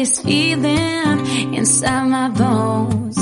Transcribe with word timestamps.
this 0.00 0.22
feeling 0.22 1.54
inside 1.54 2.08
my 2.08 2.28
bones. 2.30 3.18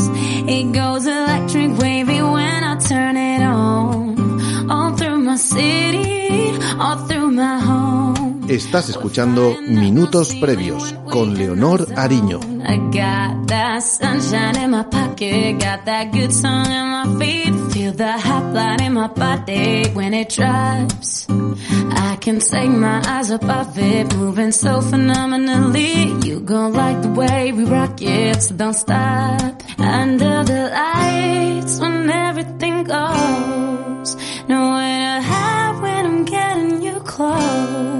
It 0.46 0.72
goes 0.72 1.06
electric 1.06 1.76
wavy 1.76 2.22
when 2.22 2.62
I 2.72 2.76
turn 2.78 3.16
it 3.16 3.42
on. 3.42 4.70
All 4.70 4.96
through 4.96 5.18
my 5.18 5.36
city, 5.36 6.52
all 6.78 6.98
through 7.08 7.32
my 7.32 7.58
home. 7.58 8.46
Estás 8.48 8.88
escuchando 8.88 9.56
Minutos 9.68 10.34
Previos 10.36 10.94
con 11.10 11.34
Leonor 11.34 11.84
Ariño. 11.96 12.57
I 12.68 12.76
got 12.76 13.46
that 13.46 13.82
sunshine 13.82 14.58
in 14.58 14.70
my 14.72 14.82
pocket, 14.82 15.58
got 15.58 15.86
that 15.86 16.12
good 16.12 16.30
song 16.34 16.66
in 16.66 16.86
my 16.96 17.18
feet. 17.18 17.72
Feel 17.72 17.92
the 17.92 18.12
hot 18.12 18.52
blood 18.52 18.82
in 18.82 18.92
my 18.92 19.06
body 19.06 19.88
when 19.94 20.12
it 20.12 20.28
drops. 20.28 21.26
I 21.30 22.18
can 22.20 22.40
take 22.40 22.68
my 22.68 23.02
eyes 23.06 23.30
up 23.30 23.44
off 23.44 23.78
it, 23.78 24.14
moving 24.14 24.52
so 24.52 24.82
phenomenally. 24.82 26.12
You 26.28 26.40
gon' 26.40 26.74
like 26.74 27.00
the 27.00 27.08
way 27.08 27.52
we 27.52 27.64
rock 27.64 28.02
it, 28.02 28.42
so 28.42 28.54
don't 28.54 28.74
stop. 28.74 29.62
Under 29.78 30.44
the 30.44 30.68
lights 30.70 31.80
when 31.80 32.10
everything 32.10 32.84
goes, 32.84 34.14
nowhere 34.46 35.20
to 35.20 35.26
hide 35.26 35.80
when 35.80 36.04
I'm 36.04 36.24
getting 36.26 36.82
you 36.82 37.00
close. 37.00 37.97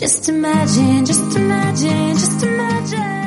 Just 0.00 0.30
imagine, 0.30 1.04
just 1.04 1.36
imagine, 1.36 2.14
just 2.14 2.42
imagine. 2.42 3.20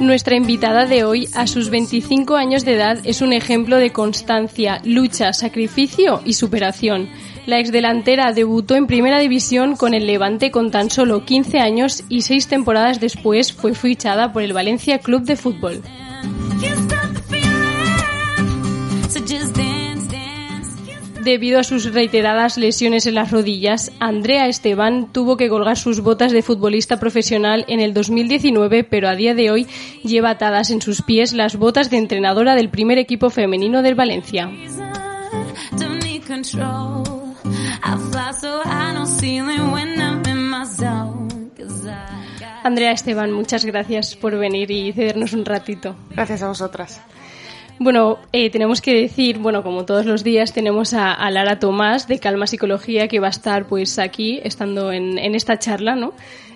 Nuestra 0.00 0.34
invitada 0.34 0.86
de 0.86 1.04
hoy, 1.04 1.28
a 1.34 1.46
sus 1.46 1.70
25 1.70 2.34
años 2.34 2.64
de 2.64 2.74
edad, 2.74 2.98
es 3.04 3.22
un 3.22 3.32
ejemplo 3.32 3.76
de 3.76 3.92
constancia, 3.92 4.80
lucha, 4.84 5.32
sacrificio 5.32 6.20
y 6.24 6.32
superación. 6.32 7.08
La 7.46 7.60
exdelantera 7.60 8.32
debutó 8.32 8.74
en 8.74 8.88
Primera 8.88 9.20
División 9.20 9.76
con 9.76 9.94
el 9.94 10.08
Levante 10.08 10.50
con 10.50 10.72
tan 10.72 10.90
solo 10.90 11.24
15 11.24 11.60
años 11.60 12.02
y 12.08 12.22
seis 12.22 12.48
temporadas 12.48 12.98
después 12.98 13.52
fue 13.52 13.74
fichada 13.74 14.32
por 14.32 14.42
el 14.42 14.52
Valencia 14.52 14.98
Club 14.98 15.22
de 15.22 15.36
Fútbol. 15.36 15.80
Debido 21.22 21.60
a 21.60 21.62
sus 21.62 21.92
reiteradas 21.92 22.58
lesiones 22.58 23.06
en 23.06 23.14
las 23.14 23.30
rodillas, 23.30 23.92
Andrea 24.00 24.48
Esteban 24.48 25.12
tuvo 25.12 25.36
que 25.36 25.48
colgar 25.48 25.78
sus 25.78 26.00
botas 26.00 26.32
de 26.32 26.42
futbolista 26.42 26.98
profesional 26.98 27.64
en 27.68 27.78
el 27.78 27.94
2019, 27.94 28.82
pero 28.82 29.08
a 29.08 29.14
día 29.14 29.32
de 29.32 29.52
hoy 29.52 29.68
lleva 30.02 30.30
atadas 30.30 30.70
en 30.70 30.82
sus 30.82 31.00
pies 31.02 31.32
las 31.32 31.54
botas 31.54 31.90
de 31.90 31.98
entrenadora 31.98 32.56
del 32.56 32.70
primer 32.70 32.98
equipo 32.98 33.30
femenino 33.30 33.82
del 33.82 33.94
Valencia. 33.94 34.50
Andrea 42.64 42.90
Esteban, 42.90 43.30
muchas 43.30 43.64
gracias 43.64 44.16
por 44.16 44.36
venir 44.36 44.72
y 44.72 44.92
cedernos 44.92 45.34
un 45.34 45.44
ratito. 45.44 45.94
Gracias 46.10 46.42
a 46.42 46.48
vosotras. 46.48 47.00
Bueno, 47.78 48.18
eh, 48.32 48.50
tenemos 48.50 48.80
que 48.80 48.94
decir, 48.94 49.38
bueno, 49.38 49.62
como 49.62 49.84
todos 49.84 50.06
los 50.06 50.22
días 50.22 50.52
tenemos 50.52 50.94
a, 50.94 51.12
a 51.12 51.30
Lara 51.30 51.58
Tomás 51.58 52.06
de 52.06 52.18
Calma 52.20 52.46
Psicología 52.46 53.08
que 53.08 53.18
va 53.18 53.26
a 53.26 53.30
estar 53.30 53.66
pues 53.66 53.98
aquí, 53.98 54.40
estando 54.44 54.92
en, 54.92 55.18
en 55.18 55.34
esta 55.34 55.58
charla, 55.58 55.96
¿no? 55.96 56.12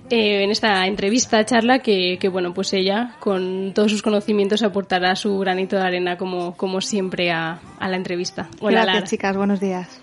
Eh, 0.08 0.44
en 0.44 0.52
esta 0.52 0.86
entrevista, 0.86 1.44
charla, 1.44 1.80
que, 1.80 2.18
que, 2.20 2.28
bueno, 2.28 2.54
pues 2.54 2.72
ella 2.74 3.16
con 3.18 3.72
todos 3.74 3.90
sus 3.90 4.02
conocimientos 4.02 4.62
aportará 4.62 5.16
su 5.16 5.36
granito 5.38 5.74
de 5.74 5.82
arena 5.82 6.16
como, 6.16 6.56
como 6.56 6.80
siempre 6.80 7.32
a, 7.32 7.58
a 7.80 7.88
la 7.88 7.96
entrevista. 7.96 8.48
Hola, 8.60 8.82
Gracias, 8.82 8.94
Lara. 8.94 9.06
chicas. 9.08 9.36
Buenos 9.36 9.58
días. 9.58 10.00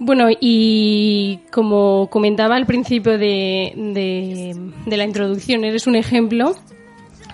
Bueno, 0.00 0.26
y 0.40 1.38
como 1.52 2.08
comentaba 2.10 2.56
al 2.56 2.66
principio 2.66 3.18
de, 3.18 3.72
de, 3.76 4.56
de 4.84 4.96
la 4.96 5.04
introducción, 5.04 5.62
eres 5.62 5.86
un 5.86 5.94
ejemplo 5.94 6.56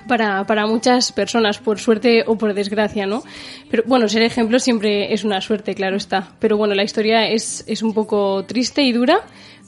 para, 0.09 0.45
para 0.45 0.67
muchas 0.67 1.13
personas, 1.13 1.59
por 1.59 1.79
suerte 1.79 2.25
o 2.27 2.37
por 2.37 2.55
desgracia, 2.55 3.07
¿no? 3.07 3.23
Pero 3.71 3.85
bueno, 3.87 4.09
ser 4.09 4.23
ejemplo 4.23 4.59
siempre 4.59 5.13
es 5.15 5.23
una 5.23 5.41
suerte, 5.41 5.77
claro 5.77 5.97
está. 5.97 6.33
Pero 6.41 6.57
bueno, 6.57 6.75
la 6.75 6.83
historia 6.83 7.29
es, 7.29 7.63
es 7.69 7.83
un 7.83 7.95
poco 7.95 8.45
triste 8.45 8.83
y 8.83 8.93
dura, 8.93 9.21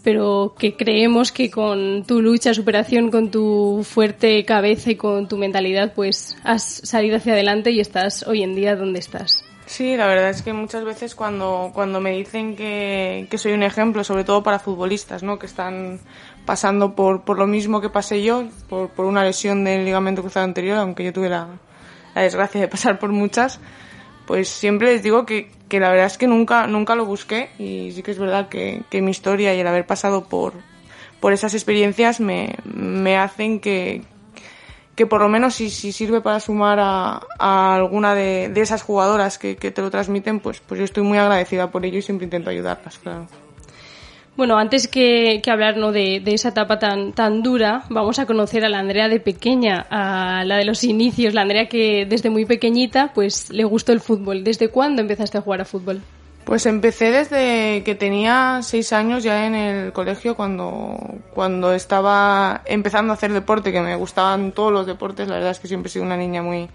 pero 0.02 0.54
que 0.58 0.74
creemos 0.76 1.30
que 1.30 1.50
con 1.50 2.04
tu 2.04 2.20
lucha, 2.20 2.54
superación, 2.54 3.10
con 3.10 3.30
tu 3.30 3.84
fuerte 3.84 4.44
cabeza 4.44 4.90
y 4.90 4.96
con 4.96 5.28
tu 5.28 5.36
mentalidad, 5.36 5.92
pues 5.94 6.36
has 6.42 6.64
salido 6.64 7.18
hacia 7.18 7.34
adelante 7.34 7.70
y 7.70 7.80
estás 7.80 8.26
hoy 8.26 8.42
en 8.42 8.54
día 8.56 8.74
donde 8.74 8.98
estás. 8.98 9.44
Sí, 9.70 9.96
la 9.96 10.08
verdad 10.08 10.30
es 10.30 10.42
que 10.42 10.52
muchas 10.52 10.84
veces 10.84 11.14
cuando, 11.14 11.70
cuando 11.72 12.00
me 12.00 12.10
dicen 12.10 12.56
que, 12.56 13.28
que 13.30 13.38
soy 13.38 13.52
un 13.52 13.62
ejemplo, 13.62 14.02
sobre 14.02 14.24
todo 14.24 14.42
para 14.42 14.58
futbolistas, 14.58 15.22
¿no? 15.22 15.38
Que 15.38 15.46
están 15.46 16.00
pasando 16.50 16.96
por, 16.96 17.20
por 17.20 17.38
lo 17.38 17.46
mismo 17.46 17.80
que 17.80 17.90
pasé 17.90 18.24
yo, 18.24 18.42
por, 18.68 18.88
por 18.88 19.06
una 19.06 19.22
lesión 19.22 19.62
del 19.62 19.84
ligamento 19.84 20.20
cruzado 20.20 20.42
anterior, 20.42 20.78
aunque 20.78 21.04
yo 21.04 21.12
tuve 21.12 21.28
la, 21.28 21.46
la 22.12 22.22
desgracia 22.22 22.60
de 22.60 22.66
pasar 22.66 22.98
por 22.98 23.10
muchas, 23.10 23.60
pues 24.26 24.48
siempre 24.48 24.94
les 24.94 25.00
digo 25.04 25.24
que, 25.24 25.48
que 25.68 25.78
la 25.78 25.90
verdad 25.90 26.06
es 26.06 26.18
que 26.18 26.26
nunca, 26.26 26.66
nunca 26.66 26.96
lo 26.96 27.06
busqué 27.06 27.50
y 27.60 27.92
sí 27.92 28.02
que 28.02 28.10
es 28.10 28.18
verdad 28.18 28.48
que, 28.48 28.82
que 28.90 29.00
mi 29.00 29.12
historia 29.12 29.54
y 29.54 29.60
el 29.60 29.66
haber 29.68 29.86
pasado 29.86 30.24
por, 30.24 30.54
por 31.20 31.32
esas 31.32 31.54
experiencias 31.54 32.18
me, 32.18 32.56
me 32.64 33.16
hacen 33.16 33.60
que, 33.60 34.02
que 34.96 35.06
por 35.06 35.20
lo 35.20 35.28
menos 35.28 35.54
si, 35.54 35.70
si 35.70 35.92
sirve 35.92 36.20
para 36.20 36.40
sumar 36.40 36.80
a, 36.80 37.20
a 37.38 37.76
alguna 37.76 38.16
de, 38.16 38.48
de 38.48 38.60
esas 38.60 38.82
jugadoras 38.82 39.38
que, 39.38 39.54
que 39.54 39.70
te 39.70 39.82
lo 39.82 39.90
transmiten, 39.92 40.40
pues, 40.40 40.58
pues 40.58 40.80
yo 40.80 40.84
estoy 40.84 41.04
muy 41.04 41.18
agradecida 41.18 41.70
por 41.70 41.86
ello 41.86 41.98
y 41.98 42.02
siempre 42.02 42.24
intento 42.24 42.50
ayudarlas, 42.50 42.98
claro. 42.98 43.28
Bueno, 44.40 44.56
antes 44.56 44.88
que, 44.88 45.42
que 45.42 45.50
hablar 45.50 45.76
¿no? 45.76 45.92
de, 45.92 46.22
de 46.24 46.32
esa 46.32 46.48
etapa 46.48 46.78
tan, 46.78 47.12
tan 47.12 47.42
dura, 47.42 47.84
vamos 47.90 48.18
a 48.18 48.24
conocer 48.24 48.64
a 48.64 48.70
la 48.70 48.78
Andrea 48.78 49.10
de 49.10 49.20
pequeña, 49.20 49.86
a 49.90 50.44
la 50.46 50.56
de 50.56 50.64
los 50.64 50.82
inicios, 50.82 51.34
la 51.34 51.42
Andrea 51.42 51.68
que 51.68 52.06
desde 52.08 52.30
muy 52.30 52.46
pequeñita 52.46 53.12
pues 53.12 53.50
le 53.50 53.64
gustó 53.64 53.92
el 53.92 54.00
fútbol. 54.00 54.42
¿Desde 54.42 54.68
cuándo 54.68 55.02
empezaste 55.02 55.36
a 55.36 55.42
jugar 55.42 55.60
a 55.60 55.66
fútbol? 55.66 56.00
Pues 56.46 56.64
empecé 56.64 57.10
desde 57.10 57.82
que 57.84 57.94
tenía 57.94 58.60
seis 58.62 58.94
años 58.94 59.22
ya 59.22 59.46
en 59.46 59.54
el 59.54 59.92
colegio 59.92 60.34
cuando, 60.34 60.96
cuando 61.34 61.74
estaba 61.74 62.62
empezando 62.64 63.12
a 63.12 63.16
hacer 63.16 63.34
deporte, 63.34 63.72
que 63.72 63.82
me 63.82 63.94
gustaban 63.94 64.52
todos 64.52 64.72
los 64.72 64.86
deportes, 64.86 65.28
la 65.28 65.34
verdad 65.34 65.50
es 65.50 65.58
que 65.58 65.68
siempre 65.68 65.90
he 65.90 65.92
sido 65.92 66.06
una 66.06 66.16
niña 66.16 66.42
muy, 66.42 66.70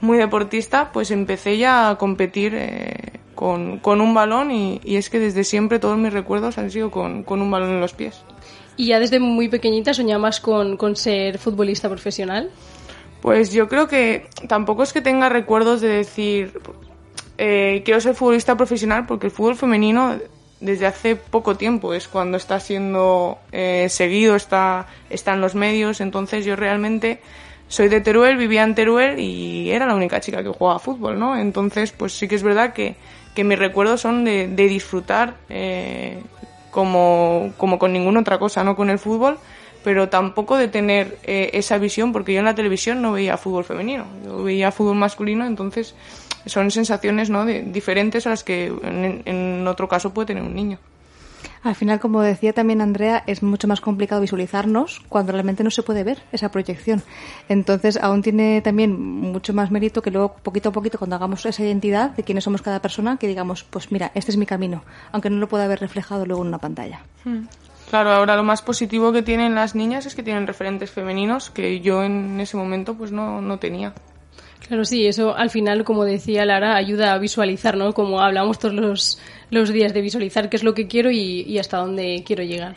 muy 0.00 0.16
deportista, 0.16 0.90
pues 0.90 1.10
empecé 1.10 1.58
ya 1.58 1.90
a 1.90 1.98
competir 1.98 2.54
eh, 2.56 3.19
con, 3.40 3.78
con 3.78 4.02
un 4.02 4.12
balón 4.12 4.50
y, 4.50 4.82
y 4.84 4.96
es 4.96 5.08
que 5.08 5.18
desde 5.18 5.44
siempre 5.44 5.78
todos 5.78 5.96
mis 5.96 6.12
recuerdos 6.12 6.58
han 6.58 6.70
sido 6.70 6.90
con, 6.90 7.22
con 7.22 7.40
un 7.40 7.50
balón 7.50 7.70
en 7.70 7.80
los 7.80 7.94
pies. 7.94 8.20
¿Y 8.76 8.88
ya 8.88 9.00
desde 9.00 9.18
muy 9.18 9.48
pequeñita 9.48 9.94
soñabas 9.94 10.40
con, 10.40 10.76
con 10.76 10.94
ser 10.94 11.38
futbolista 11.38 11.88
profesional? 11.88 12.50
Pues 13.22 13.50
yo 13.50 13.66
creo 13.66 13.88
que 13.88 14.26
tampoco 14.46 14.82
es 14.82 14.92
que 14.92 15.00
tenga 15.00 15.30
recuerdos 15.30 15.80
de 15.80 15.88
decir 15.88 16.60
eh, 17.38 17.80
quiero 17.82 18.02
ser 18.02 18.14
futbolista 18.14 18.58
profesional 18.58 19.06
porque 19.06 19.28
el 19.28 19.32
fútbol 19.32 19.56
femenino 19.56 20.18
desde 20.60 20.86
hace 20.86 21.16
poco 21.16 21.56
tiempo 21.56 21.94
es 21.94 22.08
cuando 22.08 22.36
está 22.36 22.60
siendo 22.60 23.38
eh, 23.52 23.86
seguido, 23.88 24.36
está, 24.36 24.86
está 25.08 25.32
en 25.32 25.40
los 25.40 25.54
medios, 25.54 26.02
entonces 26.02 26.44
yo 26.44 26.56
realmente 26.56 27.20
soy 27.68 27.88
de 27.88 28.02
Teruel, 28.02 28.36
vivía 28.36 28.64
en 28.64 28.74
Teruel 28.74 29.18
y 29.18 29.70
era 29.70 29.86
la 29.86 29.94
única 29.94 30.20
chica 30.20 30.42
que 30.42 30.50
jugaba 30.50 30.78
fútbol, 30.78 31.18
¿no? 31.18 31.38
Entonces 31.38 31.92
pues 31.92 32.12
sí 32.12 32.28
que 32.28 32.34
es 32.34 32.42
verdad 32.42 32.74
que, 32.74 32.96
que 33.34 33.44
mis 33.44 33.58
recuerdos 33.58 34.00
son 34.00 34.24
de, 34.24 34.48
de 34.48 34.68
disfrutar 34.68 35.34
eh, 35.48 36.22
como, 36.70 37.52
como 37.56 37.78
con 37.78 37.92
ninguna 37.92 38.20
otra 38.20 38.38
cosa, 38.38 38.64
no 38.64 38.76
con 38.76 38.90
el 38.90 38.98
fútbol, 38.98 39.38
pero 39.84 40.08
tampoco 40.08 40.56
de 40.56 40.68
tener 40.68 41.18
eh, 41.24 41.50
esa 41.54 41.78
visión, 41.78 42.12
porque 42.12 42.32
yo 42.32 42.40
en 42.40 42.44
la 42.44 42.54
televisión 42.54 43.02
no 43.02 43.12
veía 43.12 43.36
fútbol 43.36 43.64
femenino, 43.64 44.06
yo 44.24 44.42
veía 44.42 44.72
fútbol 44.72 44.96
masculino, 44.96 45.46
entonces 45.46 45.94
son 46.46 46.70
sensaciones 46.70 47.30
¿no? 47.30 47.44
de, 47.44 47.62
diferentes 47.62 48.26
a 48.26 48.30
las 48.30 48.44
que 48.44 48.66
en, 48.66 49.22
en 49.24 49.66
otro 49.66 49.88
caso 49.88 50.12
puede 50.12 50.26
tener 50.26 50.42
un 50.42 50.54
niño. 50.54 50.78
Al 51.62 51.74
final, 51.74 52.00
como 52.00 52.22
decía 52.22 52.54
también 52.54 52.80
Andrea, 52.80 53.22
es 53.26 53.42
mucho 53.42 53.68
más 53.68 53.82
complicado 53.82 54.22
visualizarnos 54.22 55.02
cuando 55.10 55.32
realmente 55.32 55.62
no 55.62 55.70
se 55.70 55.82
puede 55.82 56.04
ver 56.04 56.22
esa 56.32 56.50
proyección. 56.50 57.02
Entonces, 57.50 57.98
aún 58.00 58.22
tiene 58.22 58.62
también 58.62 58.98
mucho 58.98 59.52
más 59.52 59.70
mérito 59.70 60.00
que 60.00 60.10
luego, 60.10 60.34
poquito 60.42 60.70
a 60.70 60.72
poquito, 60.72 60.98
cuando 60.98 61.16
hagamos 61.16 61.44
esa 61.44 61.62
identidad 61.62 62.10
de 62.12 62.22
quiénes 62.22 62.44
somos 62.44 62.62
cada 62.62 62.80
persona, 62.80 63.18
que 63.18 63.26
digamos, 63.26 63.64
pues 63.64 63.92
mira, 63.92 64.10
este 64.14 64.30
es 64.30 64.38
mi 64.38 64.46
camino, 64.46 64.82
aunque 65.12 65.28
no 65.28 65.36
lo 65.36 65.48
pueda 65.48 65.64
haber 65.64 65.80
reflejado 65.80 66.24
luego 66.24 66.42
en 66.42 66.48
una 66.48 66.58
pantalla. 66.58 67.00
Claro, 67.90 68.10
ahora 68.10 68.36
lo 68.36 68.42
más 68.42 68.62
positivo 68.62 69.12
que 69.12 69.22
tienen 69.22 69.54
las 69.54 69.74
niñas 69.74 70.06
es 70.06 70.14
que 70.14 70.22
tienen 70.22 70.46
referentes 70.46 70.90
femeninos 70.90 71.50
que 71.50 71.80
yo 71.80 72.02
en 72.04 72.40
ese 72.40 72.56
momento 72.56 72.94
pues 72.94 73.12
no, 73.12 73.42
no 73.42 73.58
tenía. 73.58 73.92
Claro, 74.70 74.84
sí, 74.84 75.04
eso 75.04 75.36
al 75.36 75.50
final, 75.50 75.82
como 75.82 76.04
decía 76.04 76.44
Lara, 76.44 76.76
ayuda 76.76 77.12
a 77.12 77.18
visualizar, 77.18 77.76
¿no? 77.76 77.92
Como 77.92 78.20
hablamos 78.20 78.60
todos 78.60 78.72
los, 78.72 79.18
los 79.50 79.72
días 79.72 79.92
de 79.92 80.00
visualizar 80.00 80.48
qué 80.48 80.56
es 80.56 80.62
lo 80.62 80.74
que 80.74 80.86
quiero 80.86 81.10
y, 81.10 81.40
y 81.42 81.58
hasta 81.58 81.78
dónde 81.78 82.22
quiero 82.24 82.44
llegar. 82.44 82.76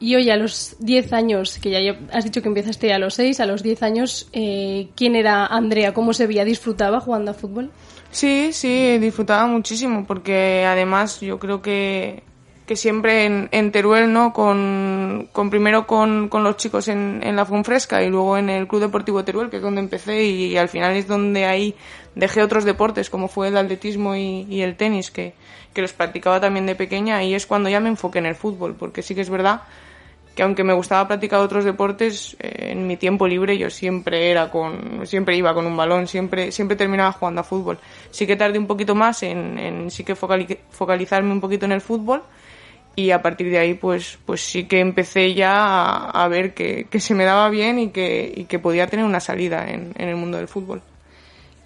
Y 0.00 0.14
hoy, 0.14 0.30
a 0.30 0.38
los 0.38 0.76
10 0.80 1.12
años, 1.12 1.58
que 1.58 1.72
ya 1.72 1.98
has 2.10 2.24
dicho 2.24 2.40
que 2.40 2.48
empezaste 2.48 2.90
a 2.94 2.98
los 2.98 3.12
6, 3.16 3.38
a 3.40 3.44
los 3.44 3.62
10 3.62 3.82
años, 3.82 4.30
eh, 4.32 4.88
¿quién 4.96 5.14
era 5.14 5.44
Andrea? 5.44 5.92
¿Cómo 5.92 6.14
se 6.14 6.26
veía? 6.26 6.42
¿Disfrutaba 6.42 7.00
jugando 7.00 7.32
a 7.32 7.34
fútbol? 7.34 7.70
Sí, 8.10 8.54
sí, 8.54 8.96
disfrutaba 8.96 9.46
muchísimo 9.46 10.06
porque 10.06 10.64
además 10.66 11.20
yo 11.20 11.38
creo 11.38 11.60
que 11.60 12.22
que 12.66 12.76
siempre 12.76 13.26
en, 13.26 13.48
en, 13.52 13.72
Teruel, 13.72 14.12
¿no? 14.12 14.32
Con, 14.32 15.28
con 15.32 15.50
primero 15.50 15.86
con, 15.86 16.28
con, 16.28 16.42
los 16.42 16.56
chicos 16.56 16.88
en, 16.88 17.20
en 17.22 17.36
la 17.36 17.44
Funfresca 17.44 18.02
y 18.02 18.08
luego 18.08 18.38
en 18.38 18.48
el 18.48 18.66
Club 18.66 18.80
Deportivo 18.80 19.22
Teruel, 19.22 19.50
que 19.50 19.56
es 19.56 19.62
donde 19.62 19.80
empecé 19.80 20.24
y, 20.24 20.56
al 20.56 20.68
final 20.68 20.96
es 20.96 21.06
donde 21.06 21.44
ahí 21.44 21.74
dejé 22.14 22.42
otros 22.42 22.64
deportes 22.64 23.10
como 23.10 23.28
fue 23.28 23.48
el 23.48 23.56
atletismo 23.56 24.16
y, 24.16 24.46
y, 24.48 24.62
el 24.62 24.76
tenis, 24.76 25.10
que, 25.10 25.34
que 25.74 25.82
los 25.82 25.92
practicaba 25.92 26.40
también 26.40 26.64
de 26.64 26.74
pequeña 26.74 27.22
y 27.22 27.34
es 27.34 27.46
cuando 27.46 27.68
ya 27.68 27.80
me 27.80 27.90
enfoqué 27.90 28.20
en 28.20 28.26
el 28.26 28.34
fútbol, 28.34 28.74
porque 28.78 29.02
sí 29.02 29.14
que 29.14 29.20
es 29.20 29.30
verdad 29.30 29.62
que 30.34 30.42
aunque 30.42 30.64
me 30.64 30.72
gustaba 30.72 31.06
practicar 31.06 31.40
otros 31.40 31.64
deportes, 31.64 32.34
eh, 32.40 32.70
en 32.72 32.86
mi 32.86 32.96
tiempo 32.96 33.28
libre 33.28 33.58
yo 33.58 33.68
siempre 33.68 34.30
era 34.30 34.50
con, 34.50 35.06
siempre 35.06 35.36
iba 35.36 35.52
con 35.52 35.66
un 35.66 35.76
balón, 35.76 36.08
siempre, 36.08 36.50
siempre 36.50 36.76
terminaba 36.76 37.12
jugando 37.12 37.42
a 37.42 37.44
fútbol. 37.44 37.78
Sí 38.10 38.26
que 38.26 38.36
tardé 38.36 38.58
un 38.58 38.66
poquito 38.66 38.94
más 38.94 39.22
en, 39.22 39.58
en 39.58 39.90
sí 39.90 40.02
que 40.02 40.16
focalizarme 40.16 41.30
un 41.30 41.40
poquito 41.40 41.66
en 41.66 41.72
el 41.72 41.82
fútbol 41.82 42.22
y 42.96 43.10
a 43.10 43.22
partir 43.22 43.50
de 43.50 43.58
ahí 43.58 43.74
pues, 43.74 44.18
pues 44.24 44.40
sí 44.40 44.64
que 44.64 44.80
empecé 44.80 45.34
ya 45.34 45.64
a, 45.64 46.10
a 46.10 46.28
ver 46.28 46.54
que, 46.54 46.86
que, 46.90 47.00
se 47.00 47.14
me 47.14 47.24
daba 47.24 47.48
bien 47.50 47.78
y 47.78 47.88
que, 47.88 48.32
y 48.34 48.44
que 48.44 48.58
podía 48.58 48.86
tener 48.86 49.04
una 49.04 49.20
salida 49.20 49.68
en, 49.68 49.92
en 49.96 50.08
el 50.08 50.16
mundo 50.16 50.36
del 50.38 50.48
fútbol. 50.48 50.82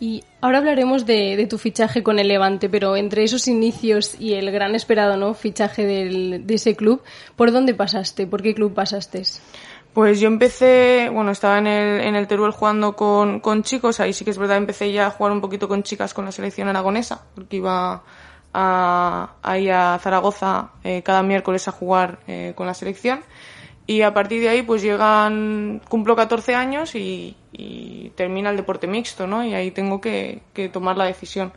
Y 0.00 0.22
ahora 0.40 0.58
hablaremos 0.58 1.06
de, 1.06 1.36
de, 1.36 1.46
tu 1.46 1.58
fichaje 1.58 2.04
con 2.04 2.20
el 2.20 2.28
Levante, 2.28 2.68
pero 2.68 2.96
entre 2.96 3.24
esos 3.24 3.48
inicios 3.48 4.14
y 4.20 4.34
el 4.34 4.50
gran 4.52 4.76
esperado 4.76 5.16
no 5.16 5.34
fichaje 5.34 5.84
del, 5.84 6.46
de 6.46 6.54
ese 6.54 6.76
club, 6.76 7.02
¿por 7.34 7.50
dónde 7.50 7.74
pasaste? 7.74 8.26
¿Por 8.26 8.42
qué 8.42 8.54
club 8.54 8.74
pasaste? 8.74 9.22
Pues 9.92 10.20
yo 10.20 10.28
empecé, 10.28 11.10
bueno, 11.12 11.32
estaba 11.32 11.58
en 11.58 11.66
el, 11.66 12.00
en 12.02 12.14
el 12.14 12.28
Teruel 12.28 12.52
jugando 12.52 12.94
con, 12.94 13.40
con 13.40 13.64
chicos, 13.64 13.98
ahí 13.98 14.12
sí 14.12 14.24
que 14.24 14.30
es 14.30 14.38
verdad, 14.38 14.56
empecé 14.56 14.92
ya 14.92 15.08
a 15.08 15.10
jugar 15.10 15.32
un 15.32 15.40
poquito 15.40 15.66
con 15.66 15.82
chicas 15.82 16.14
con 16.14 16.24
la 16.24 16.30
selección 16.30 16.68
aragonesa, 16.68 17.24
porque 17.34 17.56
iba 17.56 18.04
a, 18.52 19.34
a 19.42 19.98
Zaragoza 19.98 20.70
eh, 20.84 21.02
cada 21.02 21.22
miércoles 21.22 21.68
a 21.68 21.72
jugar 21.72 22.18
eh, 22.26 22.52
con 22.54 22.66
la 22.66 22.74
selección. 22.74 23.20
Y 23.86 24.02
a 24.02 24.12
partir 24.12 24.42
de 24.42 24.50
ahí, 24.50 24.62
pues 24.62 24.82
llegan, 24.82 25.80
cumplo 25.88 26.14
14 26.14 26.54
años 26.54 26.94
y, 26.94 27.36
y 27.52 28.10
termina 28.16 28.50
el 28.50 28.56
deporte 28.56 28.86
mixto, 28.86 29.26
¿no? 29.26 29.44
Y 29.44 29.54
ahí 29.54 29.70
tengo 29.70 30.00
que, 30.00 30.42
tomar 30.72 30.98
la 30.98 31.06
decisión. 31.06 31.52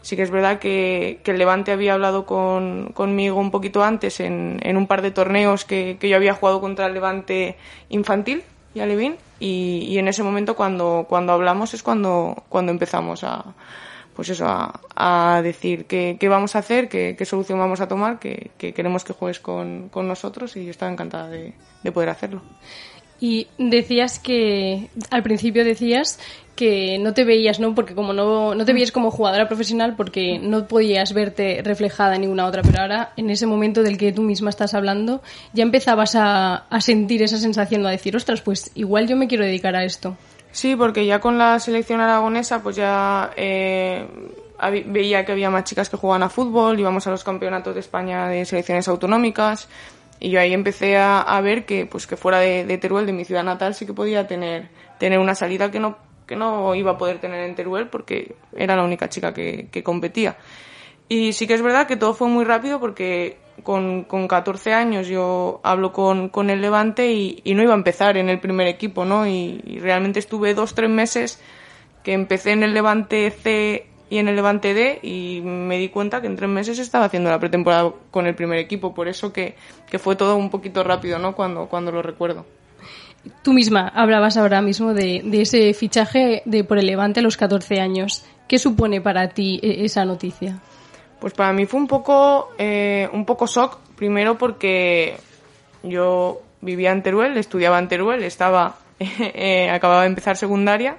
Sí 0.00 0.16
que 0.16 0.22
es 0.22 0.30
verdad 0.30 0.58
que, 0.58 1.20
que 1.22 1.32
el 1.32 1.38
Levante 1.38 1.72
había 1.72 1.94
hablado 1.94 2.24
con, 2.24 2.92
conmigo 2.94 3.38
un 3.38 3.50
poquito 3.50 3.82
antes 3.82 4.20
en, 4.20 4.58
en 4.62 4.76
un 4.76 4.86
par 4.86 5.02
de 5.02 5.10
torneos 5.10 5.64
que, 5.64 5.98
que, 6.00 6.08
yo 6.08 6.16
había 6.16 6.32
jugado 6.32 6.60
contra 6.60 6.86
el 6.86 6.94
Levante 6.94 7.58
infantil 7.90 8.44
y 8.72 8.80
Alevín 8.80 9.16
y, 9.40 9.84
y 9.88 9.98
en 9.98 10.06
ese 10.06 10.22
momento 10.22 10.54
cuando, 10.54 11.06
cuando 11.08 11.32
hablamos 11.32 11.74
es 11.74 11.82
cuando, 11.82 12.44
cuando 12.48 12.70
empezamos 12.70 13.24
a, 13.24 13.54
pues 14.16 14.30
eso, 14.30 14.46
a, 14.46 14.80
a 14.96 15.42
decir 15.42 15.84
qué, 15.84 16.16
qué, 16.18 16.28
vamos 16.28 16.56
a 16.56 16.60
hacer, 16.60 16.88
qué, 16.88 17.14
qué, 17.16 17.24
solución 17.26 17.58
vamos 17.58 17.82
a 17.82 17.86
tomar, 17.86 18.18
que, 18.18 18.50
que 18.56 18.72
queremos 18.72 19.04
que 19.04 19.12
juegues 19.12 19.40
con, 19.40 19.90
con, 19.90 20.08
nosotros 20.08 20.56
y 20.56 20.64
yo 20.64 20.70
estaba 20.70 20.90
encantada 20.90 21.28
de, 21.28 21.52
de, 21.82 21.92
poder 21.92 22.08
hacerlo. 22.08 22.40
Y 23.20 23.46
decías 23.58 24.18
que, 24.18 24.88
al 25.10 25.22
principio 25.22 25.64
decías 25.64 26.18
que 26.54 26.98
no 26.98 27.12
te 27.12 27.24
veías, 27.24 27.60
¿no? 27.60 27.74
Porque 27.74 27.94
como 27.94 28.14
no, 28.14 28.54
no 28.54 28.64
te 28.64 28.72
veías 28.72 28.90
como 28.90 29.10
jugadora 29.10 29.48
profesional 29.48 29.94
porque 29.96 30.38
no 30.38 30.66
podías 30.66 31.12
verte 31.12 31.60
reflejada 31.62 32.14
en 32.14 32.22
ninguna 32.22 32.46
otra, 32.46 32.62
pero 32.62 32.80
ahora 32.80 33.12
en 33.18 33.28
ese 33.28 33.46
momento 33.46 33.82
del 33.82 33.98
que 33.98 34.12
tú 34.12 34.22
misma 34.22 34.48
estás 34.48 34.72
hablando 34.72 35.22
ya 35.52 35.62
empezabas 35.62 36.14
a, 36.14 36.54
a 36.54 36.80
sentir 36.80 37.22
esa 37.22 37.36
sensación, 37.36 37.86
a 37.86 37.90
decir, 37.90 38.16
ostras, 38.16 38.40
pues 38.40 38.70
igual 38.74 39.06
yo 39.06 39.16
me 39.16 39.28
quiero 39.28 39.44
dedicar 39.44 39.76
a 39.76 39.84
esto. 39.84 40.16
Sí, 40.56 40.74
porque 40.74 41.04
ya 41.04 41.20
con 41.20 41.36
la 41.36 41.60
selección 41.60 42.00
aragonesa 42.00 42.62
pues 42.62 42.76
ya 42.76 43.30
eh, 43.36 44.06
veía 44.86 45.26
que 45.26 45.32
había 45.32 45.50
más 45.50 45.64
chicas 45.64 45.90
que 45.90 45.98
jugaban 45.98 46.22
a 46.22 46.30
fútbol, 46.30 46.80
íbamos 46.80 47.06
a 47.06 47.10
los 47.10 47.24
campeonatos 47.24 47.74
de 47.74 47.80
España 47.80 48.26
de 48.28 48.42
selecciones 48.46 48.88
autonómicas 48.88 49.68
y 50.18 50.30
yo 50.30 50.40
ahí 50.40 50.54
empecé 50.54 50.96
a, 50.96 51.38
ver 51.42 51.66
que 51.66 51.84
pues 51.84 52.06
que 52.06 52.16
fuera 52.16 52.38
de, 52.38 52.64
de, 52.64 52.78
Teruel, 52.78 53.04
de 53.04 53.12
mi 53.12 53.26
ciudad 53.26 53.44
natal, 53.44 53.74
sí 53.74 53.84
que 53.84 53.92
podía 53.92 54.26
tener, 54.26 54.70
tener 54.98 55.18
una 55.18 55.34
salida 55.34 55.70
que 55.70 55.78
no, 55.78 55.98
que 56.26 56.36
no 56.36 56.74
iba 56.74 56.92
a 56.92 56.96
poder 56.96 57.18
tener 57.18 57.46
en 57.46 57.54
Teruel 57.54 57.88
porque 57.88 58.34
era 58.56 58.76
la 58.76 58.82
única 58.82 59.10
chica 59.10 59.34
que, 59.34 59.68
que 59.70 59.82
competía. 59.82 60.38
Y 61.06 61.34
sí 61.34 61.46
que 61.46 61.52
es 61.52 61.60
verdad 61.60 61.86
que 61.86 61.96
todo 61.96 62.14
fue 62.14 62.28
muy 62.28 62.46
rápido 62.46 62.80
porque 62.80 63.36
con, 63.62 64.04
con 64.04 64.28
14 64.28 64.72
años 64.72 65.08
yo 65.08 65.60
hablo 65.62 65.92
con, 65.92 66.50
el 66.50 66.60
Levante 66.60 67.12
y, 67.12 67.42
no 67.54 67.62
iba 67.62 67.72
a 67.72 67.76
empezar 67.76 68.16
en 68.16 68.28
el 68.28 68.38
primer 68.38 68.66
equipo, 68.66 69.04
¿no? 69.04 69.26
Y, 69.26 69.78
realmente 69.80 70.18
estuve 70.18 70.54
dos, 70.54 70.74
tres 70.74 70.90
meses 70.90 71.40
que 72.02 72.12
empecé 72.12 72.52
en 72.52 72.62
el 72.62 72.74
Levante 72.74 73.30
C 73.30 73.86
y 74.08 74.18
en 74.18 74.28
el 74.28 74.36
Levante 74.36 74.74
D 74.74 75.00
y 75.02 75.40
me 75.42 75.78
di 75.78 75.88
cuenta 75.88 76.20
que 76.20 76.28
en 76.28 76.36
tres 76.36 76.48
meses 76.48 76.78
estaba 76.78 77.06
haciendo 77.06 77.30
la 77.30 77.40
pretemporada 77.40 77.92
con 78.10 78.26
el 78.26 78.34
primer 78.34 78.58
equipo, 78.58 78.94
por 78.94 79.08
eso 79.08 79.32
que, 79.32 79.56
que 79.90 79.98
fue 79.98 80.14
todo 80.14 80.36
un 80.36 80.50
poquito 80.50 80.84
rápido, 80.84 81.18
¿no? 81.18 81.34
Cuando, 81.34 81.66
cuando 81.66 81.90
lo 81.90 82.02
recuerdo. 82.02 82.46
Tú 83.42 83.52
misma 83.52 83.88
hablabas 83.88 84.36
ahora 84.36 84.62
mismo 84.62 84.94
de, 84.94 85.22
de 85.24 85.42
ese 85.42 85.74
fichaje 85.74 86.42
de 86.44 86.62
por 86.62 86.78
el 86.78 86.86
Levante 86.86 87.18
a 87.20 87.22
los 87.22 87.36
14 87.36 87.80
años. 87.80 88.24
¿Qué 88.46 88.60
supone 88.60 89.00
para 89.00 89.30
ti 89.30 89.58
e, 89.60 89.84
esa 89.84 90.04
noticia? 90.04 90.60
Pues 91.20 91.32
para 91.32 91.52
mí 91.52 91.66
fue 91.66 91.80
un 91.80 91.86
poco, 91.86 92.50
eh, 92.58 93.08
un 93.12 93.24
poco 93.24 93.46
shock, 93.46 93.78
primero 93.96 94.36
porque 94.36 95.16
yo 95.82 96.42
vivía 96.60 96.92
en 96.92 97.02
Teruel, 97.02 97.36
estudiaba 97.36 97.78
en 97.78 97.88
Teruel, 97.88 98.22
estaba, 98.22 98.76
eh, 98.98 99.70
acababa 99.70 100.02
de 100.02 100.08
empezar 100.08 100.36
secundaria 100.36 100.98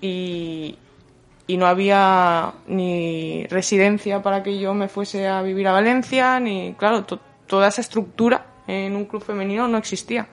y, 0.00 0.78
y 1.46 1.56
no 1.56 1.66
había 1.66 2.52
ni 2.66 3.44
residencia 3.46 4.22
para 4.22 4.42
que 4.42 4.58
yo 4.58 4.74
me 4.74 4.88
fuese 4.88 5.26
a 5.26 5.42
vivir 5.42 5.66
a 5.68 5.72
Valencia, 5.72 6.38
ni, 6.38 6.74
claro, 6.74 7.04
to 7.04 7.18
toda 7.46 7.66
esa 7.66 7.80
estructura 7.80 8.46
en 8.68 8.94
un 8.94 9.06
club 9.06 9.24
femenino 9.24 9.66
no 9.66 9.76
existía. 9.76 10.28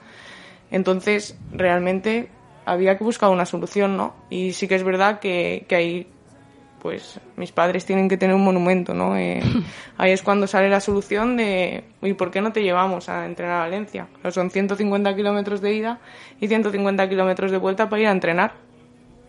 Entonces, 0.70 1.36
realmente 1.52 2.28
había 2.64 2.96
que 2.96 3.02
buscar 3.02 3.30
una 3.30 3.44
solución, 3.44 3.96
¿no? 3.96 4.14
Y 4.30 4.52
sí 4.52 4.68
que 4.68 4.76
es 4.76 4.84
verdad 4.84 5.18
que, 5.18 5.64
que 5.68 5.74
ahí 5.74 6.06
pues 6.80 7.20
mis 7.36 7.52
padres 7.52 7.84
tienen 7.84 8.08
que 8.08 8.16
tener 8.16 8.34
un 8.34 8.44
monumento, 8.44 8.94
¿no? 8.94 9.16
Eh, 9.16 9.40
ahí 9.98 10.12
es 10.12 10.22
cuando 10.22 10.46
sale 10.46 10.68
la 10.68 10.80
solución 10.80 11.36
de, 11.36 11.84
¿y 12.02 12.12
por 12.14 12.30
qué 12.30 12.40
no 12.40 12.52
te 12.52 12.62
llevamos 12.62 13.08
a 13.08 13.26
entrenar 13.26 13.56
a 13.56 13.64
Valencia? 13.64 14.08
Son 14.30 14.50
150 14.50 15.14
kilómetros 15.14 15.60
de 15.60 15.74
ida 15.74 16.00
y 16.40 16.48
150 16.48 17.08
kilómetros 17.08 17.50
de 17.50 17.58
vuelta 17.58 17.88
para 17.88 18.02
ir 18.02 18.08
a 18.08 18.12
entrenar. 18.12 18.52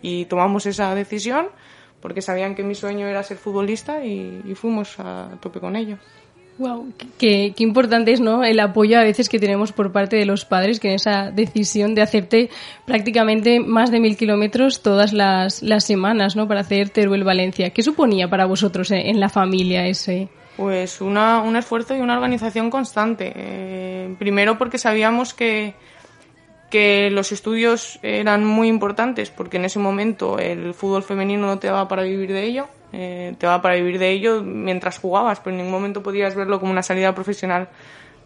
Y 0.02 0.24
tomamos 0.26 0.66
esa 0.66 0.94
decisión 0.94 1.48
porque 2.00 2.22
sabían 2.22 2.54
que 2.54 2.62
mi 2.62 2.74
sueño 2.74 3.06
era 3.06 3.22
ser 3.22 3.36
futbolista 3.36 4.04
y, 4.04 4.42
y 4.44 4.54
fuimos 4.54 4.98
a 4.98 5.36
tope 5.40 5.60
con 5.60 5.76
ello. 5.76 5.98
Wow, 6.60 6.92
qué, 7.16 7.54
importante 7.56 8.12
es 8.12 8.20
¿no? 8.20 8.44
el 8.44 8.60
apoyo 8.60 8.98
a 8.98 9.02
veces 9.02 9.30
que 9.30 9.38
tenemos 9.38 9.72
por 9.72 9.92
parte 9.92 10.16
de 10.16 10.26
los 10.26 10.44
padres, 10.44 10.78
que 10.78 10.88
en 10.88 10.94
esa 10.96 11.30
decisión 11.30 11.94
de 11.94 12.02
hacerte 12.02 12.50
prácticamente 12.84 13.60
más 13.60 13.90
de 13.90 13.98
mil 13.98 14.14
kilómetros 14.14 14.82
todas 14.82 15.14
las, 15.14 15.62
semanas 15.78 16.36
¿no? 16.36 16.46
para 16.46 16.60
hacer 16.60 16.90
Teruel-Valencia. 16.90 17.70
¿Qué 17.70 17.82
suponía 17.82 18.28
para 18.28 18.44
vosotros 18.44 18.90
en 18.90 19.18
la 19.20 19.30
familia 19.30 19.86
ese? 19.86 20.28
Pues 20.58 21.00
una, 21.00 21.40
un 21.40 21.56
esfuerzo 21.56 21.96
y 21.96 22.00
una 22.00 22.16
organización 22.16 22.68
constante. 22.68 23.32
Eh, 23.34 24.14
primero 24.18 24.58
porque 24.58 24.76
sabíamos 24.76 25.32
que, 25.32 25.72
que 26.68 27.08
los 27.08 27.32
estudios 27.32 27.98
eran 28.02 28.44
muy 28.44 28.68
importantes, 28.68 29.30
porque 29.30 29.56
en 29.56 29.64
ese 29.64 29.78
momento 29.78 30.38
el 30.38 30.74
fútbol 30.74 31.04
femenino 31.04 31.46
no 31.46 31.58
te 31.58 31.68
daba 31.68 31.88
para 31.88 32.02
vivir 32.02 32.34
de 32.34 32.44
ello 32.44 32.68
eh, 32.92 33.34
te 33.38 33.46
va 33.46 33.62
para 33.62 33.76
vivir 33.76 33.98
de 33.98 34.10
ello 34.10 34.42
mientras 34.42 34.98
jugabas, 34.98 35.40
pero 35.40 35.52
en 35.52 35.58
ningún 35.58 35.72
momento 35.72 36.02
podías 36.02 36.34
verlo 36.34 36.58
como 36.60 36.72
una 36.72 36.82
salida 36.82 37.14
profesional 37.14 37.68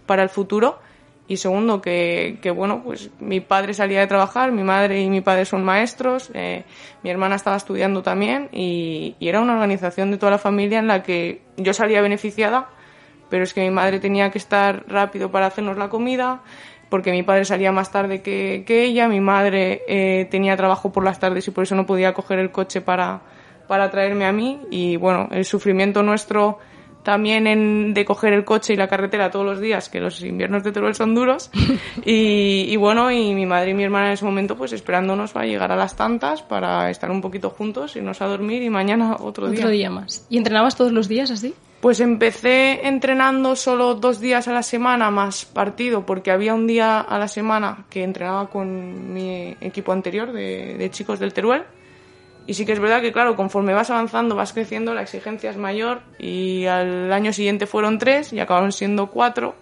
para 0.07 0.23
el 0.23 0.29
futuro. 0.29 0.79
Y 1.27 1.39
segundo, 1.39 1.81
que, 1.81 2.39
bueno, 2.55 2.83
pues 2.85 3.11
mi 3.19 3.41
padre 3.41 3.73
salía 3.73 4.01
de 4.01 4.07
trabajar, 4.07 4.53
mi 4.53 4.63
madre 4.63 5.01
y 5.01 5.09
mi 5.09 5.23
padre 5.23 5.47
son 5.47 5.65
maestros, 5.65 6.31
eh, 6.35 6.65
mi 7.03 7.09
hermana 7.09 7.37
estaba 7.37 7.57
estudiando 7.57 8.03
también 8.03 8.51
y, 8.53 9.17
era 9.21 9.41
una 9.41 9.55
organización 9.55 10.11
de 10.11 10.19
toda 10.19 10.33
la 10.33 10.39
familia 10.39 10.81
en 10.81 10.87
la 10.87 11.03
que 11.03 11.41
yo 11.57 11.73
salía 11.73 12.03
beneficiada, 12.03 12.69
pero 13.31 13.43
es 13.43 13.55
que 13.55 13.63
mi 13.63 13.71
madre 13.71 14.01
tenía 14.01 14.31
que 14.31 14.37
estar 14.37 14.85
rápido 14.87 15.31
para 15.31 15.47
hacernos 15.47 15.79
la 15.79 15.89
comida, 15.89 16.43
porque 16.91 17.11
mi 17.11 17.23
padre 17.23 17.47
salía 17.47 17.73
más 17.73 17.91
tarde 17.91 18.21
que, 18.21 18.65
que 18.67 18.85
ella, 18.85 19.09
mi 19.09 19.21
madre 19.21 19.81
eh, 19.89 20.29
tenía 20.31 20.59
trabajo 20.59 20.93
por 20.93 21.05
las 21.05 21.21
tardes 21.21 21.49
y 21.49 21.53
por 21.53 21.65
eso 21.65 21.75
no 21.75 21.87
podía 21.87 22.13
coger 22.13 22.39
el 22.39 22.51
coche 22.51 22.83
para, 22.83 23.23
para 23.67 23.91
traerme 23.91 24.27
a 24.27 24.33
mí 24.33 24.61
y 24.71 24.97
bueno, 24.97 25.29
el 25.31 25.45
sufrimiento 25.45 26.03
nuestro 26.03 26.59
también 27.05 27.47
en, 27.47 27.95
de 27.95 28.05
coger 28.05 28.33
el 28.33 28.45
coche 28.45 28.73
y 28.73 28.77
la 28.77 28.89
carretera 28.89 29.31
todos 29.31 29.47
los 29.47 29.61
días, 29.61 29.89
que 29.89 30.01
los 30.01 30.21
inviernos 30.23 30.65
de 30.65 30.73
Teruel 30.73 30.97
son 30.97 31.15
duros. 31.15 31.51
Y, 32.07 32.67
y, 32.69 32.77
bueno, 32.77 33.11
y 33.11 33.35
mi 33.35 33.47
madre 33.47 33.71
y 33.71 33.75
mi 33.75 33.85
hermana 33.85 34.09
en 34.09 34.13
ese 34.15 34.25
momento 34.25 34.57
pues 34.57 34.73
esperándonos 34.73 35.37
a 35.37 35.45
llegar 35.45 35.71
a 35.71 35.77
las 35.77 35.97
tantas 35.97 36.43
para 36.43 36.91
estar 36.91 37.11
un 37.11 37.21
poquito 37.21 37.51
juntos, 37.51 37.97
irnos 37.97 38.21
a 38.21 38.27
dormir 38.27 38.63
y 38.63 38.71
mañana 38.71 39.17
otro 39.21 39.49
día. 39.49 39.61
Otro 39.61 39.71
día 39.71 39.91
más. 39.91 40.27
¿Y 40.29 40.39
entrenabas 40.39 40.77
todos 40.77 40.93
los 40.93 41.09
días 41.09 41.31
así? 41.31 41.55
Pues 41.81 42.01
empecé 42.01 42.87
entrenando 42.87 43.57
solo 43.57 43.95
dos 43.95 44.21
días 44.21 44.49
a 44.49 44.53
la 44.53 44.63
semana 44.63 45.11
más 45.11 45.45
partido, 45.45 46.07
porque 46.07 46.31
había 46.31 46.55
un 46.55 46.67
día 46.67 47.01
a 47.01 47.19
la 47.19 47.29
semana 47.29 47.85
que 47.91 48.03
entrenaba 48.03 48.49
con 48.49 49.13
mi 49.13 49.57
equipo 49.61 49.93
anterior 49.93 50.33
de, 50.33 50.77
de 50.79 50.91
chicos 50.91 51.19
del 51.19 51.35
Teruel 51.35 51.65
Y 52.47 52.55
sí 52.55 52.67
que 52.67 52.73
es 52.73 52.81
verdad 52.81 53.01
que, 53.01 53.13
claro, 53.13 53.37
conforme 53.37 53.73
vas 53.73 53.91
avanzando, 53.91 54.37
vas 54.37 54.53
creciendo, 54.53 54.93
la 54.95 55.03
exigencia 55.03 55.51
es 55.51 55.57
mayor 55.57 56.03
y 56.19 56.67
al 56.67 57.13
año 57.13 57.33
siguiente 57.33 57.67
fueron 57.67 57.99
tres 57.99 58.33
y 58.33 58.41
acabaron 58.41 58.73
siendo 58.73 59.07
cuatro. 59.07 59.55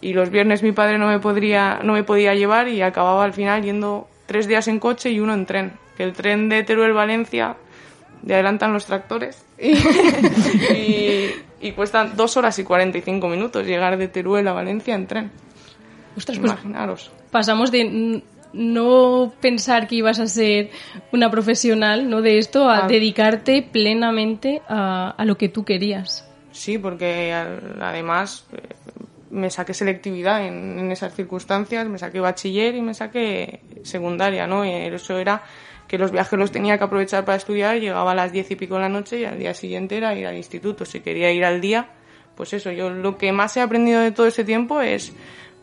Y 0.00 0.12
los 0.12 0.30
viernes 0.30 0.62
mi 0.62 0.72
padre 0.72 0.98
no 0.98 1.06
me, 1.06 1.20
podría, 1.20 1.80
no 1.82 1.94
me 1.94 2.04
podía 2.04 2.34
llevar 2.34 2.68
y 2.68 2.82
acababa 2.82 3.24
al 3.24 3.32
final 3.32 3.62
yendo 3.62 4.08
tres 4.26 4.46
días 4.46 4.68
en 4.68 4.78
coche 4.78 5.10
y 5.10 5.20
uno 5.20 5.32
en 5.32 5.46
tren. 5.46 5.72
Que 5.96 6.02
el 6.02 6.12
tren 6.12 6.48
de 6.48 6.64
Teruel-Valencia, 6.64 7.56
de 8.20 8.34
adelantan 8.34 8.72
los 8.72 8.84
tractores, 8.84 9.44
y, 9.58 11.26
y, 11.60 11.72
cuestan 11.72 12.16
dos 12.16 12.36
horas 12.36 12.58
y 12.58 12.64
45 12.64 13.28
minutos 13.28 13.66
llegar 13.66 13.96
de 13.96 14.08
Teruel 14.08 14.48
a 14.48 14.52
Valencia 14.52 14.94
en 14.94 15.06
tren. 15.06 15.30
Ostras, 16.16 16.38
pues 16.38 16.52
Imaginaros. 16.52 17.12
pasamos 17.30 17.70
de 17.70 18.22
no 18.52 19.32
pensar 19.40 19.86
que 19.86 19.96
ibas 19.96 20.18
a 20.20 20.26
ser 20.26 20.70
una 21.12 21.30
profesional 21.30 22.08
¿no? 22.08 22.22
de 22.22 22.38
esto 22.38 22.68
a 22.68 22.84
ah. 22.84 22.88
dedicarte 22.88 23.62
plenamente 23.62 24.62
a, 24.68 25.14
lo 25.24 25.36
que 25.36 25.48
tú 25.48 25.64
querías. 25.64 26.28
Sí, 26.50 26.78
porque 26.78 27.32
además 27.32 28.46
eh, 28.52 28.58
me 29.30 29.50
saqué 29.50 29.72
selectividad 29.72 30.46
en, 30.46 30.90
esas 30.92 31.14
circunstancias, 31.14 31.88
me 31.88 31.98
saqué 31.98 32.20
bachiller 32.20 32.74
y 32.74 32.82
me 32.82 32.94
saqué 32.94 33.60
secundaria, 33.82 34.46
¿no? 34.46 34.64
Y 34.64 34.70
eso 34.70 35.18
era 35.18 35.42
que 35.88 35.98
los 35.98 36.10
viajes 36.10 36.38
los 36.38 36.52
tenía 36.52 36.78
que 36.78 36.84
aprovechar 36.84 37.24
para 37.24 37.36
estudiar, 37.36 37.78
llegaba 37.78 38.12
a 38.12 38.14
las 38.14 38.32
diez 38.32 38.50
y 38.50 38.56
pico 38.56 38.76
de 38.76 38.82
la 38.82 38.88
noche 38.88 39.20
y 39.20 39.24
al 39.24 39.38
día 39.38 39.54
siguiente 39.54 39.96
era 39.96 40.14
ir 40.14 40.26
al 40.26 40.36
instituto. 40.36 40.84
Si 40.84 41.00
quería 41.00 41.32
ir 41.32 41.44
al 41.44 41.60
día, 41.60 41.90
pues 42.34 42.52
eso, 42.52 42.70
yo 42.70 42.90
lo 42.90 43.18
que 43.18 43.32
más 43.32 43.56
he 43.56 43.60
aprendido 43.60 44.00
de 44.00 44.10
todo 44.10 44.26
ese 44.26 44.44
tiempo 44.44 44.80
es 44.80 45.12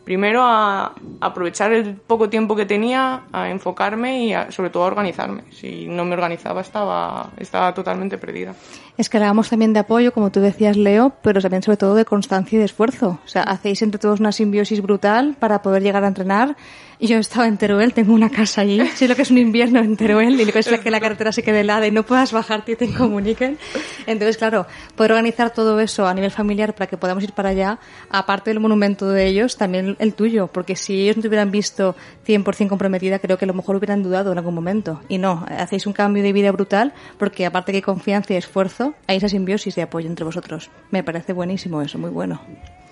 primero 0.04 0.42
a 0.42 0.94
aprovechar 1.20 1.72
el 1.72 1.94
poco 1.94 2.28
tiempo 2.28 2.56
que 2.56 2.66
tenía, 2.66 3.22
a 3.32 3.50
enfocarme 3.50 4.24
y 4.24 4.34
sobre 4.50 4.70
todo 4.70 4.84
a 4.84 4.86
organizarme. 4.86 5.44
Si 5.50 5.86
no 5.86 6.04
me 6.04 6.14
organizaba 6.14 6.60
estaba, 6.60 7.30
estaba 7.36 7.74
totalmente 7.74 8.18
perdida. 8.18 8.54
Es 8.96 9.08
que 9.08 9.16
hablábamos 9.16 9.48
también 9.48 9.72
de 9.72 9.80
apoyo, 9.80 10.12
como 10.12 10.30
tú 10.30 10.40
decías, 10.40 10.76
Leo, 10.76 11.12
pero 11.22 11.40
también 11.40 11.62
sobre 11.62 11.76
todo 11.76 11.94
de 11.94 12.04
constancia 12.04 12.56
y 12.56 12.58
de 12.58 12.66
esfuerzo. 12.66 13.18
O 13.24 13.28
sea, 13.28 13.42
hacéis 13.42 13.82
entre 13.82 13.98
todos 13.98 14.20
una 14.20 14.32
simbiosis 14.32 14.82
brutal 14.82 15.36
para 15.38 15.62
poder 15.62 15.82
llegar 15.82 16.04
a 16.04 16.08
entrenar 16.08 16.56
y 17.00 17.06
yo 17.06 17.16
estaba 17.18 17.48
en 17.48 17.56
Teruel, 17.56 17.94
tengo 17.94 18.12
una 18.12 18.28
casa 18.28 18.60
allí, 18.60 18.86
sé 18.94 19.08
lo 19.08 19.16
que 19.16 19.22
es 19.22 19.30
un 19.30 19.38
invierno 19.38 19.80
en 19.80 19.96
Teruel 19.96 20.38
y 20.38 20.44
lo 20.44 20.52
que 20.52 20.58
es 20.58 20.68
que 20.68 20.90
la 20.90 21.00
carretera 21.00 21.32
se 21.32 21.42
quede 21.42 21.60
helada 21.60 21.86
y 21.86 21.90
no 21.90 22.04
puedas 22.04 22.30
bajarte 22.32 22.72
y 22.72 22.76
te 22.76 22.92
comuniquen. 22.92 23.58
Entonces, 24.06 24.36
claro, 24.36 24.66
poder 24.96 25.12
organizar 25.12 25.50
todo 25.50 25.80
eso 25.80 26.06
a 26.06 26.12
nivel 26.12 26.30
familiar 26.30 26.74
para 26.74 26.88
que 26.88 26.98
podamos 26.98 27.24
ir 27.24 27.32
para 27.32 27.48
allá, 27.48 27.78
aparte 28.10 28.50
del 28.50 28.60
monumento 28.60 29.08
de 29.08 29.26
ellos, 29.26 29.56
también 29.56 29.96
el 29.98 30.14
tuyo, 30.14 30.48
porque 30.48 30.76
si 30.76 31.02
ellos 31.02 31.16
no 31.16 31.22
te 31.22 31.28
hubieran 31.28 31.50
visto 31.50 31.96
100% 32.26 32.68
comprometida, 32.68 33.18
creo 33.18 33.38
que 33.38 33.46
a 33.46 33.48
lo 33.48 33.54
mejor 33.54 33.76
hubieran 33.76 34.02
dudado 34.02 34.32
en 34.32 34.38
algún 34.38 34.54
momento. 34.54 35.00
Y 35.08 35.16
no, 35.16 35.46
hacéis 35.48 35.86
un 35.86 35.94
cambio 35.94 36.22
de 36.22 36.34
vida 36.34 36.52
brutal 36.52 36.92
porque 37.18 37.46
aparte 37.46 37.72
que 37.72 37.80
confianza 37.80 38.34
y 38.34 38.36
esfuerzo, 38.36 38.94
hay 39.06 39.16
esa 39.16 39.28
simbiosis 39.28 39.74
de 39.74 39.82
apoyo 39.82 40.08
entre 40.08 40.26
vosotros. 40.26 40.70
Me 40.90 41.02
parece 41.02 41.32
buenísimo 41.32 41.80
eso, 41.80 41.98
muy 41.98 42.10
bueno. 42.10 42.40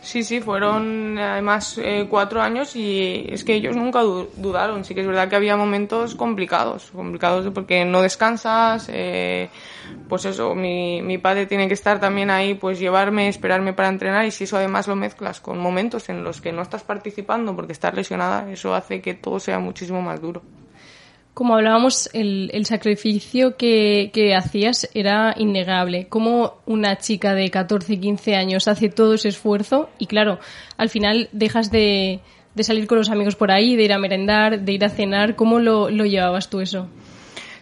Sí, 0.00 0.23
sí, 0.23 0.40
fueron 0.40 1.19
además 1.19 1.76
eh, 1.83 2.07
cuatro 2.09 2.40
años 2.40 2.76
y 2.76 3.26
es 3.28 3.43
que 3.43 3.55
ellos 3.55 3.76
nunca 3.76 4.00
dudaron. 4.02 4.85
Sí 4.85 4.95
que 4.95 5.00
es 5.00 5.07
verdad 5.07 5.28
que 5.28 5.37
había 5.37 5.57
momentos 5.57 6.14
complicados, 6.14 6.90
complicados 6.93 7.52
porque 7.52 7.85
no 7.85 8.00
descansas, 8.00 8.88
eh, 8.93 9.50
pues 10.09 10.25
eso, 10.25 10.55
mi, 10.55 11.02
mi 11.02 11.19
padre 11.19 11.47
tiene 11.47 11.67
que 11.67 11.75
estar 11.75 12.00
también 12.00 12.31
ahí, 12.31 12.55
pues 12.55 12.78
llevarme, 12.78 13.28
esperarme 13.28 13.73
para 13.73 13.88
entrenar 13.88 14.25
y 14.25 14.31
si 14.31 14.45
eso 14.45 14.57
además 14.57 14.87
lo 14.87 14.95
mezclas 14.97 15.40
con 15.40 15.59
momentos 15.59 16.09
en 16.09 16.23
los 16.23 16.40
que 16.40 16.52
no 16.52 16.62
estás 16.62 16.85
participando 16.85 17.55
porque 17.57 17.73
estás 17.73 17.93
lesionada, 17.95 18.50
eso 18.50 18.75
hace 18.75 19.02
que 19.02 19.14
todo 19.14 19.40
sea 19.40 19.59
muchísimo 19.59 20.00
más 20.00 20.21
duro 20.21 20.43
como 21.38 21.54
hablábamos, 21.54 22.11
el, 22.14 22.66
sacrificio 22.66 23.57
que, 23.57 24.35
hacías 24.37 24.90
era 24.92 25.37
innegable. 25.38 26.09
Como 26.09 26.54
una 26.66 26.99
chica 26.99 27.33
de 27.33 27.49
14, 27.49 28.00
15 28.00 28.35
años 28.35 28.66
hace 28.66 28.88
todo 28.88 29.14
ese 29.14 29.28
esfuerzo 29.28 29.88
y 30.00 30.07
claro, 30.07 30.40
al 30.76 30.88
final 30.88 31.28
dejas 31.30 31.71
de, 31.71 32.18
salir 32.59 32.88
con 32.88 32.99
los 32.99 33.09
amigos 33.09 33.37
por 33.37 33.52
ahí, 33.52 33.76
de 33.76 33.85
ir 33.85 33.92
a 33.92 33.99
merendar, 33.99 34.62
de 34.62 34.73
ir 34.73 34.85
a 34.85 34.88
cenar. 34.88 35.37
¿Cómo 35.37 35.61
lo, 35.61 35.88
llevabas 35.90 36.50
tú 36.50 36.59
eso? 36.59 36.88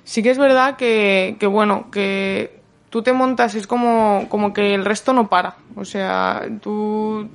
Sí 0.05 0.23
que 0.23 0.31
es 0.31 0.39
verdad 0.39 0.77
que, 0.79 1.37
que, 1.39 1.47
bueno, 1.47 1.91
que 1.91 2.59
tú 2.89 3.03
te 3.03 3.13
montas, 3.13 3.55
es 3.57 3.67
como, 3.67 4.25
como 4.31 4.55
que 4.55 4.73
el 4.73 4.87
resto 4.87 5.13
no 5.13 5.29
para. 5.29 5.57
O 5.75 5.85
sea, 5.85 6.49
tú 6.63 7.29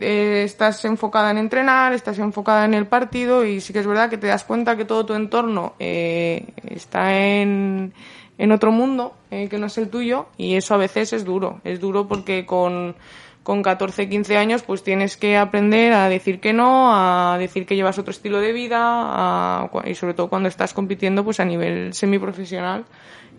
eh, 0.00 0.42
estás 0.44 0.84
enfocada 0.84 1.30
en 1.30 1.38
entrenar, 1.38 1.92
estás 1.92 2.18
enfocada 2.18 2.64
en 2.64 2.74
el 2.74 2.86
partido 2.86 3.44
y 3.44 3.60
sí 3.60 3.72
que 3.72 3.78
es 3.78 3.86
verdad 3.86 4.10
que 4.10 4.18
te 4.18 4.26
das 4.26 4.44
cuenta 4.44 4.76
que 4.76 4.84
todo 4.84 5.06
tu 5.06 5.14
entorno 5.14 5.74
eh, 5.78 6.46
está 6.68 7.16
en, 7.16 7.92
en, 8.38 8.52
otro 8.52 8.72
mundo 8.72 9.14
eh, 9.30 9.48
que 9.48 9.58
no 9.58 9.66
es 9.66 9.78
el 9.78 9.88
tuyo 9.88 10.26
y 10.36 10.56
eso 10.56 10.74
a 10.74 10.78
veces 10.78 11.12
es 11.12 11.24
duro. 11.24 11.60
Es 11.62 11.80
duro 11.80 12.08
porque 12.08 12.44
con, 12.44 12.96
con 13.44 13.62
14, 13.62 14.08
15 14.08 14.36
años 14.36 14.62
pues 14.62 14.82
tienes 14.82 15.16
que 15.16 15.36
aprender 15.36 15.92
a 15.92 16.08
decir 16.08 16.40
que 16.40 16.52
no, 16.52 16.90
a 16.92 17.38
decir 17.38 17.64
que 17.64 17.76
llevas 17.76 17.98
otro 17.98 18.10
estilo 18.10 18.40
de 18.40 18.52
vida 18.52 19.70
y 19.84 19.94
sobre 19.94 20.14
todo 20.14 20.28
cuando 20.28 20.48
estás 20.48 20.74
compitiendo 20.74 21.24
pues 21.24 21.38
a 21.38 21.44
nivel 21.44 21.94
semiprofesional 21.94 22.84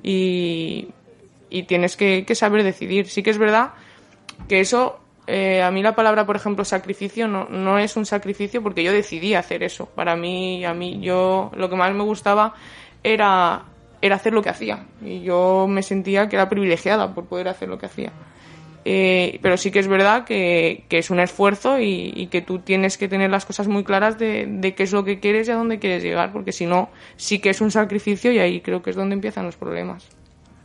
y, 0.04 0.88
y 1.50 1.64
tienes 1.64 1.98
que, 1.98 2.24
que 2.26 2.36
saber 2.36 2.64
decidir. 2.64 3.08
Sí 3.08 3.24
que 3.24 3.32
es 3.32 3.38
verdad 3.38 3.72
que 4.48 4.62
eso 4.62 5.00
eh, 5.28 5.62
a 5.62 5.72
mí 5.72 5.82
la 5.82 5.96
palabra, 5.96 6.26
por 6.26 6.36
ejemplo, 6.36 6.64
sacrificio 6.66 7.28
no, 7.28 7.46
no 7.50 7.80
es 7.80 7.96
un 7.96 8.06
sacrificio 8.06 8.62
porque 8.62 8.84
yo 8.84 8.92
decidí 8.92 9.34
hacer 9.34 9.64
eso. 9.64 9.88
Para 9.88 10.16
mí, 10.16 10.64
a 10.66 10.74
mí, 10.74 11.00
yo 11.02 11.52
lo 11.56 11.70
que 11.70 11.76
más 11.76 11.94
me 11.94 12.04
gustaba 12.04 12.54
era, 13.04 13.64
era 14.02 14.16
hacer 14.16 14.34
lo 14.34 14.42
que 14.42 14.50
hacía. 14.50 14.86
Y 15.04 15.22
yo 15.22 15.66
me 15.68 15.82
sentía 15.82 16.30
que 16.30 16.36
era 16.36 16.50
privilegiada 16.50 17.14
por 17.14 17.26
poder 17.26 17.48
hacer 17.48 17.70
lo 17.70 17.80
que 17.80 17.88
hacía. 17.88 18.12
Eh, 18.88 19.40
pero 19.42 19.58
sí 19.58 19.72
que 19.72 19.80
es 19.80 19.88
verdad 19.88 20.26
que, 20.26 20.86
es 20.88 21.10
un 21.10 21.20
esfuerzo 21.20 21.80
y, 21.80 22.14
y, 22.16 22.28
que 22.28 22.44
tú 22.44 22.60
tienes 22.60 23.00
que 23.00 23.08
tener 23.08 23.32
las 23.32 23.44
cosas 23.44 23.68
muy 23.68 23.84
claras 23.84 24.20
de, 24.20 24.46
de 24.48 24.76
qué 24.76 24.84
es 24.84 24.92
lo 24.92 25.04
que 25.04 25.20
quieres 25.20 25.48
y 25.48 25.52
a 25.52 25.56
dónde 25.56 25.80
quieres 25.80 26.04
llegar, 26.04 26.32
porque 26.32 26.52
si 26.52 26.68
no, 26.68 26.90
sí 27.16 27.40
que 27.40 27.50
es 27.50 27.62
un 27.62 27.72
sacrificio 27.72 28.32
y 28.32 28.38
ahí 28.38 28.62
creo 28.62 28.84
que 28.84 28.92
es 28.92 28.96
donde 28.96 29.16
empiezan 29.16 29.46
los 29.46 29.56
problemas. 29.56 30.08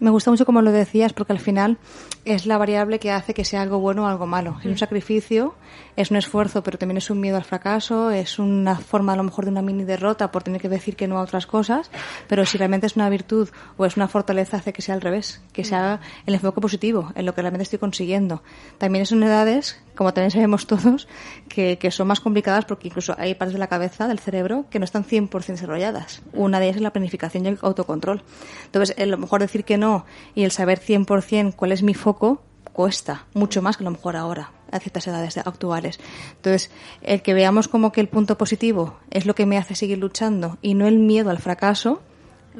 Me 0.00 0.09
gusta 0.09 0.30
mucho 0.30 0.47
como 0.47 0.62
lo 0.62 0.73
decías, 0.73 1.12
porque 1.12 1.35
al 1.35 1.38
final 1.38 1.76
es 2.25 2.47
la 2.47 2.57
variable 2.57 2.99
que 2.99 3.11
hace 3.11 3.35
que 3.35 3.45
sea 3.45 3.61
algo 3.61 3.80
bueno 3.80 4.04
o 4.04 4.07
algo 4.07 4.26
malo. 4.26 4.57
Es 4.61 4.66
un 4.66 4.78
sacrificio, 4.78 5.54
es 5.95 6.11
un 6.11 6.16
esfuerzo, 6.16 6.62
pero 6.62 6.78
también 6.78 6.97
es 6.97 7.11
un 7.11 7.21
miedo 7.21 7.37
al 7.37 7.45
fracaso, 7.45 8.11
es 8.11 8.38
una 8.38 8.76
forma 8.76 9.12
a 9.12 9.16
lo 9.16 9.25
mejor 9.25 9.45
de 9.45 9.50
una 9.50 9.61
mini 9.61 9.85
derrota 9.85 10.30
por 10.30 10.42
tener 10.42 10.61
que 10.61 10.71
decir 10.71 10.97
que 10.97 11.07
no 11.07 11.19
a 11.19 11.23
otras 11.23 11.47
cosas, 11.47 11.90
pero 12.28 12.47
si 12.47 12.57
realmente 12.57 12.87
es 12.87 12.97
una 12.97 13.11
virtud 13.11 13.50
o 13.76 13.85
es 13.85 13.99
una 13.99 14.09
fortaleza, 14.09 14.57
hace 14.57 14.73
que 14.73 14.80
sea 14.80 14.95
al 14.95 15.02
revés, 15.02 15.42
que 15.52 15.64
sea 15.64 16.00
el 16.25 16.35
enfoque 16.35 16.62
positivo, 16.62 17.12
en 17.14 17.26
lo 17.26 17.35
que 17.35 17.42
realmente 17.42 17.64
estoy 17.64 17.78
consiguiendo. 17.78 18.42
También 18.78 19.04
son 19.04 19.23
edades 19.23 19.83
como 20.00 20.14
también 20.14 20.30
sabemos 20.30 20.66
todos, 20.66 21.09
que, 21.47 21.90
son 21.90 22.09
más 22.09 22.21
complicadas 22.21 22.64
porque 22.64 22.88
incluso 22.88 23.14
hay 23.19 23.35
partes 23.35 23.52
de 23.52 23.59
la 23.59 23.66
cabeza, 23.66 24.09
del 24.09 24.19
cerebro, 24.19 24.64
que 24.71 24.78
no 24.78 24.87
están 24.87 25.04
100% 25.04 25.45
desarrolladas. 25.49 26.23
Una 26.33 26.59
de 26.59 26.64
ellas 26.64 26.76
es 26.76 26.83
la 26.83 26.90
planificación 26.90 27.45
y 27.45 27.49
el 27.49 27.59
autocontrol. 27.61 28.23
Entonces, 28.64 28.97
a 28.99 29.04
lo 29.04 29.19
mejor 29.19 29.42
decir 29.42 29.62
que 29.62 29.76
no 29.76 30.07
y 30.35 30.45
el 30.45 30.52
saber 30.52 30.80
100% 30.80 31.54
cuál 31.54 31.73
es 31.73 31.83
mi 31.83 31.92
foco 31.92 32.40
cuesta 32.73 33.26
mucho 33.35 33.61
más 33.61 33.76
que 33.76 33.85
a 33.85 33.88
lo 33.88 33.90
mejor 33.90 34.16
ahora 34.16 34.52
a 34.73 34.78
ciertas 34.78 35.07
edades 35.07 35.37
actuales. 35.37 36.00
Entonces, 36.37 36.71
el 37.02 37.21
que 37.21 37.35
veamos 37.35 37.69
como 37.69 37.92
que 37.92 38.00
el 38.00 38.09
punto 38.09 38.38
positivo 38.38 38.97
es 39.11 39.26
lo 39.26 39.35
que 39.35 39.45
me 39.45 39.59
hace 39.59 39.75
seguir 39.75 39.99
luchando 39.99 40.57
y 40.62 40.73
no 40.73 40.88
el 40.88 40.99
miedo 40.99 41.28
al 41.28 41.40
fracaso, 41.40 42.00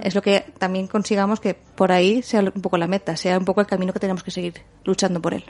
es 0.03 0.15
lo 0.15 0.21
que 0.21 0.45
también 0.59 0.89
consigamos 0.89 1.41
que 1.41 1.55
por 1.55 1.91
ahí 1.91 2.23
sea 2.23 2.41
un 2.41 2.61
poco 2.61 2.77
la 2.77 2.87
meta, 2.87 3.17
sea 3.17 3.39
un 3.39 3.47
poco 3.47 3.63
el 3.63 3.67
camino 3.67 3.95
que 3.95 3.99
tenemos 3.99 4.23
que 4.23 4.31
seguir 4.31 4.61
luchando 4.85 5.23
por 5.23 5.33
él. 5.33 5.45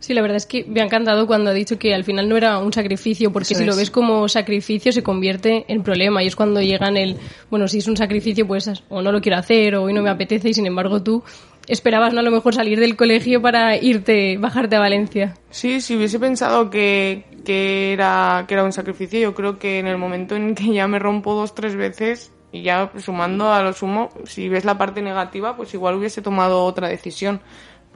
Sí, 0.00 0.14
la 0.14 0.22
verdad 0.22 0.36
es 0.36 0.46
que 0.46 0.64
me 0.64 0.80
ha 0.80 0.84
encantado 0.84 1.26
cuando 1.26 1.50
ha 1.50 1.52
dicho 1.52 1.78
que 1.78 1.92
al 1.92 2.04
final 2.04 2.28
no 2.28 2.36
era 2.36 2.58
un 2.58 2.72
sacrificio, 2.72 3.32
porque 3.32 3.54
si 3.54 3.64
lo 3.64 3.74
ves 3.74 3.90
como 3.90 4.28
sacrificio 4.28 4.92
se 4.92 5.02
convierte 5.02 5.64
en 5.68 5.82
problema 5.82 6.22
y 6.22 6.28
es 6.28 6.36
cuando 6.36 6.60
llegan 6.60 6.96
el, 6.96 7.16
bueno, 7.50 7.66
si 7.66 7.78
es 7.78 7.88
un 7.88 7.96
sacrificio 7.96 8.46
pues 8.46 8.70
o 8.88 9.02
no 9.02 9.10
lo 9.10 9.20
quiero 9.20 9.38
hacer 9.38 9.74
o 9.74 9.84
hoy 9.84 9.92
no 9.92 10.02
me 10.02 10.10
apetece 10.10 10.50
y 10.50 10.54
sin 10.54 10.66
embargo 10.66 11.02
tú 11.02 11.24
esperabas 11.66 12.14
no 12.14 12.20
a 12.20 12.22
lo 12.22 12.30
mejor 12.30 12.54
salir 12.54 12.78
del 12.78 12.96
colegio 12.96 13.42
para 13.42 13.76
irte, 13.76 14.38
bajarte 14.38 14.76
a 14.76 14.80
Valencia. 14.80 15.34
Sí, 15.50 15.80
si 15.80 15.96
hubiese 15.96 16.18
pensado 16.18 16.70
que, 16.70 17.24
que, 17.44 17.92
era, 17.92 18.44
que 18.46 18.54
era 18.54 18.64
un 18.64 18.72
sacrificio, 18.72 19.18
yo 19.18 19.34
creo 19.34 19.58
que 19.58 19.78
en 19.78 19.86
el 19.86 19.98
momento 19.98 20.36
en 20.36 20.54
que 20.54 20.72
ya 20.72 20.86
me 20.86 20.98
rompo 20.98 21.34
dos, 21.34 21.54
tres 21.54 21.74
veces, 21.74 22.32
y 22.50 22.62
ya 22.62 22.90
sumando 22.98 23.52
a 23.52 23.62
lo 23.62 23.72
sumo, 23.72 24.10
si 24.24 24.48
ves 24.48 24.64
la 24.64 24.78
parte 24.78 25.02
negativa, 25.02 25.56
pues 25.56 25.74
igual 25.74 25.96
hubiese 25.96 26.22
tomado 26.22 26.64
otra 26.64 26.88
decisión. 26.88 27.40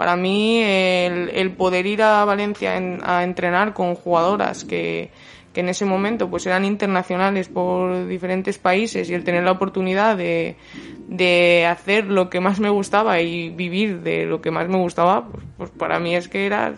Para 0.03 0.17
mí, 0.17 0.61
el, 0.61 1.53
poder 1.53 1.87
ir 1.87 2.03
a 2.03 2.25
Valencia 2.25 2.73
a 3.05 3.23
entrenar 3.23 3.73
con 3.73 3.95
jugadoras 3.95 4.65
que, 4.65 5.11
que 5.53 5.61
en 5.61 5.69
ese 5.69 5.85
momento 5.85 6.29
pues 6.29 6.45
eran 6.45 6.65
internacionales 6.65 7.49
por 7.49 8.09
diferentes 8.09 8.59
países 8.59 9.09
y 9.09 9.15
el 9.15 9.23
tener 9.23 9.45
la 9.45 9.53
oportunidad 9.53 10.17
de, 10.17 10.57
de 11.07 11.67
hacer 11.67 12.07
lo 12.07 12.31
que 12.31 12.41
más 12.41 12.59
me 12.59 12.69
gustaba 12.69 13.21
y 13.21 13.51
vivir 13.51 14.01
de 14.01 14.27
lo 14.27 14.43
que 14.43 14.51
más 14.51 14.69
me 14.69 14.79
gustaba, 14.79 15.29
pues, 15.29 15.45
pues 15.57 15.71
para 15.71 16.01
mí 16.01 16.17
es 16.17 16.27
que 16.27 16.47
era 16.47 16.75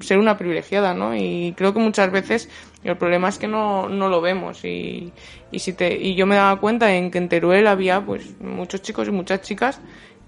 ser 0.00 0.18
una 0.18 0.36
privilegiada, 0.36 0.92
¿no? 0.92 1.16
Y 1.16 1.54
creo 1.56 1.72
que 1.72 1.80
muchas 1.80 2.10
veces 2.12 2.50
el 2.84 2.98
problema 2.98 3.30
es 3.30 3.38
que 3.38 3.48
no, 3.48 3.88
no 3.88 4.10
lo 4.10 4.20
vemos 4.20 4.66
y, 4.66 5.14
y, 5.50 5.60
si 5.60 5.72
te, 5.72 5.96
y 5.96 6.14
yo 6.14 6.26
me 6.26 6.36
daba 6.36 6.60
cuenta 6.60 6.94
en 6.94 7.10
que 7.10 7.16
en 7.16 7.30
Teruel 7.30 7.66
había 7.66 8.04
pues 8.04 8.38
muchos 8.38 8.82
chicos 8.82 9.08
y 9.08 9.12
muchas 9.12 9.40
chicas 9.40 9.80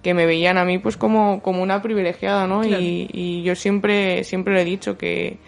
que 0.02 0.14
me 0.14 0.26
veían 0.26 0.58
a 0.58 0.64
mí 0.64 0.78
pues 0.78 0.96
como, 0.96 1.42
como 1.42 1.62
una 1.62 1.82
privilegiada, 1.82 2.46
¿no? 2.46 2.64
Y, 2.64 3.08
y, 3.12 3.42
yo 3.42 3.54
siempre, 3.54 4.24
siempre 4.24 4.54
le 4.54 4.62
he 4.62 4.64
dicho 4.64 4.96
que, 4.96 5.38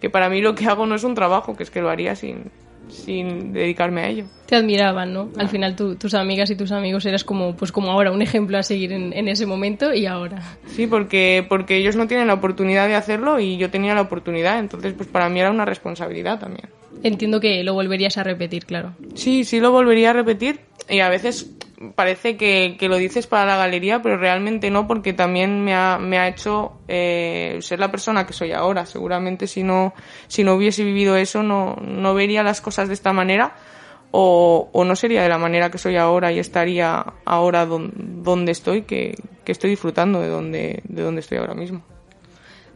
que 0.00 0.10
para 0.10 0.28
mí 0.28 0.40
lo 0.40 0.54
que 0.54 0.66
hago 0.66 0.86
no 0.86 0.94
es 0.94 1.04
un 1.04 1.14
trabajo, 1.14 1.56
que 1.56 1.62
es 1.62 1.70
que 1.70 1.80
lo 1.80 1.88
haría 1.88 2.14
sin, 2.14 2.50
sin 2.88 3.52
dedicarme 3.52 4.02
a 4.02 4.08
ello. 4.08 4.24
Te 4.46 4.56
admiraban, 4.56 5.12
¿no? 5.12 5.30
Al 5.38 5.48
final 5.48 5.74
tus 5.74 6.14
amigas 6.14 6.50
y 6.50 6.56
tus 6.56 6.70
amigos 6.72 7.06
eras 7.06 7.24
como, 7.24 7.56
pues 7.56 7.72
como 7.72 7.90
ahora, 7.90 8.12
un 8.12 8.22
ejemplo 8.22 8.58
a 8.58 8.62
seguir 8.62 8.92
en, 8.92 9.12
en, 9.12 9.28
ese 9.28 9.46
momento 9.46 9.94
y 9.94 10.06
ahora. 10.06 10.42
Sí, 10.66 10.86
porque, 10.86 11.44
porque 11.48 11.76
ellos 11.76 11.96
no 11.96 12.06
tienen 12.06 12.26
la 12.26 12.34
oportunidad 12.34 12.86
de 12.86 12.94
hacerlo 12.94 13.40
y 13.40 13.56
yo 13.56 13.70
tenía 13.70 13.94
la 13.94 14.02
oportunidad, 14.02 14.58
entonces 14.58 14.92
pues 14.92 15.08
para 15.08 15.28
mí 15.28 15.40
era 15.40 15.50
una 15.50 15.64
responsabilidad 15.64 16.38
también. 16.38 16.68
Entiendo 17.04 17.38
que 17.38 17.62
lo 17.62 17.74
volverías 17.74 18.16
a 18.16 18.24
repetir, 18.24 18.64
claro. 18.64 18.94
Sí, 19.14 19.44
sí 19.44 19.60
lo 19.60 19.70
volvería 19.70 20.10
a 20.10 20.12
repetir 20.14 20.60
y 20.88 21.00
a 21.00 21.10
veces 21.10 21.50
parece 21.94 22.38
que, 22.38 22.76
que, 22.78 22.88
lo 22.88 22.96
dices 22.96 23.26
para 23.26 23.44
la 23.44 23.58
galería, 23.58 24.00
pero 24.00 24.16
realmente 24.16 24.70
no, 24.70 24.86
porque 24.86 25.12
también 25.12 25.62
me 25.62 25.74
ha, 25.74 25.98
me 25.98 26.16
ha 26.18 26.28
hecho 26.28 26.72
eh, 26.88 27.58
ser 27.60 27.78
la 27.78 27.90
persona 27.90 28.26
que 28.26 28.32
soy 28.32 28.52
ahora. 28.52 28.86
Seguramente 28.86 29.46
si 29.46 29.62
no, 29.62 29.92
si 30.28 30.44
no 30.44 30.54
hubiese 30.54 30.82
vivido 30.82 31.14
eso, 31.16 31.42
no, 31.42 31.76
no 31.76 32.14
vería 32.14 32.42
las 32.42 32.62
cosas 32.62 32.88
de 32.88 32.94
esta 32.94 33.12
manera 33.12 33.54
o, 34.10 34.70
o 34.72 34.84
no 34.84 34.96
sería 34.96 35.22
de 35.22 35.28
la 35.28 35.36
manera 35.36 35.70
que 35.70 35.76
soy 35.76 35.96
ahora 35.96 36.32
y 36.32 36.38
estaría 36.38 37.04
ahora 37.26 37.66
donde, 37.66 37.92
donde 37.96 38.52
estoy, 38.52 38.82
que, 38.82 39.14
que 39.44 39.52
estoy 39.52 39.68
disfrutando 39.68 40.22
de 40.22 40.28
donde, 40.28 40.80
de 40.84 41.02
donde 41.02 41.20
estoy 41.20 41.36
ahora 41.36 41.54
mismo. 41.54 41.82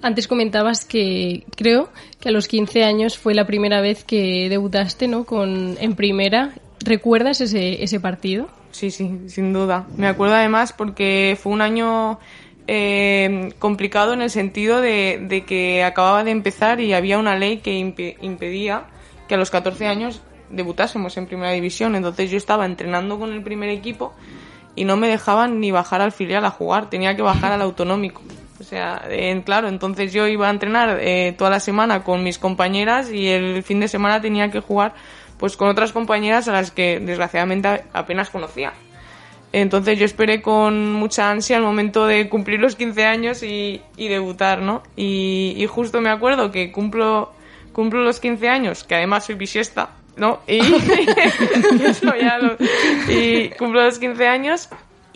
Antes 0.00 0.28
comentabas 0.28 0.84
que 0.84 1.44
creo 1.56 1.90
que 2.20 2.28
a 2.28 2.32
los 2.32 2.46
15 2.46 2.84
años 2.84 3.18
fue 3.18 3.34
la 3.34 3.46
primera 3.46 3.80
vez 3.80 4.04
que 4.04 4.48
debutaste 4.48 5.08
¿no? 5.08 5.24
Con, 5.24 5.76
en 5.80 5.94
primera. 5.94 6.52
¿Recuerdas 6.80 7.40
ese, 7.40 7.82
ese 7.82 7.98
partido? 7.98 8.48
Sí, 8.70 8.90
sí, 8.90 9.10
sin 9.26 9.52
duda. 9.52 9.86
Me 9.96 10.06
acuerdo 10.06 10.36
además 10.36 10.72
porque 10.72 11.36
fue 11.40 11.52
un 11.52 11.62
año 11.62 12.20
eh, 12.68 13.52
complicado 13.58 14.12
en 14.12 14.22
el 14.22 14.30
sentido 14.30 14.80
de, 14.80 15.24
de, 15.28 15.44
que 15.44 15.82
acababa 15.82 16.22
de 16.22 16.30
empezar 16.30 16.80
y 16.80 16.92
había 16.92 17.18
una 17.18 17.36
ley 17.36 17.58
que 17.58 17.72
impedía 18.20 18.84
que 19.26 19.34
a 19.34 19.38
los 19.38 19.50
14 19.50 19.86
años 19.86 20.22
debutásemos 20.50 21.16
en 21.16 21.26
primera 21.26 21.52
división. 21.52 21.96
Entonces 21.96 22.30
yo 22.30 22.36
estaba 22.36 22.66
entrenando 22.66 23.18
con 23.18 23.32
el 23.32 23.42
primer 23.42 23.70
equipo 23.70 24.12
y 24.76 24.84
no 24.84 24.96
me 24.96 25.08
dejaban 25.08 25.58
ni 25.60 25.70
bajar 25.70 26.00
al 26.00 26.12
filial 26.12 26.44
a 26.44 26.50
jugar, 26.50 26.88
tenía 26.88 27.16
que 27.16 27.22
bajar 27.22 27.52
al 27.52 27.62
autonómico. 27.62 28.22
Sea, 28.68 29.02
claro, 29.46 29.68
entonces 29.68 30.12
yo 30.12 30.26
iba 30.26 30.46
a 30.46 30.50
entrenar 30.50 30.98
eh, 31.00 31.34
toda 31.38 31.48
la 31.48 31.58
semana 31.58 32.04
con 32.04 32.22
mis 32.22 32.38
compañeras 32.38 33.10
y 33.10 33.28
el 33.28 33.62
fin 33.62 33.80
de 33.80 33.88
semana 33.88 34.20
tenía 34.20 34.50
que 34.50 34.60
jugar 34.60 34.92
pues 35.38 35.56
con 35.56 35.68
otras 35.68 35.92
compañeras 35.92 36.48
a 36.48 36.52
las 36.52 36.70
que 36.70 37.00
desgraciadamente 37.00 37.84
apenas 37.94 38.28
conocía. 38.28 38.74
Entonces 39.54 39.98
yo 39.98 40.04
esperé 40.04 40.42
con 40.42 40.92
mucha 40.92 41.30
ansia 41.30 41.56
el 41.56 41.62
momento 41.62 42.04
de 42.04 42.28
cumplir 42.28 42.60
los 42.60 42.76
15 42.76 43.06
años 43.06 43.42
y, 43.42 43.80
y 43.96 44.08
debutar, 44.08 44.60
¿no? 44.60 44.82
Y, 44.96 45.54
y, 45.56 45.64
justo 45.66 46.02
me 46.02 46.10
acuerdo 46.10 46.50
que 46.50 46.70
cumplo, 46.70 47.32
cumplo 47.72 48.02
los 48.02 48.20
15 48.20 48.50
años, 48.50 48.84
que 48.84 48.96
además 48.96 49.24
soy 49.24 49.36
bisiesta, 49.36 49.92
¿no? 50.16 50.40
Y, 50.46 50.60
lo, 52.02 52.56
y 53.08 53.48
cumplo 53.50 53.82
los 53.82 53.98
15 53.98 54.28
años 54.28 54.68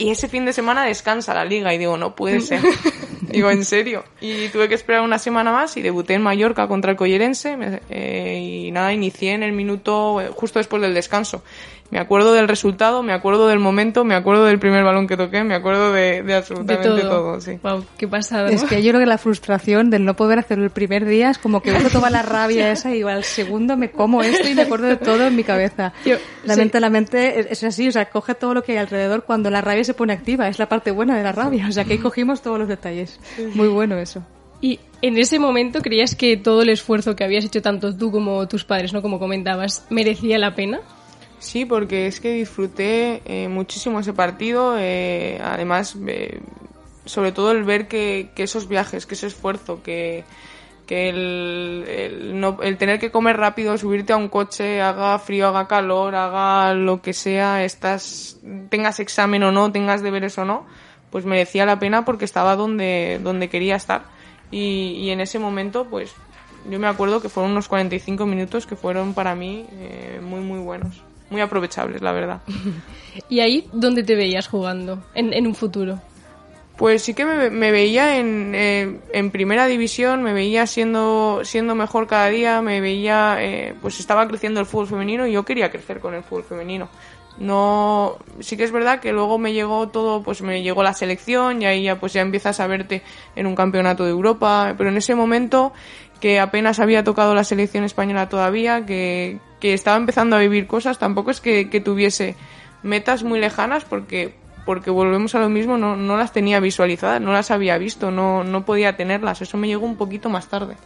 y 0.03 0.11
ese 0.11 0.29
fin 0.29 0.45
de 0.45 0.53
semana 0.53 0.85
descansa 0.85 1.33
la 1.33 1.45
liga 1.45 1.73
y 1.73 1.79
digo, 1.79 1.97
no 1.97 2.17
puede 2.17 2.41
ser. 2.41 2.61
digo, 3.21 3.53
en 3.53 3.65
serio. 3.65 4.03
Y 4.21 4.49
tuve 4.49 4.69
que 4.69 4.75
esperar 4.75 5.03
una 5.03 5.21
semana 5.21 5.53
más 5.53 5.77
y 5.77 5.83
debuté 5.83 6.15
en 6.15 6.23
Mallorca 6.23 6.67
contra 6.67 6.91
el 6.91 6.97
Collerense 6.97 7.81
eh, 7.89 8.65
y 8.67 8.73
nada, 8.73 8.93
inicié 8.93 9.33
en 9.33 9.45
el 9.45 9.53
minuto 9.53 10.21
eh, 10.21 10.29
justo 10.35 10.59
después 10.59 10.83
del 10.83 10.93
descanso. 10.93 11.45
Me 11.93 11.99
acuerdo 11.99 12.33
del 12.33 12.49
resultado, 12.49 13.03
me 13.03 13.13
acuerdo 13.13 13.49
del 13.49 13.59
momento, 13.59 14.03
me 14.03 14.15
acuerdo 14.15 14.47
del 14.47 14.59
primer 14.59 14.83
balón 14.83 15.07
que 15.07 15.19
toqué, 15.19 15.45
me 15.45 15.55
acuerdo 15.55 15.93
de, 15.93 16.23
de 16.23 16.35
absolutamente 16.35 16.89
de 16.89 17.03
todo. 17.03 17.11
todo. 17.11 17.41
sí. 17.43 17.59
Wow, 17.63 17.85
qué 17.99 18.09
pasada. 18.09 18.49
Es 18.49 18.65
que 18.65 18.83
yo 18.83 18.93
creo 18.93 19.01
que 19.01 19.07
la 19.07 19.19
frustración 19.19 19.91
del 19.91 20.07
no 20.07 20.17
poder 20.17 20.39
hacerlo 20.39 20.65
el 20.65 20.71
primer 20.71 21.05
día 21.05 21.29
es 21.29 21.37
como 21.37 21.61
que 21.61 21.71
uno 21.71 21.91
toma 21.91 22.09
la 22.09 22.23
rabia 22.23 22.71
esa 22.73 22.95
y 22.95 23.03
al 23.03 23.25
segundo 23.25 23.77
me 23.77 23.91
como 23.91 24.23
esto 24.23 24.49
y 24.49 24.55
me 24.55 24.63
acuerdo 24.63 24.87
de 24.87 24.97
todo 24.97 25.27
en 25.27 25.37
mi 25.37 25.45
cabeza. 25.45 25.93
Yo, 26.07 26.17
la, 26.45 26.55
sí. 26.55 26.61
mente, 26.61 26.81
la 26.81 26.89
mente 26.89 27.53
es 27.53 27.63
así, 27.63 27.89
o 27.89 27.93
sea, 27.93 28.09
coge 28.09 28.35
todo 28.35 28.55
lo 28.55 28.65
que 28.65 28.73
hay 28.73 28.79
alrededor 28.79 29.25
cuando 29.25 29.51
la 29.51 29.61
rabia 29.61 29.85
se 29.85 29.93
pone 29.93 30.15
activa, 30.15 30.49
es 30.49 30.59
la 30.59 30.71
parte 30.71 30.93
buena 30.93 31.15
de 31.19 31.25
la 31.25 31.33
rabia, 31.33 31.69
o 31.69 31.73
sea, 31.73 31.85
que 31.85 31.93
ahí 31.93 31.99
cogimos 31.99 32.41
todos 32.41 32.59
los 32.59 32.69
detalles. 32.69 33.21
Muy 33.53 33.69
bueno 33.69 33.99
eso. 33.99 34.25
Y 34.63 34.81
en 35.03 35.19
ese 35.19 35.39
momento 35.39 35.83
creías 35.83 36.15
que 36.15 36.39
todo 36.39 36.63
el 36.63 36.71
esfuerzo 36.71 37.17
que 37.17 37.25
habías 37.25 37.45
hecho 37.45 37.61
tanto 37.61 37.95
tú 37.95 38.11
como 38.11 38.49
tus 38.49 38.65
padres, 38.65 38.95
¿no? 38.95 39.03
Como 39.03 39.19
comentabas, 39.19 39.85
merecía 39.91 40.39
la 40.39 40.55
pena? 40.55 40.81
Sí, 41.43 41.65
porque 41.65 42.07
es 42.07 42.21
que 42.21 42.31
disfruté 42.33 43.21
eh, 43.25 43.49
muchísimo 43.49 43.99
ese 43.99 44.13
partido. 44.13 44.77
Eh, 44.79 45.41
además, 45.43 45.97
eh, 46.07 46.41
sobre 47.05 47.33
todo 47.33 47.51
el 47.51 47.65
ver 47.65 47.89
que, 47.89 48.31
esos 48.37 48.69
viajes, 48.69 49.07
que 49.07 49.15
ese 49.15 49.27
esfuerzo, 49.27 49.83
que, 49.83 50.25
que 50.87 51.09
el, 51.09 52.41
no, 52.41 52.59
el, 52.63 52.79
tener 52.79 53.01
que 53.01 53.11
comer 53.11 53.39
rápido, 53.39 53.77
subirte 53.77 54.13
a 54.13 54.19
un 54.19 54.29
coche, 54.29 54.81
haga 54.81 55.19
frío, 55.19 55.49
haga 55.49 55.67
calor, 55.67 56.15
haga 56.15 56.75
lo 56.75 57.03
que 57.03 57.13
sea, 57.13 57.65
estás, 57.65 58.39
tengas 58.69 59.01
examen 59.01 59.43
o 59.43 59.51
no, 59.51 59.73
tengas 59.73 60.01
deberes 60.01 60.39
o 60.39 60.45
no, 60.45 60.65
pues 61.11 61.25
merecía 61.25 61.67
la 61.67 61.81
pena 61.81 62.05
porque 62.05 62.25
estaba 62.25 62.55
donde, 62.55 63.19
donde 63.21 63.49
quería 63.49 63.75
estar. 63.75 64.05
Y, 64.53 64.93
y 65.01 65.11
en 65.11 65.21
ese 65.21 65.41
momento, 65.41 65.89
pues 65.91 66.15
yo 66.71 66.79
me 66.79 66.87
acuerdo 66.87 67.21
que 67.21 67.29
fueron 67.29 67.51
unos 67.51 67.67
45 67.67 68.27
minutos 68.27 68.65
que 68.65 68.77
fueron 68.77 69.13
para 69.13 69.35
mí 69.35 69.67
muy, 70.23 70.41
muy 70.41 70.61
buenos 70.61 71.03
muy 71.33 71.41
aprovechables, 71.41 72.01
la 72.03 72.13
verdad. 72.13 72.43
¿Y 73.29 73.41
ahí 73.41 73.69
dónde 73.73 74.05
te 74.05 74.15
veías 74.15 74.47
jugando 74.47 75.03
en, 75.15 75.33
en 75.33 75.47
un 75.47 75.55
futuro? 75.55 76.01
Pues 76.77 77.03
sí 77.03 77.15
que 77.15 77.25
me, 77.25 77.51
me 77.51 77.71
veía 77.71 78.19
en, 78.19 78.55
eh, 78.55 78.99
en, 79.13 79.31
primera 79.31 79.67
división, 79.67 80.23
me 80.23 80.33
veía 80.33 80.67
siendo, 80.67 81.41
siendo 81.45 81.75
mejor 81.75 82.07
cada 82.07 82.29
día, 82.29 82.63
me 82.63 82.81
veía, 82.81 83.37
eh, 83.41 83.75
pues 83.81 84.01
estaba 84.01 84.27
creciendo 84.27 84.61
el 84.61 84.67
fútbol 84.67 84.89
femenino 84.89 85.27
y 85.27 85.33
yo 85.33 85.45
quería 85.45 85.71
crecer 85.71 86.01
con 86.01 86.15
el 86.15 86.23
fútbol 86.23 86.45
femenino. 86.45 86.89
No, 87.39 88.17
sí 88.41 88.57
que 88.57 88.65
es 88.65 88.73
verdad 88.73 89.01
que 89.01 89.13
luego 89.13 89.39
me 89.39 89.53
llegó 89.53 89.89
todo, 89.89 90.23
pues 90.23 90.43
me 90.43 90.63
llegó 90.63 90.83
la 90.83 90.93
selección 90.93 91.63
y 91.63 91.67
ahí 91.67 91.85
ya 91.85 91.99
pues 91.99 92.13
ya 92.13 92.21
empiezas 92.21 92.61
a 92.61 92.67
verte 92.67 93.03
en 93.37 93.47
un 93.47 93.55
campeonato 93.55 94.05
de 94.05 94.11
Europa, 94.11 94.75
pero 94.77 94.91
en 94.91 94.97
ese 94.97 95.15
momento 95.15 95.73
que 96.23 96.39
apenas 96.39 96.79
había 96.79 97.03
tocado 97.03 97.35
la 97.35 97.43
selección 97.43 97.83
española 97.83 98.29
todavía, 98.29 98.87
que, 98.87 99.41
que 99.59 99.75
estaba 99.75 99.97
empezando 99.97 100.37
a 100.37 100.39
vivir 100.39 100.69
cosas, 100.69 100.97
tampoco 100.97 101.33
es 101.33 101.41
que, 101.41 101.69
que, 101.69 101.81
tuviese 101.81 102.37
metas 102.85 103.25
muy 103.25 103.41
lejanas 103.41 103.85
porque, 103.85 104.33
porque 104.65 104.93
volvemos 104.93 105.35
a 105.35 105.41
lo 105.41 105.49
mismo, 105.49 105.79
no, 105.79 105.97
no 105.97 106.17
las 106.17 106.33
tenía 106.33 106.61
visualizadas, 106.61 107.21
no 107.21 107.33
las 107.33 107.51
había 107.51 107.77
visto, 107.77 108.13
no, 108.13 108.45
no 108.45 108.65
podía 108.65 108.97
tenerlas, 108.97 109.43
eso 109.43 109.59
me 109.59 109.67
llegó 109.67 109.85
un 109.85 109.97
poquito 109.97 110.29
más 110.29 110.47
tarde. 110.47 110.77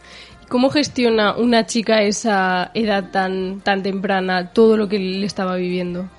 ¿Cómo 0.49 0.71
gestiona 0.71 1.37
una 1.37 1.67
chica 1.67 2.01
esa 2.01 2.71
edad 2.73 3.11
tan, 3.11 3.61
tan 3.61 3.83
temprana 3.83 4.53
todo 4.53 4.75
lo 4.75 4.89
que 4.89 4.97
le 4.97 5.27
estaba 5.27 5.55
viviendo? 5.55 6.09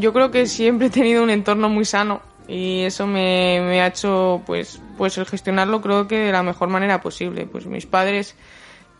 Yo 0.00 0.14
creo 0.14 0.30
que 0.30 0.46
siempre 0.46 0.86
he 0.86 0.90
tenido 0.90 1.22
un 1.22 1.28
entorno 1.28 1.68
muy 1.68 1.84
sano 1.84 2.22
y 2.48 2.80
eso 2.80 3.06
me, 3.06 3.80
ha 3.80 3.86
hecho 3.86 4.42
pues, 4.46 4.80
pues 4.96 5.18
el 5.18 5.26
gestionarlo 5.26 5.82
creo 5.82 6.08
que 6.08 6.16
de 6.16 6.32
la 6.32 6.42
mejor 6.42 6.70
manera 6.70 7.02
posible. 7.02 7.46
Pues 7.46 7.66
mis 7.66 7.84
padres 7.84 8.34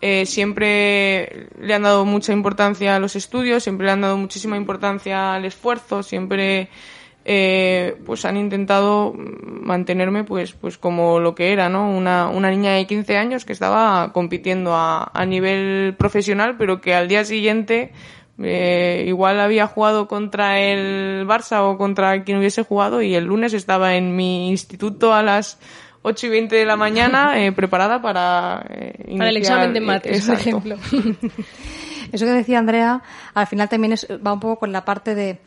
eh, 0.02 0.26
siempre 0.26 1.48
le 1.58 1.74
han 1.74 1.82
dado 1.82 2.04
mucha 2.04 2.34
importancia 2.34 2.94
a 2.94 3.00
los 3.00 3.16
estudios, 3.16 3.62
siempre 3.62 3.86
le 3.86 3.92
han 3.92 4.02
dado 4.02 4.18
muchísima 4.18 4.58
importancia 4.58 5.34
al 5.34 5.46
esfuerzo, 5.46 6.02
siempre 6.02 6.68
eh, 7.24 7.96
pues 8.04 8.26
han 8.26 8.36
intentado 8.36 9.14
mantenerme 9.14 10.24
pues 10.24 10.52
pues 10.52 10.76
como 10.76 11.18
lo 11.18 11.34
que 11.34 11.50
era, 11.52 11.70
¿no? 11.70 11.90
Una, 11.90 12.28
una 12.28 12.50
niña 12.50 12.72
de 12.74 12.86
15 12.86 13.16
años 13.16 13.46
que 13.46 13.54
estaba 13.54 14.12
compitiendo 14.12 14.74
a, 14.74 15.10
a 15.14 15.24
nivel 15.24 15.94
profesional, 15.98 16.56
pero 16.58 16.82
que 16.82 16.94
al 16.94 17.08
día 17.08 17.24
siguiente 17.24 17.92
eh, 18.42 19.04
igual 19.06 19.40
había 19.40 19.66
jugado 19.66 20.06
contra 20.06 20.60
el 20.60 21.26
Barça 21.26 21.62
o 21.62 21.76
contra 21.76 22.22
quien 22.22 22.38
hubiese 22.38 22.62
jugado 22.62 23.02
y 23.02 23.14
el 23.14 23.24
lunes 23.24 23.52
estaba 23.52 23.96
en 23.96 24.14
mi 24.14 24.48
instituto 24.48 25.12
a 25.12 25.22
las 25.22 25.58
8 26.02 26.26
y 26.26 26.30
20 26.30 26.56
de 26.56 26.64
la 26.64 26.76
mañana 26.76 27.40
eh, 27.44 27.52
preparada 27.52 28.00
para, 28.00 28.64
eh, 28.70 28.94
iniciar, 28.98 29.18
para 29.18 29.30
el 29.30 29.36
examen 29.36 29.72
de 29.72 29.80
mates, 29.80 30.26
por 30.26 30.34
ejemplo. 30.34 30.76
Eso 32.12 32.24
que 32.24 32.32
decía 32.32 32.58
Andrea, 32.58 33.02
al 33.34 33.46
final 33.46 33.68
también 33.68 33.92
es, 33.92 34.06
va 34.24 34.32
un 34.32 34.40
poco 34.40 34.60
con 34.60 34.72
la 34.72 34.84
parte 34.84 35.14
de 35.14 35.40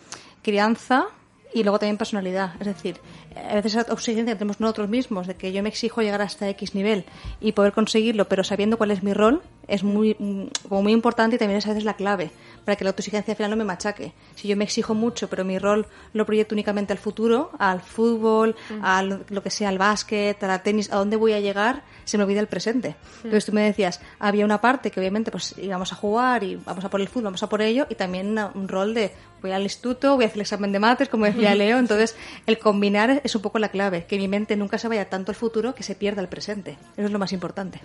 crianza 0.43 1.05
y 1.53 1.63
luego 1.63 1.79
también 1.79 1.97
personalidad. 1.97 2.53
Es 2.59 2.67
decir, 2.67 2.97
a 3.35 3.55
veces 3.55 3.75
esa 3.75 3.91
exigencia 3.91 4.33
que 4.33 4.39
tenemos 4.39 4.59
nosotros 4.59 4.89
mismos 4.89 5.27
de 5.27 5.35
que 5.35 5.51
yo 5.51 5.63
me 5.63 5.69
exijo 5.69 6.01
llegar 6.01 6.21
hasta 6.21 6.49
X 6.49 6.75
nivel 6.75 7.05
y 7.39 7.53
poder 7.53 7.73
conseguirlo, 7.73 8.27
pero 8.27 8.43
sabiendo 8.43 8.77
cuál 8.77 8.91
es 8.91 9.03
mi 9.03 9.13
rol, 9.13 9.41
es 9.67 9.83
muy, 9.83 10.15
mm, 10.17 10.67
como 10.67 10.83
muy 10.83 10.91
importante 10.91 11.35
y 11.35 11.39
también 11.39 11.57
es 11.57 11.65
a 11.65 11.69
veces 11.69 11.83
la 11.83 11.95
clave 11.95 12.31
para 12.65 12.75
que 12.75 12.83
la 12.83 12.89
autoexigencia 12.89 13.31
al 13.31 13.37
final 13.37 13.51
no 13.51 13.57
me 13.57 13.63
machaque. 13.63 14.13
Si 14.35 14.47
yo 14.47 14.57
me 14.57 14.63
exijo 14.63 14.93
mucho, 14.93 15.29
pero 15.29 15.45
mi 15.45 15.57
rol 15.57 15.87
lo 16.13 16.25
proyecto 16.25 16.55
únicamente 16.55 16.93
al 16.93 16.99
futuro, 16.99 17.51
al 17.57 17.81
fútbol, 17.81 18.55
a 18.81 19.01
lo 19.01 19.43
que 19.43 19.49
sea, 19.49 19.69
al 19.69 19.77
básquet, 19.77 20.41
al 20.43 20.61
tenis, 20.61 20.91
a 20.91 20.97
dónde 20.97 21.15
voy 21.15 21.33
a 21.33 21.39
llegar, 21.39 21.83
se 22.03 22.17
me 22.17 22.23
olvida 22.23 22.39
el 22.39 22.47
presente. 22.47 22.95
Entonces 23.17 23.45
tú 23.45 23.53
me 23.53 23.61
decías, 23.61 24.01
había 24.19 24.45
una 24.45 24.61
parte 24.61 24.91
que 24.91 24.99
obviamente 24.99 25.31
pues 25.31 25.55
íbamos 25.57 25.91
a 25.93 25.95
jugar 25.95 26.43
y 26.43 26.55
vamos 26.57 26.83
a 26.83 26.89
por 26.89 27.01
el 27.01 27.07
fútbol, 27.07 27.25
vamos 27.25 27.43
a 27.43 27.49
por 27.49 27.61
ello, 27.61 27.87
y 27.89 27.95
también 27.95 28.37
un 28.53 28.67
rol 28.67 28.93
de 28.93 29.11
voy 29.41 29.51
al 29.51 29.63
instituto, 29.63 30.15
voy 30.15 30.25
a 30.25 30.27
hacer 30.27 30.37
el 30.37 30.41
examen 30.41 30.71
de 30.71 30.79
mates, 30.79 31.09
como 31.09 31.25
decía 31.25 31.55
Leo. 31.55 31.79
Entonces, 31.79 32.15
el 32.45 32.59
combinar 32.59 33.20
es 33.23 33.35
un 33.35 33.41
poco 33.41 33.59
la 33.59 33.69
clave, 33.69 34.05
que 34.05 34.17
mi 34.17 34.27
mente 34.27 34.55
nunca 34.55 34.77
se 34.77 34.87
vaya 34.87 35.09
tanto 35.09 35.31
al 35.31 35.35
futuro 35.35 35.75
que 35.75 35.83
se 35.83 35.95
pierda 35.95 36.21
el 36.21 36.27
presente. 36.27 36.77
Eso 36.97 37.05
es 37.07 37.11
lo 37.11 37.19
más 37.19 37.33
importante. 37.33 37.79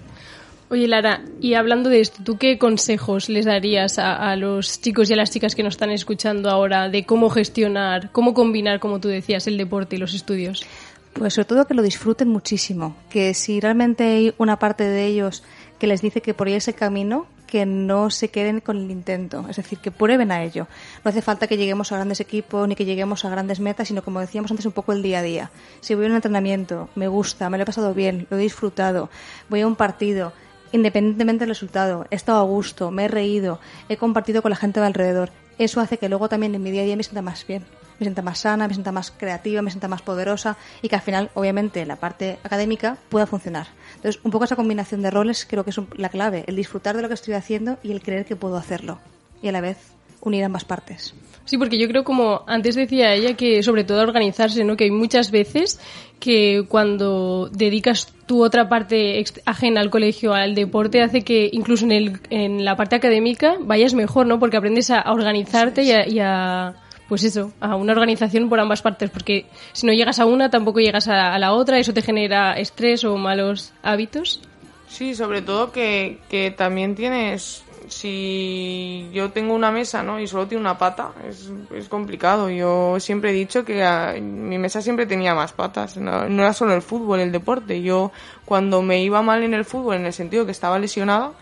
Oye, 0.69 0.89
Lara, 0.89 1.23
y 1.41 1.55
hablando 1.55 1.91
de 1.91 2.01
esto, 2.01 2.25
¿tú 2.25 2.39
qué 2.39 2.59
consejos 2.59 3.29
les 3.29 3.45
darías 3.45 4.01
a, 4.01 4.35
los 4.35 4.81
chicos 4.81 5.09
y 5.09 5.13
a 5.13 5.17
las 5.17 5.31
chicas 5.31 5.55
que 5.55 5.63
nos 5.63 5.75
están 5.75 5.91
escuchando 5.91 6.51
ahora 6.51 6.89
de 6.89 7.05
cómo 7.05 7.31
gestionar, 7.31 8.11
cómo 8.11 8.35
combinar, 8.35 8.81
como 8.81 8.99
tú 8.99 9.07
decías, 9.07 9.47
el 9.47 9.59
deporte 9.59 9.95
y 9.95 10.01
los 10.01 10.13
estudios? 10.13 10.67
Pues 11.13 11.35
sobre 11.35 11.47
todo 11.47 11.67
que 11.67 11.75
lo 11.75 11.83
disfruten 11.83 12.29
muchísimo, 12.29 12.97
que 13.09 13.33
si 13.33 13.61
realmente 13.61 14.05
hay 14.05 14.35
una 14.39 14.59
parte 14.59 14.85
de 14.85 15.07
ellos 15.07 15.45
que 15.79 15.87
les 15.87 16.01
dice 16.01 16.21
que 16.21 16.35
por 16.35 16.49
ese 16.49 16.75
camino, 16.75 17.27
que 17.47 17.65
no 17.65 18.11
se 18.11 18.29
queden 18.29 18.61
con 18.61 18.77
el 18.77 18.91
intento, 18.91 19.47
es 19.49 19.57
decir, 19.57 19.79
que 19.79 19.91
prueben 19.91 20.33
a 20.33 20.43
ello. 20.43 20.67
No 21.05 21.09
hace 21.11 21.23
falta 21.23 21.47
que 21.47 21.57
lleguemos 21.57 21.93
a 21.93 21.97
grandes 21.97 22.21
equipos 22.21 22.67
ni 22.67 22.75
que 22.75 22.85
lleguemos 22.85 23.25
a 23.25 23.31
grandes 23.31 23.61
metas, 23.61 23.89
sino 23.89 24.03
como 24.03 24.21
decíamos 24.21 24.51
antes, 24.51 24.67
un 24.67 24.73
poco 24.73 24.93
el 24.93 25.03
día 25.03 25.21
a 25.21 25.23
día. 25.23 25.51
Si 25.81 25.95
voy 25.95 26.07
a 26.07 26.09
un 26.09 26.17
entrenamiento, 26.17 26.89
me 26.95 27.09
gusta, 27.09 27.49
me 27.49 27.57
lo 27.57 27.63
he 27.63 27.67
pasado 27.67 27.95
bien, 27.95 28.27
lo 28.31 28.37
he 28.37 28.41
disfrutado, 28.41 29.11
voy 29.49 29.61
a 29.61 29.67
un 29.67 29.77
partido, 29.77 30.33
independientemente 30.73 31.41
del 31.41 31.51
resultado, 31.51 32.07
he 32.11 32.17
estado 32.17 32.41
a 32.41 32.45
gusto, 32.45 32.91
me 32.91 33.05
he 33.05 33.09
reído, 33.09 33.61
he 33.89 33.97
compartido 33.97 34.43
con 34.43 34.51
la 34.51 34.57
gente 34.57 34.81
de 34.81 34.87
alrededor. 34.87 35.31
Eso 35.59 35.81
hace 35.81 35.99
que 35.99 36.09
luego 36.09 36.29
también 36.29 36.55
en 36.55 36.63
mi 36.63 36.71
día 36.71 36.83
a 36.83 36.85
día 36.85 36.97
me 36.97 37.03
sienta 37.03 37.23
más 37.23 37.47
bien, 37.47 37.65
me 37.99 38.05
sienta 38.05 38.23
más 38.23 38.41
sana, 38.41 38.69
me 38.69 38.75
sienta 38.75 38.93
más 38.93 39.11
creativa, 39.11 39.63
me 39.63 39.71
sienta 39.71 39.89
más 39.89 40.03
poderosa 40.03 40.57
y 40.83 40.89
que 40.89 40.97
al 40.97 41.03
final, 41.03 41.31
obviamente, 41.35 41.85
la 41.87 41.97
parte 41.97 42.39
académica 42.43 42.99
pueda 43.09 43.27
funcionar. 43.27 43.69
Entonces, 43.97 44.21
un 44.25 44.31
poco 44.31 44.45
esa 44.45 44.57
combinación 44.57 45.03
de 45.03 45.11
roles 45.11 45.47
creo 45.49 45.65
que 45.65 45.71
es 45.71 45.81
la 45.97 46.09
clave, 46.09 46.45
el 46.47 46.57
disfrutar 46.57 46.97
de 46.97 47.03
lo 47.03 47.09
que 47.09 47.15
estoy 47.15 47.35
haciendo 47.35 47.79
y 47.83 47.93
el 47.93 48.03
creer 48.03 48.25
que 48.25 48.37
puedo 48.37 48.57
hacerlo. 48.57 48.99
Y 49.43 49.49
a 49.49 49.53
la 49.53 49.61
vez 49.61 49.79
unir 50.21 50.45
ambas 50.45 50.65
partes. 50.65 51.15
Sí, 51.45 51.59
porque 51.59 51.79
yo 51.79 51.87
creo 51.87 52.03
como 52.03 52.43
antes 52.49 52.75
decía 52.75 53.15
ella 53.15 53.35
que 53.35 53.63
sobre 53.63 53.85
todo 53.85 54.03
organizarse, 54.03 54.65
¿no? 54.65 54.77
Que 54.77 54.85
hay 54.85 54.91
muchas 54.91 55.31
veces 55.31 55.81
que 56.19 56.65
cuando 56.69 57.49
dedicas 57.53 58.13
tu 58.27 58.43
otra 58.45 58.69
parte 58.69 59.23
ajena 59.45 59.81
al 59.81 59.91
colegio, 59.91 60.35
al 60.35 60.57
deporte, 60.57 61.03
hace 61.03 61.23
que 61.23 61.49
incluso 61.53 61.85
en, 61.85 61.93
el, 61.93 62.21
en 62.31 62.65
la 62.65 62.75
parte 62.75 62.97
académica 62.97 63.57
vayas 63.61 63.95
mejor, 63.95 64.27
¿no? 64.27 64.41
Porque 64.41 64.57
aprendes 64.57 64.91
a, 64.91 65.13
organizarte 65.13 65.85
y 65.85 66.19
a, 66.19 66.75
pues 67.09 67.25
eso, 67.25 67.53
a 67.61 67.77
una 67.77 67.93
organización 67.93 68.49
por 68.49 68.61
ambas 68.61 68.83
partes, 68.83 69.11
porque 69.11 69.47
si 69.73 69.87
no 69.87 69.93
llegas 69.93 70.19
a 70.19 70.27
una, 70.27 70.51
tampoco 70.51 70.81
llegas 70.81 71.09
a, 71.09 71.39
la 71.39 71.53
otra, 71.53 71.79
eso 71.79 71.93
te 71.93 72.03
genera 72.03 72.55
estrés 72.55 73.05
o 73.05 73.17
malos 73.17 73.73
hábitos. 73.83 74.41
Sí, 74.89 75.15
sobre 75.15 75.43
todo 75.43 75.73
que, 75.73 76.21
que 76.29 76.51
también 76.51 76.95
tienes 76.95 77.65
si 77.89 79.09
yo 79.13 79.31
tengo 79.31 79.55
una 79.55 79.71
mesa 79.71 80.03
¿no? 80.03 80.19
y 80.21 80.27
solo 80.27 80.47
tiene 80.47 80.61
una 80.61 80.79
pata, 80.79 81.13
es, 81.29 81.51
es 81.75 81.89
complicado. 81.89 82.51
Yo 82.51 82.99
siempre 83.01 83.31
he 83.31 83.33
dicho 83.33 83.65
que 83.65 83.85
mi 84.21 84.59
mesa 84.59 84.83
siempre 84.83 85.07
tenía 85.07 85.35
más 85.35 85.53
patas. 85.53 85.97
No, 85.97 86.25
era 86.25 86.53
solo 86.53 86.75
el 86.75 86.83
fútbol, 86.83 87.21
el 87.21 87.33
deporte. 87.33 87.83
Yo, 87.83 88.13
cuando 88.45 88.83
me 88.83 89.03
iba 89.03 89.23
mal 89.23 89.43
en 89.43 89.55
el 89.55 89.65
fútbol, 89.65 89.97
en 89.97 90.07
el 90.07 90.13
sentido 90.13 90.45
que 90.45 90.53
estaba 90.53 90.79
lesionada, 90.79 91.33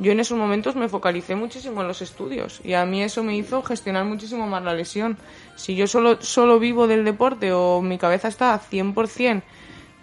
yo 0.00 0.12
en 0.12 0.20
esos 0.20 0.36
momentos 0.36 0.74
me 0.74 0.88
focalicé 0.88 1.36
muchísimo 1.36 1.82
en 1.82 1.88
los 1.88 2.02
estudios 2.02 2.60
y 2.64 2.74
a 2.74 2.84
mí 2.84 3.02
eso 3.02 3.22
me 3.22 3.36
hizo 3.36 3.62
gestionar 3.62 4.04
muchísimo 4.04 4.46
más 4.46 4.64
la 4.64 4.74
lesión. 4.74 5.16
Si 5.56 5.76
yo 5.76 5.86
solo, 5.86 6.20
solo 6.20 6.58
vivo 6.58 6.86
del 6.86 7.04
deporte 7.04 7.52
o 7.52 7.80
mi 7.80 7.98
cabeza 7.98 8.28
está 8.28 8.58
100% 8.60 9.42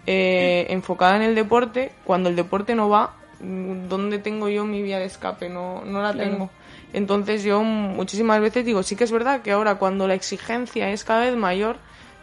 eh, 0.06 0.66
enfocada 0.70 1.16
en 1.16 1.22
el 1.22 1.34
deporte, 1.34 1.92
cuando 2.04 2.30
el 2.30 2.36
deporte 2.36 2.74
no 2.74 2.88
va, 2.88 3.14
¿dónde 3.40 4.18
tengo 4.18 4.48
yo 4.48 4.64
mi 4.64 4.82
vía 4.82 4.98
de 4.98 5.04
escape? 5.04 5.50
No, 5.50 5.84
no 5.84 6.00
la 6.00 6.14
tengo. 6.14 6.50
Entonces 6.92 7.44
yo 7.44 7.62
muchísimas 7.62 8.40
veces 8.40 8.64
digo, 8.64 8.82
sí 8.82 8.96
que 8.96 9.04
es 9.04 9.12
verdad 9.12 9.42
que 9.42 9.52
ahora 9.52 9.74
cuando 9.74 10.08
la 10.08 10.14
exigencia 10.14 10.90
es 10.90 11.04
cada 11.04 11.20
vez 11.20 11.36
mayor, 11.36 11.76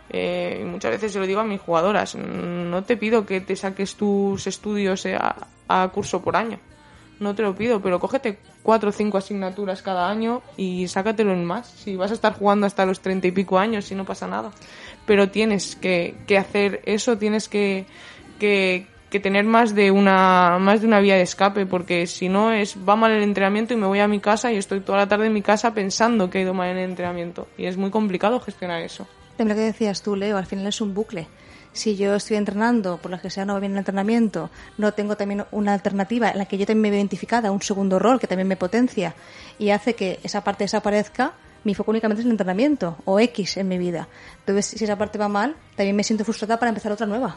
eh, 0.09 0.65
muchas 0.67 0.91
veces 0.91 1.11
se 1.11 1.19
lo 1.19 1.27
digo 1.27 1.39
a 1.39 1.43
mis 1.43 1.61
jugadoras, 1.61 2.15
no 2.15 2.83
te 2.83 2.97
pido 2.97 3.25
que 3.25 3.41
te 3.41 3.55
saques 3.55 3.95
tus 3.95 4.47
estudios 4.47 5.05
eh, 5.05 5.17
a, 5.67 5.89
curso 5.89 6.21
por 6.21 6.35
año, 6.35 6.59
no 7.19 7.35
te 7.35 7.43
lo 7.43 7.55
pido, 7.55 7.81
pero 7.81 7.99
cógete 7.99 8.37
cuatro 8.63 8.89
o 8.89 8.91
cinco 8.91 9.17
asignaturas 9.17 9.81
cada 9.81 10.09
año 10.09 10.41
y 10.57 10.87
sácatelo 10.87 11.33
en 11.33 11.45
más. 11.45 11.67
Si 11.67 11.95
vas 11.95 12.11
a 12.11 12.15
estar 12.15 12.33
jugando 12.33 12.65
hasta 12.65 12.85
los 12.85 12.99
treinta 12.99 13.27
y 13.27 13.31
pico 13.31 13.59
años, 13.59 13.85
si 13.85 13.95
no 13.95 14.05
pasa 14.05 14.27
nada. 14.27 14.51
Pero 15.05 15.29
tienes 15.29 15.75
que, 15.75 16.15
que 16.27 16.37
hacer 16.37 16.81
eso, 16.85 17.17
tienes 17.17 17.47
que, 17.47 17.85
que, 18.39 18.87
que 19.09 19.19
tener 19.19 19.45
más 19.45 19.75
de 19.75 19.91
una 19.91 20.57
más 20.59 20.81
de 20.81 20.87
una 20.87 20.99
vía 20.99 21.15
de 21.15 21.21
escape 21.21 21.65
porque 21.65 22.07
si 22.07 22.27
no 22.27 22.51
es 22.51 22.75
va 22.77 22.95
mal 22.95 23.11
el 23.11 23.23
entrenamiento 23.23 23.73
y 23.73 23.77
me 23.77 23.87
voy 23.87 23.99
a 23.99 24.07
mi 24.07 24.19
casa 24.19 24.51
y 24.51 24.57
estoy 24.57 24.81
toda 24.81 24.97
la 24.97 25.07
tarde 25.07 25.27
en 25.27 25.33
mi 25.33 25.41
casa 25.41 25.73
pensando 25.73 26.29
que 26.29 26.39
he 26.39 26.41
ido 26.41 26.53
mal 26.53 26.69
en 26.69 26.77
el 26.77 26.89
entrenamiento 26.89 27.47
y 27.57 27.65
es 27.65 27.77
muy 27.77 27.91
complicado 27.91 28.39
gestionar 28.39 28.81
eso. 28.81 29.07
De 29.37 29.45
lo 29.45 29.53
que 29.53 29.61
decías 29.61 30.01
tú, 30.01 30.15
Leo, 30.15 30.37
al 30.37 30.45
final 30.45 30.67
es 30.67 30.81
un 30.81 30.93
bucle. 30.93 31.27
Si 31.75 31.97
yo 31.97 32.15
estoy 32.15 32.37
entrenando, 32.37 32.99
por 32.99 33.11
lo 33.11 33.19
que 33.19 33.29
sea 33.29 33.43
no 33.43 33.51
va 33.51 33.59
bien 33.59 33.73
el 33.73 33.79
entrenamiento, 33.79 34.49
no 34.77 34.93
tengo 34.93 35.17
también 35.17 35.43
una 35.51 35.73
alternativa 35.73 36.31
en 36.31 36.37
la 36.37 36.45
que 36.45 36.57
yo 36.57 36.65
también 36.65 36.83
me 36.83 36.89
veo 36.89 36.99
identificada, 36.99 37.51
un 37.51 37.61
segundo 37.61 37.99
rol 37.99 38.17
que 38.17 38.27
también 38.27 38.47
me 38.47 38.55
potencia 38.55 39.13
y 39.59 39.71
hace 39.71 39.93
que 39.93 40.21
esa 40.23 40.41
parte 40.41 40.63
desaparezca, 40.63 41.33
mi 41.65 41.75
foco 41.75 41.91
únicamente 41.91 42.21
es 42.21 42.25
el 42.25 42.31
entrenamiento 42.31 42.95
o 43.03 43.19
X 43.19 43.57
en 43.57 43.67
mi 43.67 43.77
vida. 43.77 44.07
Entonces, 44.39 44.67
si 44.67 44.85
esa 44.85 44.97
parte 44.97 45.17
va 45.17 45.27
mal, 45.27 45.53
también 45.75 45.97
me 45.97 46.05
siento 46.05 46.23
frustrada 46.23 46.57
para 46.57 46.69
empezar 46.69 46.93
otra 46.93 47.07
nueva. 47.07 47.35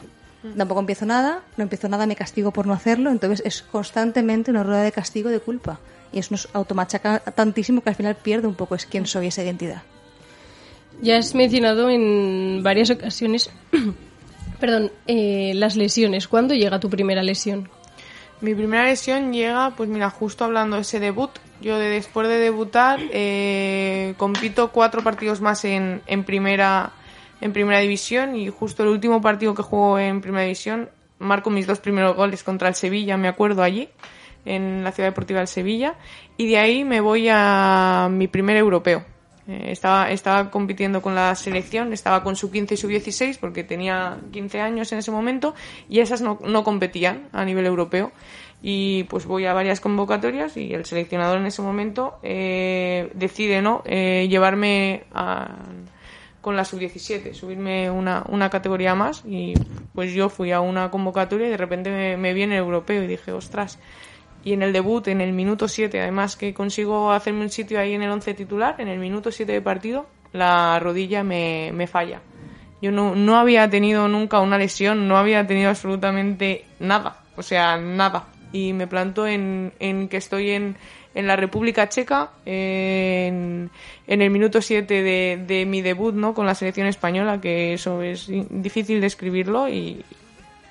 Tampoco 0.55 0.79
empiezo 0.79 1.05
nada, 1.05 1.43
no 1.57 1.63
empiezo 1.63 1.89
nada, 1.89 2.05
me 2.05 2.15
castigo 2.15 2.51
por 2.51 2.65
no 2.65 2.71
hacerlo, 2.71 3.11
entonces 3.11 3.45
es 3.45 3.61
constantemente 3.61 4.51
una 4.51 4.63
rueda 4.63 4.83
de 4.83 4.93
castigo 4.93 5.29
de 5.29 5.41
culpa. 5.41 5.81
Y 6.13 6.19
eso 6.19 6.29
nos 6.31 6.47
automachaca 6.53 7.19
tantísimo 7.19 7.81
que 7.81 7.89
al 7.89 7.95
final 7.95 8.15
pierde 8.15 8.47
un 8.47 8.55
poco 8.55 8.75
es 8.75 8.85
quién 8.85 9.05
soy, 9.05 9.27
esa 9.27 9.43
identidad. 9.43 9.81
Ya 11.01 11.17
has 11.17 11.35
mencionado 11.35 11.89
en 11.89 12.61
varias 12.63 12.89
ocasiones, 12.89 13.49
perdón, 14.59 14.91
eh, 15.07 15.53
las 15.55 15.75
lesiones. 15.75 16.27
¿Cuándo 16.27 16.53
llega 16.53 16.79
tu 16.79 16.89
primera 16.89 17.23
lesión? 17.23 17.69
Mi 18.41 18.55
primera 18.55 18.85
lesión 18.85 19.33
llega, 19.33 19.71
pues 19.75 19.89
mira, 19.89 20.09
justo 20.09 20.45
hablando 20.45 20.75
de 20.75 20.83
ese 20.83 20.99
debut. 20.99 21.31
Yo 21.61 21.77
de, 21.77 21.89
después 21.89 22.27
de 22.27 22.37
debutar 22.37 22.99
eh, 23.11 24.13
compito 24.17 24.71
cuatro 24.71 25.03
partidos 25.03 25.41
más 25.41 25.65
en, 25.65 26.01
en 26.07 26.23
primera 26.23 26.93
en 27.41 27.53
primera 27.53 27.79
división 27.79 28.35
y 28.35 28.49
justo 28.49 28.83
el 28.83 28.89
último 28.89 29.21
partido 29.21 29.55
que 29.55 29.63
juego 29.63 29.97
en 29.99 30.21
primera 30.21 30.43
división 30.43 30.89
marco 31.19 31.49
mis 31.49 31.67
dos 31.67 31.79
primeros 31.79 32.15
goles 32.15 32.43
contra 32.43 32.69
el 32.69 32.75
Sevilla, 32.75 33.17
me 33.17 33.27
acuerdo 33.27 33.61
allí, 33.61 33.89
en 34.45 34.83
la 34.83 34.91
ciudad 34.91 35.09
deportiva 35.09 35.39
del 35.39 35.47
Sevilla, 35.47 35.95
y 36.37 36.47
de 36.47 36.57
ahí 36.57 36.83
me 36.83 37.01
voy 37.01 37.27
a 37.29 38.07
mi 38.09 38.27
primer 38.27 38.57
europeo. 38.57 39.05
Eh, 39.49 39.71
estaba, 39.71 40.11
estaba 40.11 40.51
compitiendo 40.51 41.01
con 41.01 41.15
la 41.15 41.33
selección, 41.33 41.91
estaba 41.91 42.21
con 42.21 42.35
su 42.35 42.51
15 42.51 42.75
y 42.75 42.77
su 42.77 42.87
16 42.87 43.39
porque 43.39 43.63
tenía 43.63 44.19
15 44.31 44.61
años 44.61 44.91
en 44.91 44.99
ese 44.99 45.09
momento 45.09 45.55
y 45.89 46.01
esas 46.01 46.21
no, 46.21 46.37
no 46.45 46.63
competían 46.63 47.29
a 47.31 47.43
nivel 47.45 47.65
europeo. 47.65 48.11
Y 48.61 49.05
pues 49.05 49.25
voy 49.25 49.47
a 49.47 49.53
varias 49.53 49.79
convocatorias 49.79 50.55
y 50.55 50.73
el 50.73 50.85
seleccionador 50.85 51.39
en 51.39 51.47
ese 51.47 51.63
momento 51.63 52.19
eh, 52.21 53.09
decide 53.15 53.61
no 53.63 53.81
eh, 53.85 54.27
llevarme 54.29 55.05
a 55.13 55.57
con 56.41 56.55
la 56.55 56.63
sub-17, 56.63 57.33
subirme 57.33 57.91
una, 57.91 58.23
una 58.29 58.49
categoría 58.49 58.95
más 58.95 59.23
y 59.25 59.55
pues 59.93 60.13
yo 60.13 60.29
fui 60.29 60.51
a 60.53 60.61
una 60.61 60.89
convocatoria 60.89 61.47
y 61.47 61.49
de 61.49 61.57
repente 61.57 61.89
me, 61.91 62.15
me 62.15 62.33
viene 62.33 62.55
el 62.55 62.61
europeo 62.61 63.03
y 63.03 63.07
dije, 63.07 63.31
ostras. 63.33 63.79
Y 64.43 64.53
en 64.53 64.63
el 64.63 64.71
debut, 64.71 65.07
en 65.07 65.21
el 65.21 65.33
minuto 65.33 65.67
7, 65.67 65.99
además 65.99 66.35
que 66.35 66.53
consigo 66.53 67.11
hacerme 67.11 67.41
un 67.41 67.49
sitio 67.49 67.79
ahí 67.79 67.93
en 67.93 68.03
el 68.03 68.09
11 68.09 68.33
titular, 68.33 68.75
en 68.79 68.87
el 68.87 68.99
minuto 68.99 69.31
7 69.31 69.51
de 69.51 69.61
partido, 69.61 70.07
la 70.31 70.79
rodilla 70.79 71.23
me, 71.23 71.71
me 71.73 71.87
falla. 71.87 72.21
Yo 72.81 72.91
no, 72.91 73.15
no 73.15 73.37
había 73.37 73.69
tenido 73.69 74.07
nunca 74.07 74.39
una 74.39 74.57
lesión, 74.57 75.07
no 75.07 75.17
había 75.17 75.45
tenido 75.45 75.69
absolutamente 75.69 76.65
nada, 76.79 77.17
o 77.35 77.43
sea, 77.43 77.77
nada. 77.77 78.27
Y 78.53 78.73
me 78.73 78.87
planto 78.87 79.27
en, 79.27 79.73
en 79.79 80.07
que 80.07 80.17
estoy 80.17 80.51
en, 80.51 80.77
en 81.13 81.27
la 81.27 81.35
República 81.35 81.89
Checa, 81.89 82.31
en, 82.45 83.69
el 84.07 84.29
minuto 84.29 84.61
7 84.61 85.03
de, 85.03 85.43
de, 85.45 85.65
mi 85.65 85.81
debut 85.81 86.15
¿no? 86.15 86.33
con 86.33 86.45
la 86.45 86.55
selección 86.55 86.87
española, 86.87 87.41
que 87.41 87.73
eso 87.73 88.01
es 88.01 88.27
difícil 88.49 89.01
de 89.01 89.07
escribirlo, 89.07 89.67
y, 89.67 90.03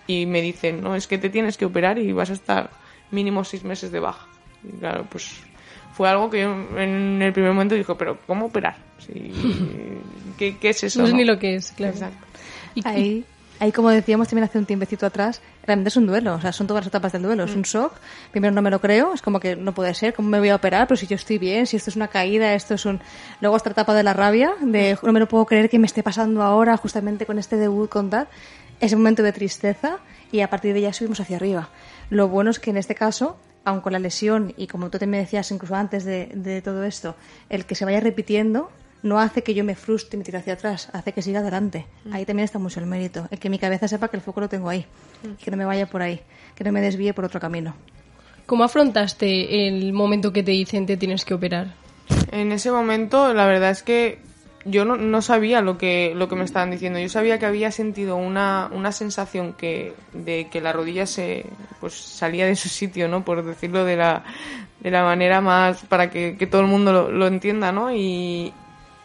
y 0.07 0.27
me 0.27 0.41
dicen, 0.41 0.81
no, 0.81 0.97
es 0.97 1.07
que 1.07 1.19
te 1.19 1.29
tienes 1.29 1.59
que 1.59 1.67
operar 1.67 1.99
y 1.99 2.13
vas 2.13 2.31
a 2.31 2.35
estar 2.35 2.71
mínimo 3.11 3.45
seis 3.45 3.65
meses 3.65 3.91
de 3.91 4.01
baja. 4.01 4.27
Y 4.65 4.77
claro, 4.79 5.07
pues 5.11 5.41
fue 5.95 6.09
algo 6.09 6.31
que 6.31 6.43
yo 6.43 6.53
en 6.79 7.21
el 7.23 7.33
primer 7.33 7.53
momento 7.53 7.75
dije, 7.75 7.95
pero 7.97 8.19
¿cómo 8.27 8.47
operar? 8.47 8.77
¿qué, 10.39 10.57
es 10.63 10.85
eso? 10.85 11.01
No 11.01 11.09
es 11.09 11.15
ni 11.15 11.25
lo 11.25 11.39
que 11.39 11.55
es, 11.55 11.73
claro. 11.73 11.97
Ahí 12.85 13.25
Ahí, 13.61 13.73
como 13.73 13.91
decíamos 13.91 14.29
también 14.29 14.45
hace 14.45 14.57
un 14.57 14.67
tiempecito 14.67 15.05
atrás, 15.05 15.43
realmente 15.67 15.89
es 15.89 15.97
un 15.97 16.07
duelo, 16.07 16.35
o 16.35 16.41
sea, 16.41 16.53
son 16.53 16.69
todas 16.69 16.85
las 16.85 16.89
etapas 16.89 17.11
del 17.11 17.23
duelo. 17.23 17.43
Es 17.43 17.57
un 17.57 17.63
shock, 17.63 17.93
primero 18.31 18.55
no 18.55 18.63
me 18.63 18.71
lo 18.71 18.81
creo, 18.81 19.13
es 19.15 19.21
como 19.21 19.41
que 19.41 19.57
no 19.57 19.75
puede 19.75 19.95
ser, 19.95 20.15
¿cómo 20.15 20.29
me 20.29 20.39
voy 20.39 20.51
a 20.51 20.55
operar? 20.55 20.87
Pero 20.87 20.97
si 20.97 21.09
yo 21.09 21.17
estoy 21.17 21.39
bien, 21.39 21.67
si 21.67 21.77
esto 21.77 21.91
es 21.91 21.97
una 21.97 22.07
caída, 22.07 22.55
esto 22.55 22.75
es 22.75 22.87
un... 22.87 23.01
Luego 23.41 23.57
esta 23.57 23.71
etapa 23.71 23.95
de 23.95 24.05
la 24.05 24.13
rabia, 24.13 24.53
de 24.61 24.97
no 25.03 25.13
me 25.13 25.19
lo 25.19 25.27
puedo 25.27 25.45
creer 25.45 25.69
que 25.69 25.81
me 25.81 25.87
esté 25.87 26.05
pasando 26.05 26.43
ahora, 26.43 26.77
justamente 26.77 27.27
con 27.27 27.39
este 27.41 27.57
debut, 27.57 27.89
con 27.91 28.11
tal. 28.11 28.29
Ese 28.79 28.95
momento 28.95 29.25
de 29.25 29.33
tristeza 29.33 29.99
y 30.31 30.41
a 30.41 30.51
partir 30.51 30.73
de 30.73 30.83
ya 30.83 30.93
subimos 30.93 31.19
hacia 31.19 31.37
arriba. 31.37 31.71
Lo 32.11 32.29
bueno 32.29 32.51
es 32.51 32.61
que 32.61 32.71
en 32.71 32.77
este 32.77 32.95
caso, 32.95 33.39
aun 33.65 33.81
con 33.81 33.93
la 33.93 33.99
lesión 33.99 34.55
y 34.57 34.69
como 34.69 34.89
tú 34.89 35.05
me 35.05 35.19
decías 35.19 35.51
incluso 35.51 35.75
antes 35.75 36.05
de, 36.05 36.31
de 36.33 36.63
todo 36.63 36.85
esto, 36.85 37.17
el 37.49 37.67
que 37.67 37.75
se 37.75 37.85
vaya 37.85 37.99
repitiendo 37.99 38.71
no 39.03 39.19
hace 39.19 39.43
que 39.43 39.55
yo 39.55 39.65
me 39.65 39.75
frustre 39.75 40.17
y 40.17 40.19
me 40.19 40.25
tire 40.25 40.39
hacia 40.39 40.55
atrás, 40.55 40.89
hace 40.93 41.13
que 41.13 41.23
siga 41.23 41.41
adelante. 41.41 41.87
Mm. 42.05 42.13
Ahí 42.13 42.25
también 42.25 42.45
está 42.45 42.59
mucho 42.59 42.81
el 42.81 42.87
mérito, 42.87 43.29
el 43.31 43.39
que 43.39 43.51
mi 43.51 43.59
cabeza 43.59 43.89
sepa 43.89 44.09
que 44.09 44.17
el 44.17 44.23
foco 44.23 44.41
lo 44.41 44.49
tengo 44.49 44.69
ahí, 44.69 44.87
mm. 45.23 45.43
que 45.43 45.51
no 45.51 45.57
me 45.57 45.65
vaya 45.65 45.87
por 45.87 46.03
ahí, 46.03 46.21
que 46.55 46.65
no 46.65 46.73
me 46.73 46.81
desvíe 46.81 47.13
por 47.13 47.25
otro 47.25 47.41
camino. 47.41 47.75
¿Cómo 48.47 48.65
afrontaste 48.65 49.69
el 49.69 49.93
momento 49.93 50.33
que 50.33 50.43
te 50.43 50.53
dicen 50.53 50.87
te 50.87 50.97
tienes 50.97 51.25
que 51.25 51.35
operar? 51.35 51.75
En 52.33 52.53
ese 52.53 52.71
momento, 52.71 53.35
la 53.35 53.47
verdad 53.47 53.71
es 53.71 53.83
que 53.83 54.21
yo 54.65 54.85
no, 54.85 54.97
no, 54.97 55.23
sabía 55.23 55.61
lo 55.61 55.77
que, 55.77 56.13
lo 56.15 56.29
que 56.29 56.37
me 56.37 56.45
estaban 56.45 56.71
diciendo. 56.71 56.99
Yo 56.99 57.09
sabía 57.09 57.39
que 57.39 57.47
había 57.47 57.71
sentido 57.71 58.17
una, 58.17 58.71
una 58.73 58.93
sensación 58.93 59.53
que, 59.53 59.95
de 60.15 60.49
que 60.51 60.61
la 60.61 60.73
rodilla 60.73 61.07
se 61.07 61.45
pues, 61.81 61.95
salía 61.95 62.47
de 62.47 62.57
su 62.57 62.69
sitio, 62.69 63.07
¿no? 63.09 63.25
Por 63.25 63.45
decirlo 63.45 63.85
de 63.85 63.97
la, 63.97 64.25
de 64.81 64.91
la 64.91 65.05
manera 65.05 65.41
más 65.41 65.85
para 65.85 66.11
que, 66.11 66.37
que 66.39 66.47
todo 66.47 66.63
el 66.63 66.67
mundo 66.69 66.93
lo, 66.93 67.11
lo 67.11 67.27
entienda, 67.27 67.71
¿no? 67.71 67.95
Y, 67.95 68.53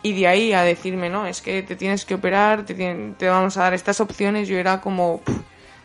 y 0.04 0.14
de 0.14 0.28
ahí 0.28 0.54
a 0.54 0.62
decirme, 0.62 1.10
no, 1.10 1.26
es 1.26 1.42
que 1.42 1.64
te 1.64 1.78
tienes 1.78 2.04
que 2.06 2.16
operar, 2.16 2.66
te, 2.66 2.76
te 3.18 3.30
vamos 3.30 3.58
a 3.58 3.62
dar 3.62 3.74
estas 3.74 4.02
opciones, 4.02 4.50
yo 4.50 4.58
era 4.58 4.82
como 4.82 5.22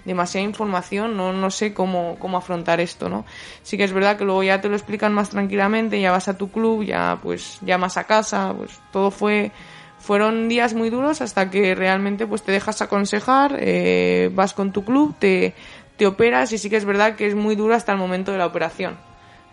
demasiada 0.04 0.44
información, 0.44 1.16
no, 1.16 1.32
no 1.32 1.50
sé 1.50 1.72
cómo, 1.72 2.16
cómo 2.18 2.36
afrontar 2.36 2.80
esto, 2.80 3.08
¿no? 3.08 3.24
Sí 3.62 3.76
que 3.76 3.84
es 3.84 3.92
verdad 3.92 4.16
que 4.16 4.24
luego 4.24 4.42
ya 4.42 4.60
te 4.60 4.68
lo 4.68 4.74
explican 4.74 5.14
más 5.14 5.30
tranquilamente, 5.30 6.00
ya 6.00 6.10
vas 6.10 6.26
a 6.26 6.36
tu 6.36 6.50
club, 6.50 6.82
ya 6.82 7.18
pues 7.22 7.58
llamas 7.60 7.96
a 7.96 8.04
casa, 8.04 8.52
pues 8.56 8.80
todo 8.92 9.10
fue 9.10 9.52
fueron 10.00 10.48
días 10.48 10.74
muy 10.74 10.90
duros 10.90 11.20
hasta 11.20 11.50
que 11.50 11.74
realmente 11.74 12.26
pues 12.26 12.42
te 12.42 12.52
dejas 12.52 12.82
aconsejar, 12.82 13.56
eh, 13.60 14.30
vas 14.32 14.54
con 14.54 14.72
tu 14.72 14.84
club, 14.84 15.14
te, 15.18 15.54
te 15.96 16.06
operas 16.06 16.52
y 16.52 16.58
sí 16.58 16.70
que 16.70 16.76
es 16.76 16.84
verdad 16.84 17.14
que 17.14 17.26
es 17.26 17.34
muy 17.34 17.56
duro 17.56 17.74
hasta 17.74 17.92
el 17.92 17.98
momento 17.98 18.32
de 18.32 18.38
la 18.38 18.46
operación 18.46 19.07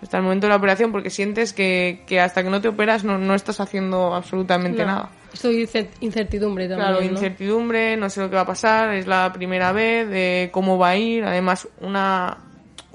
hasta 0.06 0.18
el 0.18 0.24
momento 0.24 0.46
de 0.46 0.52
la 0.52 0.58
operación 0.58 0.92
porque 0.92 1.10
sientes 1.10 1.52
que, 1.52 2.04
que 2.06 2.20
hasta 2.22 2.44
que 2.44 2.50
no 2.52 2.62
te 2.62 2.68
operas 2.68 3.04
no, 3.04 3.18
no 3.18 3.34
estás 3.34 3.60
haciendo 3.60 4.14
absolutamente 4.14 4.86
nada. 4.86 5.10
Estoy 5.34 5.68
incertidumbre 6.00 6.70
también. 6.70 6.90
Claro, 6.90 7.04
incertidumbre, 7.04 7.98
no 7.98 8.10
sé 8.10 8.22
lo 8.22 8.30
que 8.30 8.36
va 8.36 8.44
a 8.44 8.46
pasar, 8.46 8.94
es 8.94 9.08
la 9.08 9.34
primera 9.34 9.72
vez, 9.72 10.08
de 10.08 10.50
cómo 10.54 10.78
va 10.78 10.90
a 10.90 10.98
ir. 10.98 11.26
Además, 11.26 11.68
una 11.82 12.38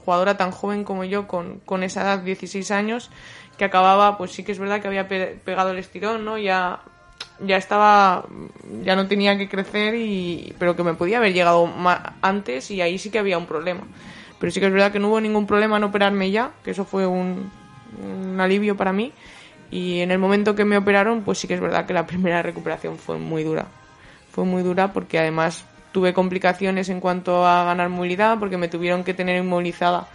jugadora 0.05 0.37
tan 0.37 0.53
joven 0.53 0.85
como 0.85 1.05
yo, 1.05 1.27
con, 1.27 1.59
con 1.67 1.83
esa 1.83 2.03
edad, 2.03 2.21
16 2.21 2.71
años, 2.71 3.11
que 3.59 3.65
acababa, 3.65 4.17
pues 4.17 4.31
sí 4.31 4.45
que 4.45 4.53
es 4.53 4.59
verdad 4.59 4.81
que 4.81 4.87
había 4.89 5.09
pegado 5.09 5.73
el 5.73 5.79
estirón, 5.79 6.25
¿no? 6.25 6.39
Ya, 6.39 6.81
ya 7.41 7.57
estaba, 7.57 8.25
ya 8.85 8.95
no 8.95 9.09
tenía 9.09 9.37
que 9.37 9.49
crecer, 9.49 9.97
y, 9.97 10.55
pero 10.59 10.77
que 10.77 10.85
me 10.85 10.95
podía 10.95 11.19
haber 11.19 11.35
llegado 11.35 11.69
antes 12.23 12.71
y 12.71 12.81
ahí 12.81 12.99
sí 12.99 13.11
que 13.11 13.19
había 13.19 13.37
un 13.37 13.47
problema. 13.47 13.83
Pero 14.41 14.51
sí 14.51 14.59
que 14.59 14.67
es 14.67 14.73
verdad 14.73 14.91
que 14.91 14.99
no 14.99 15.09
hubo 15.09 15.21
ningún 15.21 15.47
problema 15.47 15.77
en 15.77 15.85
operarme 15.85 16.31
ya, 16.31 16.53
que 16.65 16.71
eso 16.71 16.87
fue 16.87 17.07
un, 17.07 17.51
alivio 18.39 18.75
para 18.75 18.93
mí. 18.93 19.13
Y 19.71 20.01
en 20.01 20.11
el 20.11 20.19
momento 20.19 20.55
que 20.55 20.65
me 20.65 20.79
operaron, 20.79 21.23
pues 21.23 21.39
sí 21.39 21.47
que 21.47 21.55
es 21.55 21.61
verdad 21.61 21.87
que 21.87 21.93
la 21.93 22.07
primera 22.09 22.43
recuperación 22.43 22.97
fue 22.97 23.19
muy 23.19 23.45
dura. 23.45 23.67
Fue 24.33 24.45
muy 24.45 24.63
dura 24.63 24.93
porque 24.95 25.19
además 25.19 25.67
tuve 25.93 26.15
complicaciones 26.15 26.89
en 26.89 27.01
cuanto 27.01 27.47
a 27.47 27.65
ganar 27.65 27.91
movilidad, 27.91 28.39
porque 28.39 28.57
me 28.57 28.69
tuvieron 28.69 29.05
que 29.05 29.13
tener 29.13 29.43
inmovilizada 29.43 30.09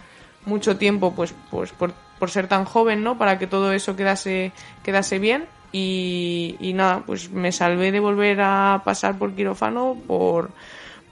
mucho 0.44 0.76
tiempo, 0.76 1.14
pues, 1.14 1.32
pues 1.50 1.70
por, 1.72 1.92
por 2.18 2.30
ser 2.30 2.48
tan 2.48 2.64
joven, 2.64 3.04
¿no? 3.04 3.18
Para 3.18 3.38
que 3.38 3.46
todo 3.46 3.72
eso 3.72 3.94
quedase, 3.94 4.52
quedase 4.82 5.20
bien. 5.20 5.46
Y, 5.70 6.56
y 6.58 6.72
nada, 6.72 7.02
pues 7.06 7.30
me 7.30 7.52
salvé 7.52 7.92
de 7.92 8.00
volver 8.00 8.40
a 8.40 8.82
pasar 8.84 9.18
por 9.18 9.34
quirófano 9.34 9.96
por 10.06 10.50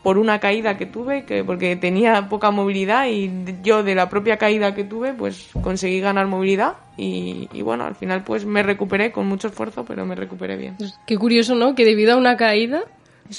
por 0.04 0.18
una 0.18 0.38
caída 0.38 0.76
que 0.76 0.84
tuve, 0.84 1.24
que 1.24 1.42
porque 1.42 1.76
tenía 1.76 2.28
poca 2.28 2.50
movilidad 2.50 3.06
y 3.08 3.32
yo 3.62 3.82
de 3.82 3.94
la 3.94 4.10
propia 4.10 4.36
caída 4.36 4.74
que 4.74 4.84
tuve, 4.84 5.14
pues 5.14 5.48
conseguí 5.62 5.98
ganar 5.98 6.26
movilidad 6.26 6.74
y, 6.96 7.48
bueno, 7.62 7.84
al 7.84 7.94
final 7.96 8.22
pues 8.22 8.44
me 8.44 8.62
recuperé 8.62 9.10
con 9.10 9.26
mucho 9.26 9.48
esfuerzo, 9.48 9.84
pero 9.86 10.04
me 10.04 10.14
recuperé 10.14 10.56
bien. 10.56 10.76
Pues 10.76 11.00
qué 11.06 11.16
curioso, 11.16 11.54
¿no? 11.54 11.74
Que 11.74 11.86
debido 11.86 12.12
a 12.12 12.16
una 12.16 12.36
caída 12.36 12.84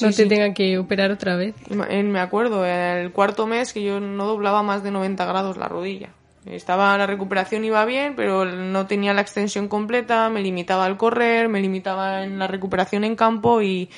no 0.02 0.12
te 0.12 0.26
tengan 0.26 0.56
que 0.56 0.80
operar 0.80 1.12
otra 1.12 1.36
vez. 1.36 1.54
Me 1.70 2.20
acuerdo, 2.20 2.66
el 2.66 3.12
cuarto 3.12 3.46
mes 3.46 3.72
que 3.72 3.84
yo 3.84 4.00
no 4.00 4.26
doblaba 4.26 4.64
más 4.64 4.84
de 4.84 4.90
90 4.90 5.24
grados 5.24 5.58
la 5.58 5.68
rodilla. 5.68 6.10
Estaba 6.48 6.96
la 6.98 7.08
recuperación 7.08 7.64
iba 7.64 7.84
bien, 7.86 8.14
pero 8.16 8.46
no 8.46 8.86
tenía 8.86 9.14
la 9.14 9.22
extensión 9.22 9.68
completa, 9.68 10.30
me 10.30 10.42
limitaba 10.42 10.86
al 10.86 10.98
correr, 10.98 11.48
me 11.48 11.60
limitaba 11.60 12.24
en 12.24 12.38
la 12.38 12.48
recuperación 12.48 13.04
en 13.04 13.16
campo 13.16 13.64
y, 13.64 13.90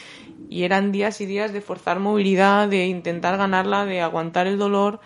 y 0.49 0.63
eran 0.63 0.91
días 0.91 1.21
y 1.21 1.25
días 1.25 1.53
de 1.53 1.61
forzar 1.61 1.99
movilidad, 1.99 2.67
de 2.67 2.85
intentar 2.85 3.37
ganarla, 3.37 3.85
de 3.85 4.01
aguantar 4.01 4.47
el 4.47 4.57
dolor 4.57 4.99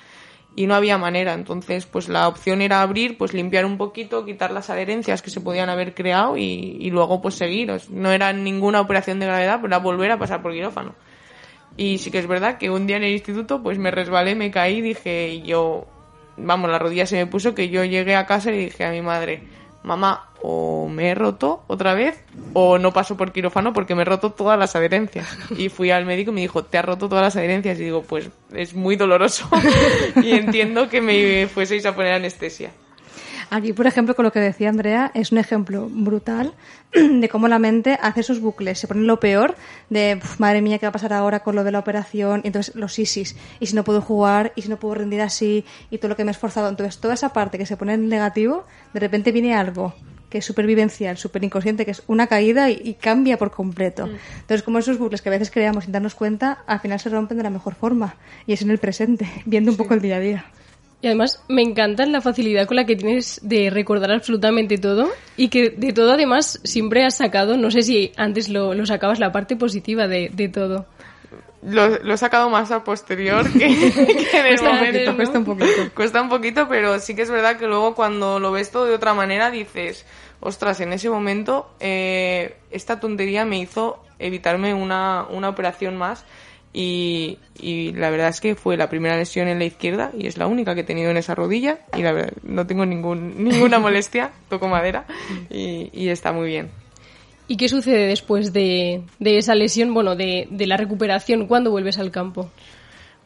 y 0.55 0.67
no 0.67 0.75
había 0.75 0.97
manera. 0.97 1.33
Entonces, 1.33 1.85
pues 1.85 2.09
la 2.09 2.27
opción 2.27 2.61
era 2.61 2.81
abrir, 2.81 3.17
pues 3.17 3.33
limpiar 3.33 3.65
un 3.65 3.77
poquito, 3.77 4.25
quitar 4.25 4.51
las 4.51 4.69
adherencias 4.69 5.21
que 5.21 5.29
se 5.29 5.41
podían 5.41 5.69
haber 5.69 5.93
creado 5.93 6.37
y, 6.37 6.77
y 6.79 6.89
luego 6.89 7.21
pues 7.21 7.35
seguir. 7.35 7.71
No 7.89 8.11
era 8.11 8.33
ninguna 8.33 8.81
operación 8.81 9.19
de 9.19 9.27
gravedad, 9.27 9.57
pero 9.61 9.67
era 9.67 9.79
volver 9.79 10.11
a 10.11 10.19
pasar 10.19 10.41
por 10.41 10.51
quirófano. 10.51 10.95
Y 11.77 11.99
sí 11.99 12.11
que 12.11 12.19
es 12.19 12.27
verdad 12.27 12.57
que 12.57 12.69
un 12.69 12.85
día 12.85 12.97
en 12.97 13.03
el 13.03 13.13
instituto 13.13 13.63
pues 13.63 13.77
me 13.77 13.91
resbalé, 13.91 14.35
me 14.35 14.51
caí, 14.51 14.81
dije 14.81 15.41
yo, 15.41 15.87
vamos, 16.37 16.69
la 16.69 16.79
rodilla 16.79 17.05
se 17.05 17.15
me 17.15 17.27
puso 17.27 17.55
que 17.55 17.69
yo 17.69 17.83
llegué 17.85 18.15
a 18.15 18.25
casa 18.25 18.51
y 18.51 18.65
dije 18.65 18.83
a 18.83 18.91
mi 18.91 19.01
madre, 19.01 19.43
mamá, 19.83 20.29
o 20.41 20.87
me 20.87 21.09
he 21.09 21.15
roto 21.15 21.63
otra 21.67 21.93
vez 21.93 22.23
o 22.53 22.77
no 22.77 22.91
paso 22.91 23.15
por 23.15 23.31
quirófano 23.31 23.73
porque 23.73 23.95
me 23.95 24.01
he 24.01 24.05
roto 24.05 24.31
todas 24.31 24.57
las 24.57 24.75
adherencias. 24.75 25.27
Y 25.57 25.69
fui 25.69 25.91
al 25.91 26.05
médico 26.05 26.31
y 26.31 26.35
me 26.35 26.41
dijo, 26.41 26.63
te 26.63 26.77
has 26.77 26.85
roto 26.85 27.07
todas 27.07 27.23
las 27.23 27.35
adherencias. 27.35 27.79
Y 27.79 27.85
digo, 27.85 28.03
pues 28.03 28.29
es 28.53 28.73
muy 28.73 28.95
doloroso 28.95 29.47
y 30.23 30.31
entiendo 30.31 30.89
que 30.89 31.01
me 31.01 31.47
fueseis 31.47 31.85
a 31.85 31.95
poner 31.95 32.13
anestesia. 32.13 32.71
Aquí, 33.53 33.73
por 33.73 33.85
ejemplo, 33.85 34.15
con 34.15 34.23
lo 34.23 34.31
que 34.31 34.39
decía 34.39 34.69
Andrea, 34.69 35.11
es 35.13 35.33
un 35.33 35.37
ejemplo 35.37 35.89
brutal 35.91 36.53
de 36.93 37.27
cómo 37.27 37.49
la 37.49 37.59
mente 37.59 37.99
hace 38.01 38.23
sus 38.23 38.39
bucles, 38.39 38.79
se 38.79 38.87
pone 38.87 39.01
lo 39.01 39.19
peor 39.19 39.55
de, 39.89 40.21
madre 40.37 40.61
mía, 40.61 40.79
¿qué 40.79 40.85
va 40.85 40.91
a 40.91 40.93
pasar 40.93 41.11
ahora 41.11 41.41
con 41.41 41.55
lo 41.55 41.65
de 41.65 41.71
la 41.73 41.79
operación? 41.79 42.39
Y 42.45 42.47
entonces 42.47 42.73
los 42.75 42.97
isis, 42.97 43.35
y 43.59 43.65
si 43.65 43.75
no 43.75 43.83
puedo 43.83 43.99
jugar, 43.99 44.53
y 44.55 44.61
si 44.61 44.69
no 44.69 44.79
puedo 44.79 44.95
rendir 44.95 45.19
así, 45.19 45.65
y 45.89 45.97
todo 45.97 46.07
lo 46.07 46.15
que 46.15 46.23
me 46.23 46.31
he 46.31 46.31
esforzado. 46.31 46.69
Entonces, 46.69 46.99
toda 46.99 47.13
esa 47.13 47.33
parte 47.33 47.57
que 47.57 47.65
se 47.65 47.75
pone 47.75 47.95
en 47.95 48.07
negativo, 48.07 48.63
de 48.93 49.01
repente 49.01 49.33
viene 49.33 49.53
algo 49.53 49.93
que 50.29 50.37
es 50.37 50.45
súper 50.45 50.65
vivencial, 50.65 51.17
súper 51.17 51.43
inconsciente, 51.43 51.83
que 51.83 51.91
es 51.91 52.03
una 52.07 52.27
caída 52.27 52.69
y, 52.69 52.93
cambia 53.01 53.37
por 53.37 53.51
completo. 53.51 54.07
Mm. 54.07 54.15
Entonces, 54.39 54.63
como 54.63 54.79
esos 54.79 54.97
bucles 54.97 55.21
que 55.21 55.27
a 55.27 55.33
veces 55.33 55.51
creamos 55.51 55.83
sin 55.83 55.91
darnos 55.91 56.15
cuenta, 56.15 56.59
al 56.67 56.79
final 56.79 57.01
se 57.01 57.09
rompen 57.09 57.35
de 57.35 57.43
la 57.43 57.49
mejor 57.49 57.75
forma, 57.75 58.15
y 58.47 58.53
es 58.53 58.61
en 58.61 58.71
el 58.71 58.77
presente, 58.77 59.29
viendo 59.45 59.71
un 59.71 59.77
poco 59.77 59.93
el 59.93 59.99
día 59.99 60.15
a 60.15 60.19
día. 60.21 60.45
Y 61.01 61.07
además 61.07 61.43
me 61.47 61.63
encanta 61.63 62.05
la 62.05 62.21
facilidad 62.21 62.67
con 62.67 62.77
la 62.77 62.85
que 62.85 62.95
tienes 62.95 63.39
de 63.41 63.71
recordar 63.71 64.11
absolutamente 64.11 64.77
todo 64.77 65.09
y 65.35 65.49
que 65.49 65.71
de 65.71 65.93
todo 65.93 66.11
además 66.11 66.59
siempre 66.63 67.03
has 67.03 67.17
sacado, 67.17 67.57
no 67.57 67.71
sé 67.71 67.81
si 67.81 68.11
antes 68.17 68.49
lo, 68.49 68.75
lo 68.75 68.85
sacabas 68.85 69.19
la 69.19 69.31
parte 69.31 69.55
positiva 69.55 70.07
de, 70.07 70.29
de 70.31 70.47
todo. 70.47 70.85
Lo, 71.63 71.89
lo, 71.89 72.13
he 72.13 72.17
sacado 72.17 72.49
más 72.49 72.71
a 72.71 72.83
posterior 72.83 73.51
que, 73.51 73.65
en 74.33 74.45
el 74.45 74.61
momento. 74.61 75.15
Cuesta 75.15 75.37
un 75.39 75.45
poquito. 75.45 75.91
Cuesta 75.95 76.21
un 76.21 76.29
poquito, 76.29 76.67
pero 76.67 76.99
sí 76.99 77.15
que 77.15 77.21
es 77.23 77.29
verdad 77.29 77.57
que 77.57 77.67
luego 77.67 77.93
cuando 77.95 78.39
lo 78.39 78.51
ves 78.51 78.71
todo 78.71 78.85
de 78.85 78.93
otra 78.93 79.13
manera 79.13 79.51
dices, 79.51 80.05
ostras, 80.39 80.81
en 80.81 80.93
ese 80.93 81.09
momento 81.09 81.71
eh, 81.79 82.57
esta 82.71 82.99
tontería 82.99 83.45
me 83.45 83.59
hizo 83.59 84.03
evitarme 84.17 84.73
una, 84.73 85.25
una 85.29 85.49
operación 85.49 85.97
más 85.97 86.25
y, 86.73 87.37
y, 87.59 87.91
la 87.93 88.09
verdad 88.09 88.29
es 88.29 88.39
que 88.39 88.55
fue 88.55 88.77
la 88.77 88.89
primera 88.89 89.17
lesión 89.17 89.47
en 89.47 89.59
la 89.59 89.65
izquierda 89.65 90.11
y 90.17 90.27
es 90.27 90.37
la 90.37 90.47
única 90.47 90.73
que 90.73 90.81
he 90.81 90.85
tenido 90.85 91.11
en 91.11 91.17
esa 91.17 91.35
rodilla 91.35 91.79
y 91.97 92.01
la 92.01 92.13
verdad 92.13 92.33
no 92.43 92.65
tengo 92.65 92.85
ningún, 92.85 93.43
ninguna 93.43 93.79
molestia, 93.79 94.31
toco 94.49 94.67
madera 94.67 95.05
y, 95.49 95.89
y, 95.93 96.09
está 96.09 96.31
muy 96.31 96.47
bien. 96.47 96.69
¿Y 97.47 97.57
qué 97.57 97.67
sucede 97.67 98.07
después 98.07 98.53
de, 98.53 99.01
de 99.19 99.37
esa 99.37 99.55
lesión, 99.55 99.93
bueno, 99.93 100.15
de, 100.15 100.47
de 100.49 100.67
la 100.67 100.77
recuperación? 100.77 101.47
¿Cuándo 101.47 101.71
vuelves 101.71 101.99
al 101.99 102.11
campo? 102.11 102.49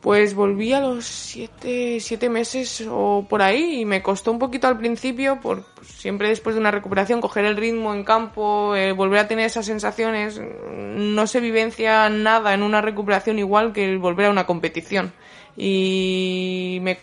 Pues 0.05 0.35
volví 0.35 0.71
a 0.71 0.81
los 0.81 1.03
siete, 1.03 1.99
siete 1.99 2.29
meses 2.29 2.87
o 2.87 3.25
por 3.27 3.41
ahí 3.41 3.81
y 3.81 3.85
me 3.85 4.03
costó 4.03 4.31
un 4.31 4.37
poquito 4.37 4.67
al 4.67 4.77
principio, 4.77 5.39
por 5.41 5.63
siempre 5.81 6.29
después 6.29 6.53
de 6.53 6.59
una 6.61 6.69
recuperación, 6.69 7.21
coger 7.21 7.43
el 7.43 7.57
ritmo 7.57 7.91
en 7.91 8.03
campo, 8.03 8.75
eh, 8.75 8.91
volver 8.91 9.21
a 9.21 9.27
tener 9.27 9.47
esas 9.47 9.65
sensaciones. 9.65 10.39
No 10.39 11.25
se 11.25 11.39
vivencia 11.39 12.07
nada 12.09 12.53
en 12.53 12.61
una 12.61 12.81
recuperación 12.81 13.39
igual 13.39 13.73
que 13.73 13.83
el 13.83 13.97
volver 13.97 14.27
a 14.27 14.29
una 14.29 14.45
competición. 14.45 15.11
Y 15.57 16.77
me, 16.83 16.99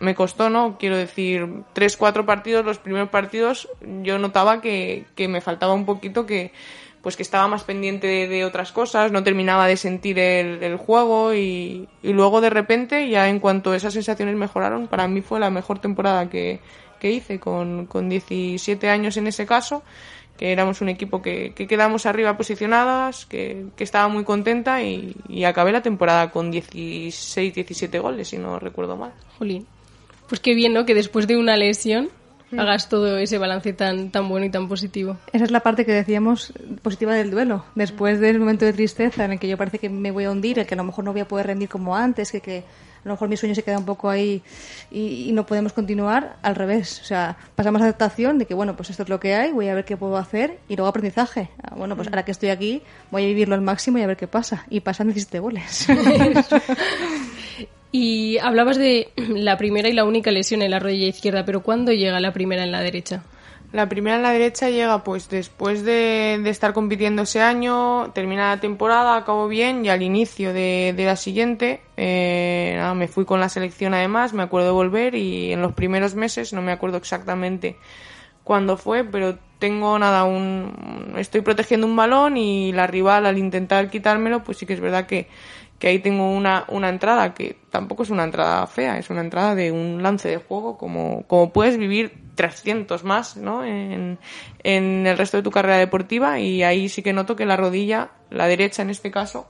me 0.00 0.14
costó, 0.14 0.50
¿no? 0.50 0.76
Quiero 0.78 0.98
decir, 0.98 1.48
tres, 1.72 1.96
cuatro 1.96 2.26
partidos, 2.26 2.66
los 2.66 2.76
primeros 2.76 3.08
partidos, 3.08 3.66
yo 4.02 4.18
notaba 4.18 4.60
que, 4.60 5.06
que 5.14 5.26
me 5.26 5.40
faltaba 5.40 5.72
un 5.72 5.86
poquito 5.86 6.26
que 6.26 6.52
pues 7.02 7.16
que 7.16 7.22
estaba 7.22 7.48
más 7.48 7.64
pendiente 7.64 8.28
de, 8.28 8.44
otras 8.44 8.70
cosas, 8.70 9.10
no 9.10 9.24
terminaba 9.24 9.66
de 9.66 9.76
sentir 9.76 10.18
el, 10.20 10.76
juego 10.76 11.34
y, 11.34 11.88
luego 12.02 12.40
de 12.40 12.48
repente, 12.48 13.08
ya 13.08 13.28
en 13.28 13.40
cuanto 13.40 13.74
esas 13.74 13.92
sensaciones 13.92 14.36
mejoraron, 14.36 14.86
para 14.86 15.08
mí 15.08 15.20
fue 15.20 15.40
la 15.40 15.50
mejor 15.50 15.80
temporada 15.80 16.30
que, 16.30 16.60
hice 17.02 17.40
con, 17.40 17.86
con 17.86 18.08
17 18.08 18.88
años 18.88 19.16
en 19.16 19.26
ese 19.26 19.44
caso 19.44 19.82
que 20.38 20.52
éramos 20.52 20.80
un 20.80 20.88
equipo 20.88 21.20
que, 21.20 21.52
quedamos 21.54 22.06
arriba 22.06 22.36
posicionadas, 22.36 23.26
que, 23.26 23.66
estaba 23.78 24.06
muy 24.06 24.22
contenta 24.22 24.82
y, 24.82 25.16
y, 25.28 25.44
acabé 25.44 25.72
la 25.72 25.82
temporada 25.82 26.30
con 26.30 26.52
16, 26.52 27.54
17 27.54 27.98
goles, 27.98 28.28
si 28.28 28.38
no 28.38 28.60
recuerdo 28.60 28.96
mal. 28.96 29.12
Jolín. 29.38 29.66
Pues 30.28 30.40
qué 30.40 30.54
bien, 30.54 30.72
¿no? 30.72 30.86
Que 30.86 30.94
después 30.94 31.26
de 31.26 31.36
una 31.36 31.56
lesión 31.56 32.08
hagas 32.56 32.88
todo 32.88 33.18
ese 33.18 33.38
balance 33.38 33.72
tan, 33.72 34.10
tan 34.10 34.28
bueno 34.28 34.46
y 34.46 34.50
tan 34.50 34.68
positivo. 34.68 35.16
Esa 35.32 35.44
es 35.44 35.50
la 35.50 35.60
parte 35.60 35.84
que 35.84 35.92
decíamos 35.92 36.52
positiva 36.82 37.14
del 37.14 37.30
duelo. 37.30 37.64
Después 37.74 38.20
del 38.20 38.38
momento 38.38 38.64
de 38.64 38.72
tristeza 38.72 39.24
en 39.24 39.32
el 39.32 39.38
que 39.38 39.48
yo 39.48 39.56
parece 39.56 39.78
que 39.78 39.88
me 39.88 40.10
voy 40.10 40.24
a 40.24 40.30
hundir, 40.30 40.58
el 40.58 40.66
que 40.66 40.74
a 40.74 40.76
lo 40.76 40.84
mejor 40.84 41.04
no 41.04 41.12
voy 41.12 41.22
a 41.22 41.28
poder 41.28 41.46
rendir 41.46 41.68
como 41.68 41.96
antes, 41.96 42.30
que, 42.32 42.40
que 42.40 42.64
a 43.04 43.08
lo 43.08 43.14
mejor 43.14 43.28
mi 43.28 43.36
sueño 43.36 43.54
se 43.54 43.64
queda 43.64 43.78
un 43.78 43.84
poco 43.84 44.08
ahí 44.08 44.42
y, 44.90 45.30
no 45.32 45.44
podemos 45.44 45.72
continuar, 45.72 46.36
al 46.42 46.54
revés. 46.54 47.00
O 47.00 47.04
sea, 47.04 47.36
pasamos 47.56 47.80
a 47.80 47.84
adaptación 47.84 48.38
de 48.38 48.46
que, 48.46 48.54
bueno, 48.54 48.76
pues 48.76 48.90
esto 48.90 49.02
es 49.02 49.08
lo 49.08 49.18
que 49.18 49.34
hay, 49.34 49.50
voy 49.50 49.68
a 49.68 49.74
ver 49.74 49.84
qué 49.84 49.96
puedo 49.96 50.16
hacer 50.16 50.58
y 50.68 50.76
luego 50.76 50.88
aprendizaje. 50.88 51.48
Ah, 51.62 51.74
bueno, 51.76 51.96
pues 51.96 52.06
ahora 52.08 52.24
que 52.24 52.30
estoy 52.30 52.50
aquí, 52.50 52.82
voy 53.10 53.24
a 53.24 53.26
vivirlo 53.26 53.56
al 53.56 53.60
máximo 53.60 53.98
y 53.98 54.02
a 54.02 54.06
ver 54.06 54.16
qué 54.16 54.28
pasa. 54.28 54.64
Y 54.70 54.80
pasan 54.80 55.08
17 55.08 55.40
goles. 55.40 55.86
Y 57.92 58.38
hablabas 58.38 58.78
de 58.78 59.12
la 59.16 59.58
primera 59.58 59.88
y 59.88 59.92
la 59.92 60.04
única 60.04 60.30
lesión 60.30 60.62
en 60.62 60.70
la 60.70 60.80
rodilla 60.80 61.06
izquierda, 61.06 61.44
pero 61.44 61.62
¿cuándo 61.62 61.92
llega 61.92 62.18
la 62.18 62.32
primera 62.32 62.64
en 62.64 62.72
la 62.72 62.80
derecha? 62.80 63.22
La 63.72 63.88
primera 63.88 64.16
en 64.16 64.22
la 64.22 64.32
derecha 64.32 64.68
llega 64.68 65.02
pues 65.02 65.30
después 65.30 65.82
de, 65.82 66.34
estar 66.44 66.74
compitiendo 66.74 67.22
ese 67.22 67.40
año, 67.40 68.10
termina 68.14 68.50
la 68.50 68.60
temporada, 68.60 69.16
acabó 69.16 69.48
bien 69.48 69.84
y 69.86 69.88
al 69.88 70.02
inicio 70.02 70.52
de, 70.52 70.94
la 70.98 71.16
siguiente 71.16 71.80
eh, 71.96 72.78
me 72.94 73.08
fui 73.08 73.24
con 73.24 73.40
la 73.40 73.48
selección 73.48 73.94
además, 73.94 74.34
me 74.34 74.42
acuerdo 74.42 74.66
de 74.66 74.72
volver 74.72 75.14
y 75.14 75.52
en 75.52 75.62
los 75.62 75.72
primeros 75.72 76.14
meses, 76.14 76.52
no 76.52 76.60
me 76.60 76.72
acuerdo 76.72 76.98
exactamente 76.98 77.76
cuándo 78.44 78.76
fue, 78.76 79.04
pero 79.04 79.38
tengo 79.58 79.98
nada, 79.98 80.24
un, 80.24 81.14
estoy 81.16 81.40
protegiendo 81.40 81.86
un 81.86 81.96
balón 81.96 82.36
y 82.36 82.72
la 82.72 82.86
rival 82.86 83.24
al 83.24 83.38
intentar 83.38 83.88
quitármelo, 83.88 84.44
pues 84.44 84.58
sí 84.58 84.66
que 84.66 84.74
es 84.74 84.80
verdad 84.80 85.06
que 85.06 85.28
que 85.82 85.88
ahí 85.88 85.98
tengo 85.98 86.30
una, 86.30 86.64
una 86.68 86.88
entrada 86.88 87.34
que 87.34 87.56
tampoco 87.68 88.04
es 88.04 88.10
una 88.10 88.22
entrada 88.22 88.64
fea, 88.68 88.98
es 88.98 89.10
una 89.10 89.20
entrada 89.20 89.56
de 89.56 89.72
un 89.72 90.00
lance 90.00 90.28
de 90.28 90.36
juego 90.36 90.78
como, 90.78 91.24
como 91.26 91.52
puedes 91.52 91.76
vivir 91.76 92.12
300 92.36 93.02
más 93.02 93.36
¿no? 93.36 93.64
en, 93.64 94.16
en 94.62 95.06
el 95.08 95.18
resto 95.18 95.38
de 95.38 95.42
tu 95.42 95.50
carrera 95.50 95.78
deportiva 95.78 96.38
y 96.38 96.62
ahí 96.62 96.88
sí 96.88 97.02
que 97.02 97.12
noto 97.12 97.34
que 97.34 97.46
la 97.46 97.56
rodilla, 97.56 98.10
la 98.30 98.46
derecha 98.46 98.82
en 98.82 98.90
este 98.90 99.10
caso, 99.10 99.48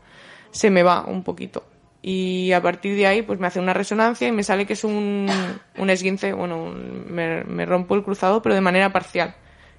se 0.52 0.70
me 0.70 0.82
va 0.82 1.04
un 1.04 1.22
poquito. 1.22 1.64
Y 2.00 2.52
a 2.52 2.62
partir 2.62 2.96
de 2.96 3.06
ahí 3.06 3.20
pues 3.20 3.38
me 3.38 3.48
hace 3.48 3.60
una 3.60 3.74
resonancia 3.74 4.26
y 4.26 4.32
me 4.32 4.42
sale 4.42 4.64
que 4.64 4.72
es 4.72 4.84
un, 4.84 5.28
un 5.76 5.90
esguince, 5.90 6.32
bueno, 6.32 6.72
me, 6.72 7.44
me 7.44 7.66
rompo 7.66 7.94
el 7.94 8.04
cruzado 8.04 8.40
pero 8.40 8.54
de 8.54 8.62
manera 8.62 8.90
parcial. 8.90 9.34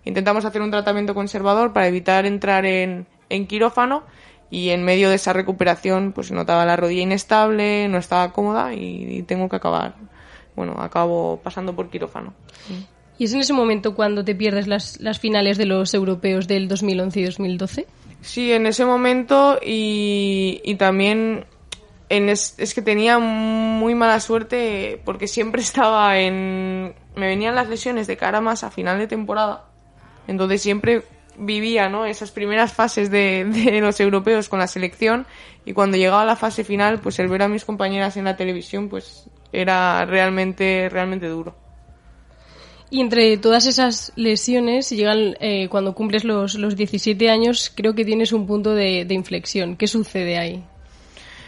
Intentamos 0.06 0.46
hacer 0.46 0.62
un 0.62 0.70
tratamiento 0.70 1.16
conservador 1.16 1.74
para 1.74 1.88
evitar 1.88 2.28
entrar 2.28 2.64
en, 2.68 3.08
en 3.30 3.48
quirófano 3.48 4.04
y 4.54 4.70
en 4.70 4.84
medio 4.84 5.10
de 5.10 5.16
esa 5.16 5.34
recuperación 5.34 6.12
pues 6.12 6.32
notaba 6.32 6.64
la 6.64 6.76
rodilla 6.76 7.02
inestable, 7.02 7.88
no 7.88 7.98
estaba 7.98 8.32
cómoda 8.32 8.72
y, 8.76 9.24
tengo 9.24 9.50
que 9.50 9.56
acabar, 9.56 9.96
bueno, 10.56 10.76
acabo 10.78 11.40
pasando 11.44 11.76
por 11.76 11.90
quirófano. 11.90 12.36
¿Y 13.18 13.24
es 13.24 13.34
en 13.34 13.40
ese 13.40 13.54
momento 13.54 13.96
cuando 13.96 14.24
te 14.24 14.36
pierdes 14.36 14.68
las, 14.68 15.00
las 15.00 15.18
finales 15.18 15.58
de 15.58 15.66
los 15.66 15.96
europeos 15.96 16.48
del 16.48 16.68
2011 16.68 17.20
y 17.20 17.24
2012? 17.24 17.88
Sí, 18.22 18.52
en 18.54 18.68
ese 18.68 18.86
momento 18.86 19.58
y, 19.60 20.62
y 20.64 20.76
también 20.76 21.46
en 22.10 22.30
es, 22.30 22.54
es, 22.60 22.76
que 22.76 22.84
tenía 22.84 23.18
muy 23.18 23.96
mala 23.96 24.20
suerte 24.20 25.02
porque 25.04 25.28
siempre 25.28 25.62
estaba 25.64 26.20
en... 26.20 26.94
Me 27.16 27.26
venían 27.26 27.56
las 27.56 27.70
lesiones 27.70 28.06
de 28.06 28.18
cara 28.18 28.40
más 28.40 28.64
a 28.64 28.70
final 28.70 29.00
de 29.00 29.08
temporada. 29.08 29.66
Entonces 30.28 30.62
siempre 30.62 31.02
vivía 31.38 31.90
¿no? 31.90 32.06
esas 32.06 32.32
primeras 32.32 32.74
fases 32.74 33.10
de, 33.10 33.46
de, 33.46 33.82
los 33.82 34.00
europeos 34.00 34.50
con 34.50 34.60
la 34.60 34.68
selección 34.68 35.26
y 35.66 35.74
cuando 35.74 35.98
llegaba 35.98 36.26
la 36.26 36.36
fase 36.36 36.64
final, 36.64 37.00
pues 37.00 37.20
el 37.20 37.28
ver 37.28 37.44
a 37.44 37.48
mis 37.48 37.66
compañeras 37.66 38.18
en 38.18 38.26
la 38.26 38.36
televisión, 38.36 38.90
pues 38.90 39.30
era 39.52 40.06
realmente, 40.06 40.90
realmente 40.90 41.28
duro. 41.28 41.56
Y 42.90 43.02
entre 43.02 43.38
todas 43.38 43.66
esas 43.66 44.12
lesiones, 44.16 44.90
llegan 44.92 45.36
eh, 45.40 45.68
cuando 45.70 45.96
cumples 45.96 46.24
los, 46.24 46.56
los 46.56 46.76
17 46.76 47.30
años, 47.30 47.72
creo 47.74 47.96
que 47.96 48.06
tienes 48.06 48.34
un 48.34 48.46
punto 48.46 48.76
de, 48.76 49.06
de 49.06 49.14
inflexión. 49.16 49.78
¿Qué 49.78 49.88
sucede 49.88 50.38
ahí? 50.38 50.64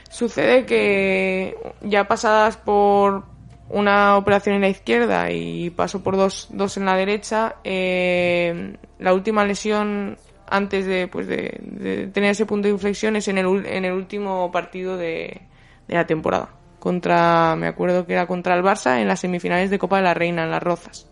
Sucede 0.10 0.66
que 0.66 1.56
ya 1.82 2.08
pasadas 2.08 2.58
por, 2.58 3.26
una 3.70 4.18
operación 4.18 4.56
en 4.56 4.62
la 4.62 4.70
izquierda 4.70 5.32
y 5.32 5.70
paso 5.70 6.04
por 6.04 6.18
dos, 6.18 6.48
dos 6.52 6.78
en 6.78 6.86
la 6.86 6.96
derecha. 6.96 7.56
Eh, 7.64 8.78
la 9.00 9.14
última 9.14 9.46
lesión 9.46 10.18
antes 10.48 10.86
de, 10.86 11.08
pues 11.08 11.28
de, 11.28 12.10
tener 12.14 12.32
ese 12.32 12.46
punto 12.46 12.68
de 12.68 12.74
inflexión 12.74 13.16
es 13.16 13.28
en 13.28 13.38
el, 13.38 13.66
en 13.66 13.86
el 13.86 13.94
último 13.94 14.52
partido 14.52 14.98
de, 14.98 15.42
de, 15.88 15.96
la 15.96 16.06
temporada. 16.06 16.50
Contra, 16.80 17.56
me 17.56 17.68
acuerdo 17.68 18.06
que 18.06 18.14
era 18.14 18.28
contra 18.28 18.56
el 18.56 18.64
Barça 18.64 19.00
en 19.00 19.08
las 19.08 19.22
semifinales 19.22 19.72
de 19.72 19.80
Copa 19.80 19.98
de 19.98 20.04
la 20.04 20.14
Reina, 20.14 20.44
en 20.44 20.52
las 20.52 20.62
Rozas. 20.62 21.10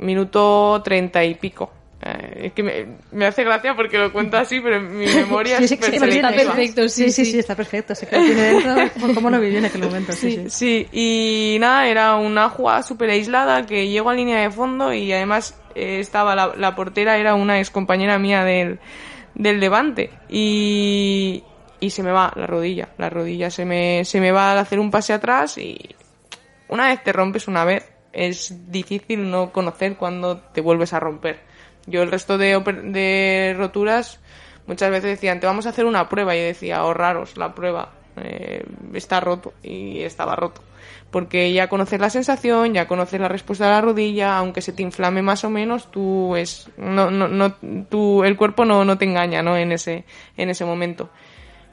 Minuto 0.00 0.80
treinta 0.82 1.24
y 1.24 1.34
pico. 1.36 1.72
Eh, 2.00 2.46
es 2.46 2.52
que 2.52 2.62
me, 3.10 3.26
hace 3.26 3.42
gracia 3.42 3.74
porque 3.74 3.98
lo 3.98 4.12
cuento 4.12 4.36
así, 4.36 4.60
pero 4.60 4.76
en 4.76 4.98
mi 4.98 5.06
memoria 5.06 5.58
sí, 5.66 5.74
está 5.74 6.30
perfecto, 6.30 6.88
sí, 6.88 7.10
sí, 7.10 7.24
sí, 7.24 7.38
está 7.40 7.56
perfecto. 7.56 7.94
Se 7.94 8.06
tiene 8.06 8.34
dentro, 8.34 8.74
cómo 9.14 9.30
lo 9.30 9.40
viví 9.40 9.56
en 9.56 9.64
aquel 9.64 9.82
momento. 9.82 10.12
Sí, 10.12 10.44
sí, 10.48 10.86
y 10.92 11.56
nada, 11.58 11.88
era 11.88 12.14
una 12.16 12.48
jugada 12.50 12.82
súper 12.84 13.10
aislada 13.10 13.66
que 13.66 13.88
llego 13.88 14.10
a 14.10 14.14
línea 14.14 14.40
de 14.40 14.50
fondo 14.50 14.92
y 14.92 15.12
además 15.12 15.60
eh, 15.74 15.98
estaba 15.98 16.36
la, 16.36 16.54
la, 16.56 16.76
portera, 16.76 17.18
era 17.18 17.34
una 17.34 17.58
ex 17.58 17.70
compañera 17.70 18.16
mía 18.18 18.44
del, 18.44 18.78
del 19.34 19.58
Levante 19.58 20.10
y, 20.28 21.42
y 21.80 21.90
se 21.90 22.04
me 22.04 22.12
va 22.12 22.32
la 22.36 22.46
rodilla. 22.46 22.90
La 22.96 23.10
rodilla 23.10 23.50
se 23.50 23.64
me, 23.64 24.04
se 24.04 24.20
me 24.20 24.30
va 24.30 24.52
a 24.52 24.60
hacer 24.60 24.78
un 24.78 24.92
pase 24.92 25.12
atrás 25.14 25.58
y 25.58 25.96
una 26.68 26.86
vez 26.86 27.02
te 27.02 27.12
rompes 27.12 27.48
una 27.48 27.64
vez, 27.64 27.90
es 28.12 28.70
difícil 28.70 29.28
no 29.28 29.50
conocer 29.50 29.96
cuando 29.96 30.38
te 30.38 30.60
vuelves 30.60 30.92
a 30.92 31.00
romper 31.00 31.47
yo 31.88 32.02
el 32.02 32.10
resto 32.10 32.38
de, 32.38 33.54
roturas 33.56 34.20
muchas 34.66 34.90
veces 34.90 35.10
decían, 35.10 35.40
te 35.40 35.46
vamos 35.46 35.66
a 35.66 35.70
hacer 35.70 35.86
una 35.86 36.08
prueba 36.08 36.36
y 36.36 36.40
decía, 36.40 36.78
ahorraros 36.78 37.36
la 37.36 37.54
prueba, 37.54 37.92
eh, 38.16 38.64
está 38.94 39.20
roto 39.20 39.52
y 39.62 40.00
estaba 40.00 40.36
roto. 40.36 40.62
Porque 41.10 41.52
ya 41.54 41.68
conoces 41.68 41.98
la 42.00 42.10
sensación, 42.10 42.74
ya 42.74 42.86
conoces 42.86 43.18
la 43.18 43.28
respuesta 43.28 43.64
de 43.64 43.70
la 43.70 43.80
rodilla, 43.80 44.36
aunque 44.36 44.60
se 44.60 44.72
te 44.72 44.82
inflame 44.82 45.22
más 45.22 45.42
o 45.44 45.50
menos, 45.50 45.90
tú 45.90 46.36
es, 46.36 46.68
no, 46.76 47.10
no, 47.10 47.28
no, 47.28 47.54
tú, 47.88 48.24
el 48.24 48.36
cuerpo 48.36 48.66
no, 48.66 48.84
no 48.84 48.98
te 48.98 49.06
engaña, 49.06 49.42
¿no? 49.42 49.56
En 49.56 49.72
ese, 49.72 50.04
en 50.36 50.50
ese 50.50 50.66
momento. 50.66 51.08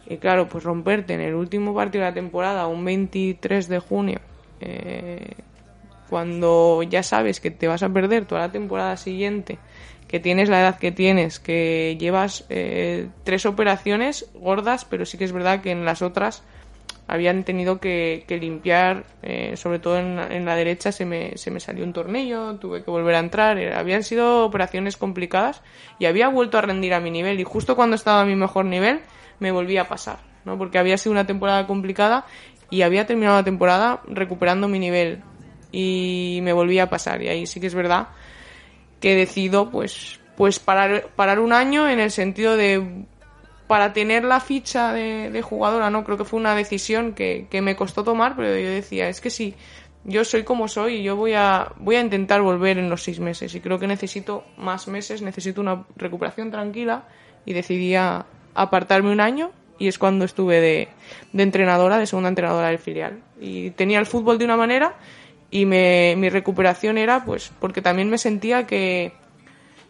Y 0.07 0.17
claro, 0.17 0.47
pues 0.47 0.63
romperte 0.63 1.13
en 1.13 1.21
el 1.21 1.33
último 1.33 1.73
partido 1.73 2.03
de 2.03 2.11
la 2.11 2.13
temporada, 2.13 2.67
un 2.67 2.85
23 2.85 3.67
de 3.67 3.79
junio, 3.79 4.19
eh, 4.61 5.33
cuando 6.09 6.83
ya 6.83 7.01
sabes 7.03 7.39
que 7.39 7.51
te 7.51 7.67
vas 7.67 7.81
a 7.83 7.89
perder 7.89 8.25
toda 8.25 8.41
la 8.41 8.51
temporada 8.51 8.97
siguiente, 8.97 9.57
que 10.07 10.19
tienes 10.19 10.49
la 10.49 10.61
edad 10.61 10.77
que 10.77 10.91
tienes, 10.91 11.39
que 11.39 11.97
llevas 11.99 12.45
eh, 12.49 13.07
tres 13.23 13.45
operaciones 13.45 14.29
gordas, 14.33 14.85
pero 14.85 15.05
sí 15.05 15.17
que 15.17 15.25
es 15.25 15.31
verdad 15.31 15.61
que 15.61 15.71
en 15.71 15.85
las 15.85 16.01
otras 16.01 16.43
habían 17.07 17.43
tenido 17.43 17.79
que, 17.79 18.25
limpiar, 18.27 19.03
eh, 19.21 19.53
sobre 19.57 19.79
todo 19.79 19.99
en, 19.99 20.45
la 20.45 20.55
derecha 20.55 20.91
se 20.91 21.05
me, 21.05 21.37
se 21.37 21.51
me 21.51 21.59
salió 21.59 21.83
un 21.83 21.93
tornillo, 21.93 22.55
tuve 22.55 22.83
que 22.83 22.89
volver 22.89 23.15
a 23.15 23.19
entrar, 23.19 23.57
habían 23.73 24.03
sido 24.03 24.45
operaciones 24.45 24.97
complicadas 24.97 25.61
y 25.99 26.05
había 26.05 26.29
vuelto 26.29 26.57
a 26.57 26.61
rendir 26.61 26.93
a 26.93 26.99
mi 26.99 27.11
nivel 27.11 27.39
y 27.39 27.43
justo 27.43 27.75
cuando 27.75 27.95
estaba 27.95 28.21
a 28.21 28.25
mi 28.25 28.35
mejor 28.35 28.65
nivel 28.65 29.01
me 29.39 29.51
volví 29.51 29.77
a 29.77 29.87
pasar, 29.87 30.19
¿no? 30.45 30.57
porque 30.57 30.79
había 30.79 30.97
sido 30.97 31.11
una 31.11 31.27
temporada 31.27 31.67
complicada 31.67 32.25
y 32.71 32.81
había 32.81 33.05
terminado 33.05 33.37
la 33.37 33.43
temporada 33.43 34.01
recuperando 34.07 34.67
mi 34.67 34.79
nivel 34.79 35.21
y 35.71 36.39
me 36.41 36.53
volví 36.53 36.79
a 36.79 36.89
pasar 36.89 37.21
y 37.21 37.27
ahí 37.27 37.45
sí 37.45 37.59
que 37.59 37.67
es 37.67 37.75
verdad 37.75 38.07
que 39.05 39.13
decido 39.13 39.69
pues 39.69 40.19
pues 40.35 40.57
parar, 40.57 41.09
parar 41.15 41.39
un 41.39 41.53
año 41.53 41.87
en 41.87 41.99
el 41.99 42.09
sentido 42.09 42.57
de 42.57 43.05
para 43.67 43.93
tener 43.93 44.23
la 44.23 44.39
ficha 44.39 44.93
de, 44.93 45.43
jugadora, 45.43 45.91
¿no? 45.91 46.03
Creo 46.03 46.17
que 46.17 46.25
fue 46.25 46.39
una 46.39 46.55
decisión 46.55 47.13
que, 47.13 47.45
que, 47.51 47.61
me 47.61 47.75
costó 47.75 48.03
tomar, 48.03 48.35
pero 48.35 48.57
yo 48.57 48.67
decía, 48.67 49.07
es 49.07 49.21
que 49.21 49.29
sí, 49.29 49.53
yo 50.05 50.25
soy 50.25 50.41
como 50.41 50.67
soy 50.67 50.95
y 50.95 51.03
yo 51.03 51.15
voy 51.15 51.33
a, 51.33 51.71
voy 51.77 51.97
a 51.97 52.01
intentar 52.01 52.41
volver 52.41 52.79
en 52.79 52.89
los 52.89 53.03
seis 53.03 53.19
meses 53.19 53.53
y 53.53 53.59
creo 53.59 53.77
que 53.77 53.85
necesito 53.85 54.43
más 54.57 54.87
meses, 54.87 55.21
necesito 55.21 55.61
una 55.61 55.85
recuperación 55.95 56.49
tranquila 56.49 57.03
y 57.45 57.53
decidí 57.53 57.93
apartarme 58.55 59.11
un 59.11 59.21
año 59.21 59.51
y 59.77 59.87
es 59.87 59.99
cuando 59.99 60.25
estuve 60.25 60.61
de, 60.61 60.87
de 61.31 61.43
entrenadora, 61.43 61.99
de 61.99 62.07
segunda 62.07 62.29
entrenadora 62.29 62.69
del 62.69 62.79
filial. 62.79 63.21
Y 63.39 63.69
tenía 63.69 63.99
el 63.99 64.07
fútbol 64.07 64.39
de 64.39 64.45
una 64.45 64.57
manera 64.57 64.95
y 65.55 65.65
me, 65.65 66.15
mi 66.17 66.27
recuperación 66.27 66.97
era 66.97 67.23
pues 67.23 67.49
porque 67.61 67.81
también 67.81 68.09
me 68.09 68.17
sentía 68.17 68.67
que, 68.67 69.13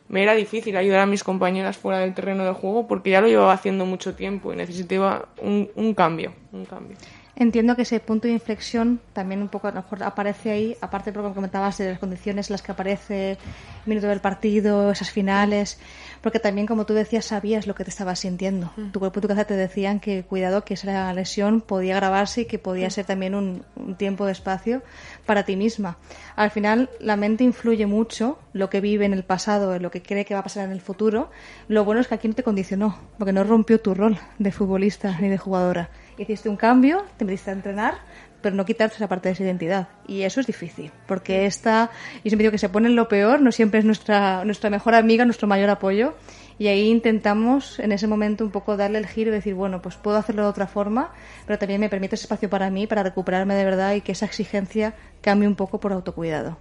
me 0.09 0.21
era 0.21 0.35
difícil 0.35 0.77
ayudar 0.77 0.99
a 0.99 1.05
mis 1.07 1.23
compañeras 1.23 1.75
fuera 1.75 1.97
del 2.01 2.13
terreno 2.13 2.45
de 2.45 2.51
juego 2.51 2.87
porque 2.87 3.09
ya 3.09 3.19
lo 3.19 3.27
llevaba 3.27 3.53
haciendo 3.53 3.83
mucho 3.83 4.13
tiempo 4.13 4.53
y 4.53 4.57
necesitaba 4.57 5.27
un, 5.41 5.67
un 5.73 5.95
cambio, 5.95 6.33
un 6.51 6.65
cambio. 6.65 6.97
Entiendo 7.37 7.75
que 7.75 7.81
ese 7.81 7.99
punto 7.99 8.29
de 8.29 8.33
inflexión 8.33 9.01
también 9.11 9.41
un 9.41 9.49
poco 9.49 9.67
a 9.67 9.71
lo 9.71 9.81
mejor 9.81 10.03
aparece 10.03 10.51
ahí, 10.51 10.77
aparte 10.79 11.11
de 11.11 11.17
lo 11.17 11.27
que 11.27 11.33
comentabas 11.33 11.77
de 11.77 11.89
las 11.89 11.99
condiciones 11.99 12.49
en 12.49 12.53
las 12.53 12.61
que 12.61 12.71
aparece 12.71 13.31
el 13.31 13.37
minuto 13.85 14.07
del 14.07 14.21
partido, 14.21 14.89
esas 14.89 15.11
finales, 15.11 15.77
porque 16.21 16.39
también, 16.39 16.65
como 16.65 16.85
tú 16.85 16.93
decías, 16.93 17.25
sabías 17.25 17.67
lo 17.67 17.75
que 17.75 17.83
te 17.83 17.89
estabas 17.89 18.19
sintiendo. 18.19 18.71
Mm. 18.77 18.91
Tu 18.91 18.99
cuerpo 18.99 19.19
y 19.19 19.21
tu 19.21 19.27
cabeza 19.27 19.47
te 19.47 19.57
decían 19.57 19.99
que 19.99 20.23
cuidado, 20.23 20.63
que 20.63 20.75
esa 20.75 21.11
lesión 21.13 21.59
podía 21.59 21.95
agravarse 21.95 22.41
y 22.41 22.45
que 22.45 22.57
podía 22.57 22.87
mm. 22.87 22.91
ser 22.91 23.05
también 23.05 23.35
un, 23.35 23.65
un, 23.75 23.95
tiempo 23.95 24.25
de 24.25 24.31
espacio 24.31 24.81
para 25.25 25.43
ti 25.43 25.55
misma. 25.55 25.97
Al 26.35 26.51
final, 26.51 26.89
la 26.99 27.15
mente 27.15 27.43
influye 27.43 27.85
mucho, 27.85 28.39
lo 28.53 28.69
que 28.69 28.81
vive 28.81 29.05
en 29.05 29.13
el 29.13 29.23
pasado, 29.23 29.77
lo 29.79 29.91
que 29.91 30.01
cree 30.01 30.25
que 30.25 30.33
va 30.33 30.41
a 30.41 30.43
pasar 30.43 30.65
en 30.65 30.71
el 30.71 30.81
futuro. 30.81 31.29
Lo 31.67 31.83
bueno 31.83 32.01
es 32.01 32.07
que 32.07 32.15
aquí 32.15 32.27
no 32.27 32.35
te 32.35 32.43
condicionó, 32.43 32.97
porque 33.17 33.33
no 33.33 33.43
rompió 33.43 33.79
tu 33.79 33.93
rol 33.93 34.17
de 34.39 34.51
futbolista 34.51 35.17
ni 35.19 35.29
de 35.29 35.37
jugadora 35.37 35.89
hiciste 36.23 36.49
un 36.49 36.55
cambio, 36.55 37.03
te 37.17 37.25
metiste 37.25 37.49
a 37.49 37.53
entrenar, 37.53 37.95
pero 38.41 38.55
no 38.55 38.65
quitarte 38.65 38.95
esa 38.95 39.07
parte 39.07 39.29
de 39.29 39.33
esa 39.33 39.43
identidad. 39.43 39.87
Y 40.07 40.21
eso 40.21 40.39
es 40.39 40.47
difícil, 40.47 40.91
porque 41.07 41.45
esta, 41.45 41.89
y 42.23 42.29
siempre 42.29 42.43
digo 42.43 42.51
que 42.51 42.57
se 42.57 42.69
pone 42.69 42.87
en 42.87 42.95
lo 42.95 43.07
peor, 43.07 43.41
no 43.41 43.51
siempre 43.51 43.79
es 43.79 43.85
nuestra, 43.85 44.45
nuestra 44.45 44.69
mejor 44.69 44.95
amiga, 44.95 45.25
nuestro 45.25 45.47
mayor 45.47 45.69
apoyo. 45.69 46.13
Y 46.57 46.67
ahí 46.67 46.89
intentamos 46.89 47.79
en 47.79 47.91
ese 47.91 48.07
momento 48.07 48.43
un 48.43 48.51
poco 48.51 48.77
darle 48.77 48.97
el 48.99 49.07
giro 49.07 49.29
y 49.31 49.33
decir, 49.33 49.55
bueno, 49.55 49.81
pues 49.81 49.95
puedo 49.95 50.17
hacerlo 50.17 50.43
de 50.43 50.49
otra 50.49 50.67
forma, 50.67 51.11
pero 51.45 51.59
también 51.59 51.81
me 51.81 51.89
permite 51.89 52.15
ese 52.15 52.23
espacio 52.23 52.49
para 52.49 52.69
mí, 52.69 52.87
para 52.87 53.03
recuperarme 53.03 53.55
de 53.55 53.65
verdad 53.65 53.93
y 53.95 54.01
que 54.01 54.13
esa 54.13 54.25
exigencia 54.25 54.95
cambie 55.21 55.47
un 55.47 55.55
poco 55.55 55.79
por 55.79 55.91
autocuidado. 55.91 56.57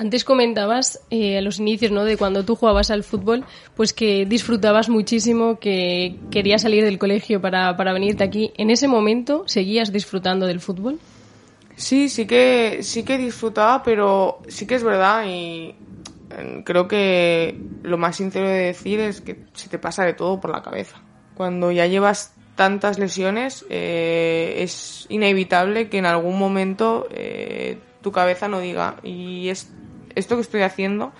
Antes 0.00 0.24
comentabas 0.24 1.00
eh, 1.10 1.36
a 1.36 1.42
los 1.42 1.58
inicios, 1.58 1.92
¿no? 1.92 2.04
De 2.04 2.16
cuando 2.16 2.42
tú 2.42 2.56
jugabas 2.56 2.90
al 2.90 3.04
fútbol, 3.04 3.44
pues 3.74 3.92
que 3.92 4.24
disfrutabas 4.24 4.88
muchísimo, 4.88 5.58
que 5.58 6.18
querías 6.30 6.62
salir 6.62 6.84
del 6.84 6.98
colegio 6.98 7.42
para, 7.42 7.76
para 7.76 7.92
venirte 7.92 8.24
aquí. 8.24 8.50
¿En 8.56 8.70
ese 8.70 8.88
momento 8.88 9.44
seguías 9.46 9.92
disfrutando 9.92 10.46
del 10.46 10.60
fútbol? 10.60 10.98
Sí, 11.76 12.08
sí 12.08 12.26
que, 12.26 12.78
sí 12.82 13.04
que 13.04 13.18
disfrutaba, 13.18 13.82
pero 13.82 14.40
sí 14.48 14.66
que 14.66 14.76
es 14.76 14.82
verdad 14.82 15.24
y 15.26 15.74
creo 16.64 16.88
que 16.88 17.58
lo 17.82 17.98
más 17.98 18.16
sincero 18.16 18.48
de 18.48 18.66
decir 18.66 19.00
es 19.00 19.20
que 19.20 19.38
se 19.52 19.68
te 19.68 19.78
pasa 19.78 20.04
de 20.04 20.14
todo 20.14 20.40
por 20.40 20.50
la 20.50 20.62
cabeza. 20.62 21.00
Cuando 21.34 21.70
ya 21.72 21.86
llevas 21.86 22.34
tantas 22.54 22.98
lesiones, 22.98 23.64
eh, 23.70 24.56
es 24.58 25.06
inevitable 25.08 25.88
que 25.88 25.98
en 25.98 26.06
algún 26.06 26.38
momento 26.38 27.08
eh, 27.10 27.78
tu 28.02 28.12
cabeza 28.12 28.48
no 28.48 28.60
diga, 28.60 28.96
y 29.02 29.48
es 29.48 29.72
esto 30.14 30.36
que 30.36 30.42
estoy 30.42 30.62
haciendo, 30.62 31.12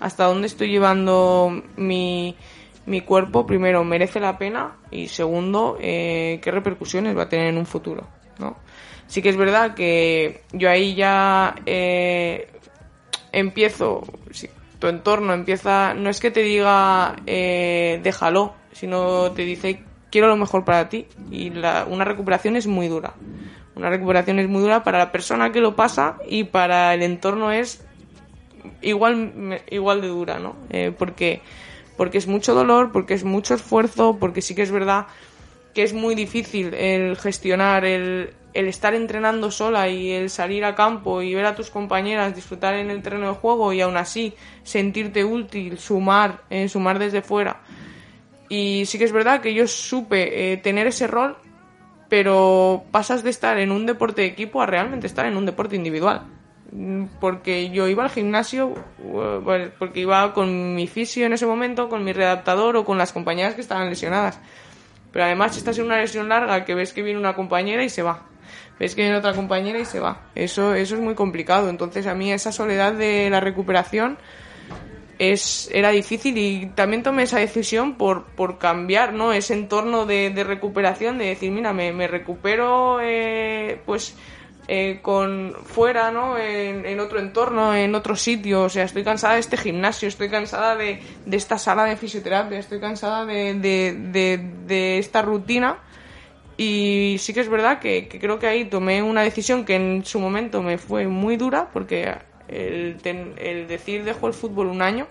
hasta 0.00 0.24
dónde 0.24 0.46
estoy 0.46 0.70
llevando 0.70 1.62
mi, 1.76 2.36
mi 2.86 3.02
cuerpo, 3.02 3.46
primero, 3.46 3.84
merece 3.84 4.18
la 4.18 4.38
pena 4.38 4.76
y 4.90 5.08
segundo, 5.08 5.76
eh, 5.80 6.40
qué 6.42 6.50
repercusiones 6.50 7.16
va 7.16 7.24
a 7.24 7.28
tener 7.28 7.48
en 7.48 7.58
un 7.58 7.66
futuro, 7.66 8.08
¿no? 8.38 8.56
Sí 9.06 9.22
que 9.22 9.28
es 9.28 9.36
verdad 9.36 9.74
que 9.74 10.42
yo 10.52 10.68
ahí 10.68 10.94
ya 10.94 11.54
eh, 11.64 12.48
empiezo, 13.32 14.02
tu 14.78 14.86
entorno 14.86 15.32
empieza, 15.32 15.94
no 15.94 16.10
es 16.10 16.20
que 16.20 16.30
te 16.30 16.40
diga 16.40 17.16
eh, 17.26 18.00
déjalo, 18.02 18.54
sino 18.72 19.32
te 19.32 19.42
dice 19.42 19.82
quiero 20.10 20.28
lo 20.28 20.36
mejor 20.36 20.64
para 20.64 20.88
ti 20.88 21.06
y 21.30 21.50
la, 21.50 21.86
una 21.88 22.04
recuperación 22.04 22.56
es 22.56 22.66
muy 22.66 22.88
dura. 22.88 23.14
Una 23.74 23.90
recuperación 23.90 24.38
es 24.38 24.48
muy 24.48 24.60
dura 24.60 24.82
para 24.82 24.98
la 24.98 25.12
persona 25.12 25.52
que 25.52 25.60
lo 25.60 25.76
pasa 25.76 26.16
y 26.28 26.44
para 26.44 26.94
el 26.94 27.02
entorno 27.02 27.52
es 27.52 27.84
igual, 28.82 29.60
igual 29.70 30.00
de 30.00 30.08
dura, 30.08 30.38
¿no? 30.38 30.56
Eh, 30.70 30.92
porque, 30.96 31.42
porque 31.96 32.18
es 32.18 32.26
mucho 32.26 32.54
dolor, 32.54 32.90
porque 32.90 33.14
es 33.14 33.24
mucho 33.24 33.54
esfuerzo, 33.54 34.16
porque 34.18 34.42
sí 34.42 34.54
que 34.54 34.62
es 34.62 34.72
verdad 34.72 35.06
que 35.74 35.84
es 35.84 35.92
muy 35.92 36.16
difícil 36.16 36.74
el 36.74 37.16
gestionar, 37.16 37.84
el, 37.84 38.34
el 38.58 38.66
estar 38.66 38.94
entrenando 38.94 39.52
sola 39.52 39.88
y 39.88 40.10
el 40.10 40.30
salir 40.30 40.64
a 40.64 40.74
campo 40.74 41.22
y 41.22 41.32
ver 41.32 41.46
a 41.46 41.54
tus 41.54 41.70
compañeras 41.70 42.34
disfrutar 42.34 42.74
en 42.74 42.90
el 42.90 43.02
terreno 43.02 43.28
de 43.28 43.34
juego 43.34 43.72
y 43.72 43.80
aún 43.80 43.96
así 43.96 44.34
sentirte 44.64 45.24
útil, 45.24 45.78
sumar, 45.78 46.42
eh, 46.50 46.68
sumar 46.68 46.98
desde 46.98 47.22
fuera. 47.22 47.60
Y 48.48 48.84
sí 48.86 48.98
que 48.98 49.04
es 49.04 49.12
verdad 49.12 49.40
que 49.40 49.54
yo 49.54 49.68
supe 49.68 50.52
eh, 50.52 50.56
tener 50.56 50.88
ese 50.88 51.06
rol, 51.06 51.36
pero 52.08 52.82
pasas 52.90 53.22
de 53.22 53.30
estar 53.30 53.58
en 53.58 53.70
un 53.70 53.86
deporte 53.86 54.22
de 54.22 54.28
equipo 54.28 54.60
a 54.60 54.66
realmente 54.66 55.06
estar 55.06 55.26
en 55.26 55.36
un 55.36 55.46
deporte 55.46 55.76
individual 55.76 56.22
porque 57.18 57.70
yo 57.70 57.88
iba 57.88 58.04
al 58.04 58.10
gimnasio 58.10 58.74
eh, 59.02 59.70
porque 59.78 60.00
iba 60.00 60.34
con 60.34 60.74
mi 60.74 60.86
fisio 60.86 61.24
en 61.24 61.32
ese 61.32 61.46
momento, 61.46 61.88
con 61.88 62.04
mi 62.04 62.12
redactador 62.12 62.76
o 62.76 62.84
con 62.84 62.98
las 62.98 63.12
compañeras 63.12 63.54
que 63.54 63.62
estaban 63.62 63.88
lesionadas. 63.88 64.38
Pero 65.12 65.24
además 65.24 65.56
estás 65.56 65.78
en 65.78 65.86
una 65.86 65.96
lesión 65.96 66.28
larga 66.28 66.64
que 66.64 66.74
ves 66.74 66.92
que 66.92 67.02
viene 67.02 67.18
una 67.18 67.34
compañera 67.34 67.82
y 67.84 67.88
se 67.88 68.02
va. 68.02 68.27
Ves 68.78 68.94
que 68.94 69.02
viene 69.02 69.16
otra 69.16 69.34
compañera 69.34 69.78
y 69.78 69.84
se 69.84 70.00
va. 70.00 70.22
Eso, 70.34 70.74
eso 70.74 70.94
es 70.94 71.00
muy 71.00 71.14
complicado. 71.14 71.68
Entonces 71.68 72.06
a 72.06 72.14
mí 72.14 72.32
esa 72.32 72.52
soledad 72.52 72.92
de 72.92 73.28
la 73.30 73.40
recuperación 73.40 74.18
es, 75.18 75.68
era 75.72 75.90
difícil 75.90 76.38
y 76.38 76.66
también 76.74 77.02
tomé 77.02 77.24
esa 77.24 77.38
decisión 77.38 77.96
por, 77.96 78.26
por 78.26 78.58
cambiar 78.58 79.12
¿no? 79.12 79.32
ese 79.32 79.54
entorno 79.54 80.06
de, 80.06 80.32
recuperación, 80.46 81.18
de 81.18 81.26
decir, 81.26 81.50
mira, 81.50 81.72
me, 81.72 82.06
recupero 82.06 83.00
eh, 83.02 83.80
pues 83.84 84.14
eh, 84.70 85.00
con 85.00 85.54
fuera, 85.64 86.10
¿no? 86.10 86.36
En, 86.36 87.00
otro 87.00 87.18
entorno, 87.18 87.74
en 87.74 87.94
otro 87.94 88.14
sitio. 88.14 88.64
O 88.64 88.68
sea, 88.68 88.84
estoy 88.84 89.02
cansada 89.02 89.34
de 89.34 89.40
este 89.40 89.56
gimnasio, 89.56 90.08
estoy 90.08 90.28
cansada 90.28 90.76
de, 90.76 91.00
de 91.24 91.36
esta 91.38 91.56
sala 91.58 91.84
de 91.84 91.96
fisioterapia, 91.96 92.58
estoy 92.58 92.78
cansada 92.78 93.24
de, 93.24 93.54
de, 93.54 94.38
de, 94.66 94.98
esta 94.98 95.22
rutina. 95.22 95.78
Y 96.58 97.16
sí 97.18 97.32
que 97.32 97.40
es 97.40 97.48
verdad 97.48 97.78
que, 97.78 98.08
creo 98.08 98.38
que 98.38 98.46
ahí 98.46 98.66
tomé 98.66 99.02
una 99.02 99.22
decisión 99.22 99.64
que 99.64 99.76
en 99.76 100.04
su 100.04 100.20
momento 100.20 100.62
me 100.62 100.76
fue 100.76 101.08
muy 101.08 101.38
dura, 101.38 101.70
porque 101.72 102.12
el, 102.48 102.98
el 103.38 103.66
decir 103.66 104.04
dejo 104.04 104.26
el 104.26 104.34
fútbol 104.34 104.66
un 104.66 104.82
año 104.82 105.06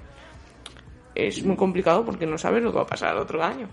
es 1.16 1.44
muy 1.44 1.56
complicado 1.56 2.06
porque 2.06 2.28
no 2.28 2.38
sabes 2.38 2.62
lo 2.62 2.72
que 2.72 2.78
va 2.78 2.84
a 2.84 2.88
pasar 2.88 3.18
otro 3.18 3.42
año 3.44 3.68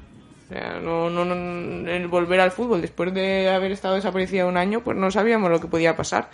no, 0.51 1.11
no, 1.11 1.25
no, 1.25 1.91
el 1.91 2.07
volver 2.09 2.41
al 2.41 2.51
fútbol 2.51 2.81
después 2.81 3.13
de 3.15 3.49
haber 3.51 3.73
estado 3.73 3.95
desaparecida 3.95 4.47
un 4.47 4.57
año, 4.57 4.81
pues 4.83 4.97
no 4.97 5.11
sabíamos 5.11 5.51
lo 5.51 5.61
que 5.61 5.69
podía 5.69 5.97
pasar. 5.97 6.31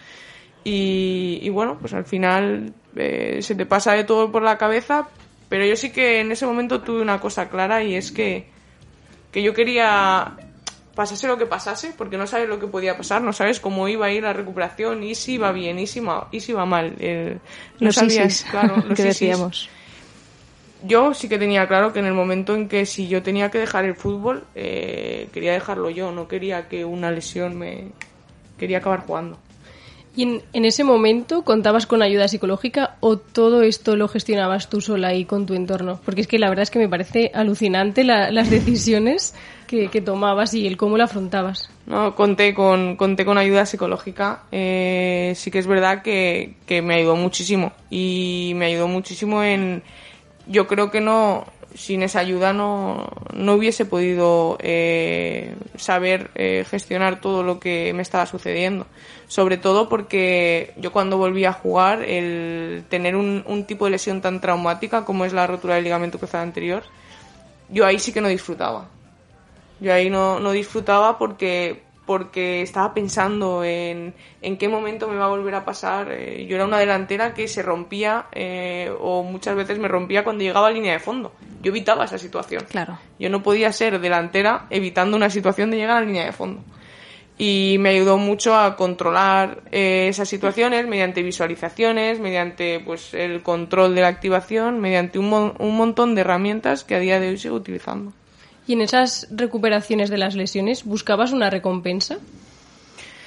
Y, 0.63 1.49
bueno, 1.51 1.79
pues 1.81 1.95
al 1.95 2.05
final 2.05 2.75
eh, 2.97 3.39
se 3.41 3.55
te 3.55 3.65
pasa 3.65 3.95
de 3.95 4.05
todo 4.05 4.31
por 4.31 4.43
la 4.43 4.59
cabeza, 4.59 5.09
pero 5.49 5.65
yo 5.65 5.75
sí 5.77 5.91
que 5.91 6.21
en 6.21 6.33
ese 6.33 6.45
momento 6.45 6.83
tuve 6.83 7.01
una 7.01 7.19
cosa 7.19 7.49
clara 7.49 7.83
y 7.83 7.95
es 7.95 8.13
que, 8.13 8.47
que 9.33 9.43
yo 9.43 9.55
quería 9.55 10.37
pasase 10.95 11.27
lo 11.27 11.39
que 11.39 11.47
pasase, 11.47 11.93
porque 11.97 12.17
no 12.17 12.27
sabes 12.27 12.49
lo 12.49 12.59
que 12.59 12.67
podía 12.67 12.97
pasar, 12.97 13.23
no 13.23 13.33
sabes 13.33 13.61
cómo 13.61 13.89
iba 13.89 14.07
a 14.07 14.13
ir 14.13 14.23
la 14.23 14.33
recuperación, 14.33 15.03
y 15.03 15.15
si 15.15 15.35
iba 15.35 15.53
bien, 15.53 15.79
y 15.79 15.87
si, 15.87 16.03
y 16.31 16.41
si 16.41 16.53
iba 16.53 16.67
mal. 16.67 16.95
no 17.79 17.93
sabías, 17.93 18.47
claro, 18.51 18.77
lo 18.89 18.95
que 18.95 19.05
decíamos 19.05 19.71
yo 20.83 21.15
sí 21.15 21.29
que 21.29 21.39
tenía 21.39 21.67
claro 21.67 21.93
que 21.93 21.99
en 21.99 22.07
el 22.07 22.15
momento 22.15 22.55
en 22.55 22.69
que 22.69 22.87
si 22.87 23.09
yo 23.09 23.23
tenía 23.23 23.51
que 23.51 23.59
dejar 23.59 23.85
el 23.85 23.95
fútbol, 23.95 24.45
eh, 24.55 25.29
quería 25.33 25.53
dejarlo 25.53 25.91
yo, 25.91 26.13
no 26.13 26.29
quería 26.29 26.69
que 26.69 26.85
una 26.85 27.11
lesión 27.11 27.59
me... 27.59 27.89
quería 28.59 28.79
acabar 28.79 29.01
jugando. 29.01 29.39
¿Y 30.17 30.43
en, 30.53 30.65
ese 30.65 30.83
momento 30.83 31.43
contabas 31.43 31.87
con 31.87 32.03
ayuda 32.03 32.27
psicológica 32.27 32.97
o 32.99 33.17
todo 33.17 33.63
esto 33.63 33.95
lo 33.95 34.09
gestionabas 34.09 34.69
tú 34.69 34.81
sola 34.81 35.15
y 35.15 35.25
con 35.25 35.47
tu 35.47 35.55
entorno? 35.55 36.01
Porque 36.05 36.23
es 36.23 36.27
que 36.27 36.39
la 36.39 36.49
verdad 36.49 36.65
es 36.65 36.71
que 36.71 36.81
me 36.81 36.89
parece 36.89 37.31
alucinante 37.33 38.03
las 38.03 38.51
decisiones 38.51 39.35
que, 39.71 40.01
tomabas 40.01 40.53
y 40.55 40.67
el 40.67 40.77
cómo 40.77 40.97
lo 40.97 41.05
afrontabas. 41.05 41.71
No, 41.87 42.17
conté 42.17 42.55
con, 42.55 42.97
conté 42.97 43.25
con 43.25 43.39
ayuda 43.39 43.67
psicológica. 43.67 44.43
Eh, 44.51 45.33
sí 45.37 45.51
que 45.51 45.61
es 45.61 45.67
verdad 45.67 46.03
que, 46.03 46.57
que 46.67 46.83
me 46.83 46.97
ayudó 46.97 47.15
muchísimo 47.15 47.73
y 47.89 48.53
me 48.57 48.67
ayudó 48.67 48.89
muchísimo 48.89 49.43
en 49.45 49.83
yo 50.47 50.67
creo 50.67 50.91
que 50.91 51.01
no, 51.01 51.47
sin 51.75 52.03
esa 52.03 52.19
ayuda 52.19 52.53
no, 52.53 53.09
no 53.33 53.55
hubiese 53.55 53.85
podido 53.85 54.59
eh, 54.61 55.55
saber 55.77 56.31
eh, 56.35 56.65
gestionar 56.69 57.21
todo 57.21 57.45
lo 57.45 57.61
que 57.61 57.93
me 57.93 58.03
estaba 58.03 58.27
sucediendo. 58.27 58.87
Sobre 59.29 59.57
todo 59.57 59.89
porque 59.89 60.75
yo 60.79 60.91
cuando 60.91 61.17
volví 61.17 61.45
a 61.45 61.53
jugar, 61.53 62.03
el 62.03 62.83
tener 62.89 63.15
un, 63.15 63.45
un 63.47 63.65
tipo 63.65 63.85
de 63.85 63.93
lesión 63.93 64.21
tan 64.21 64.41
traumática 64.41 65.05
como 65.05 65.25
es 65.25 65.33
la 65.33 65.47
rotura 65.47 65.77
del 65.77 65.85
ligamento 65.85 66.19
cruzado 66.19 66.43
anterior, 66.43 66.83
yo 67.69 67.87
ahí 67.87 68.01
sí 68.01 68.13
que 68.13 68.21
no 68.21 68.27
disfrutaba. 68.27 68.89
Yo 69.81 69.93
ahí 69.93 70.11
no, 70.11 70.41
no 70.41 70.53
disfrutaba 70.53 71.19
porque 71.19 71.83
porque 72.11 72.63
estaba 72.63 72.93
pensando 72.93 73.63
en, 73.63 74.15
en 74.43 74.57
qué 74.59 74.69
momento 74.69 75.07
me 75.07 75.15
va 75.15 75.27
a 75.27 75.29
volver 75.29 75.55
a 75.55 75.65
pasar. 75.65 76.11
Eh, 76.11 76.45
yo 76.45 76.57
era 76.57 76.65
una 76.65 76.81
delantera 76.81 77.35
que 77.35 77.47
se 77.47 77.63
rompía 77.63 78.27
eh, 78.33 78.93
o 78.99 79.23
muchas 79.23 79.55
veces 79.55 79.79
me 79.79 79.87
rompía 79.87 80.25
cuando 80.25 80.43
llegaba 80.43 80.67
a 80.67 80.71
línea 80.73 80.93
de 80.93 80.99
fondo. 80.99 81.33
Yo 81.63 81.71
evitaba 81.71 82.07
esa 82.07 82.19
situación. 82.19 82.65
Claro. 82.69 82.99
Yo 83.21 83.31
no 83.31 83.45
podía 83.45 83.73
ser 83.73 84.01
delantera 84.01 84.67
evitando 84.71 85.17
una 85.17 85.31
situación 85.31 85.71
de 85.71 85.77
llegar 85.77 85.99
a 85.99 86.01
línea 86.01 86.25
de 86.25 86.33
fondo. 86.33 86.65
y 87.39 87.77
me 87.79 87.91
ayudó 87.91 88.19
mucho 88.19 88.57
a 88.57 88.75
controlar 88.75 89.63
eh, 89.71 90.09
esas 90.09 90.29
situaciones 90.29 90.89
mediante 90.89 91.23
visualizaciones, 91.23 92.19
mediante 92.19 92.81
pues 92.81 93.15
el 93.15 93.45
control 93.45 93.95
de 93.95 94.01
la 94.01 94.09
activación, 94.09 94.81
mediante 94.81 95.21
un, 95.21 95.55
un 95.57 95.77
montón 95.77 96.17
de 96.17 96.23
herramientas 96.23 96.83
que 96.83 96.97
a 96.97 96.99
día 96.99 97.21
de 97.21 97.29
hoy 97.29 97.39
sigo 97.39 97.55
utilizando. 97.55 98.13
¿Y 98.71 98.75
en 98.75 98.83
esas 98.83 99.27
recuperaciones 99.33 100.11
de 100.11 100.17
las 100.17 100.37
lesiones 100.37 100.85
buscabas 100.85 101.33
una 101.33 101.51
recompensa? 101.51 102.19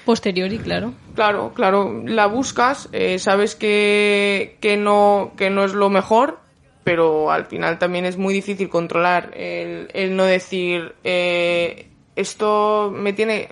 Posteriori, 0.06 0.58
claro. 0.58 0.94
Claro, 1.16 1.52
claro, 1.54 2.02
la 2.06 2.28
buscas, 2.28 2.88
eh, 2.94 3.20
sabes 3.20 3.54
que, 3.54 4.58
que, 4.62 4.78
no, 4.78 5.34
que 5.36 5.50
no 5.50 5.66
es 5.66 5.74
lo 5.74 5.90
mejor, 5.90 6.40
pero 6.86 7.30
al 7.30 7.46
final 7.48 7.78
también 7.78 8.06
es 8.06 8.16
muy 8.16 8.34
difícil 8.34 8.70
controlar 8.70 9.32
el, 9.36 10.16
no 10.16 10.24
decir 10.24 10.96
eh, 11.04 11.90
esto 12.16 12.94
me 12.96 13.12
tiene 13.12 13.50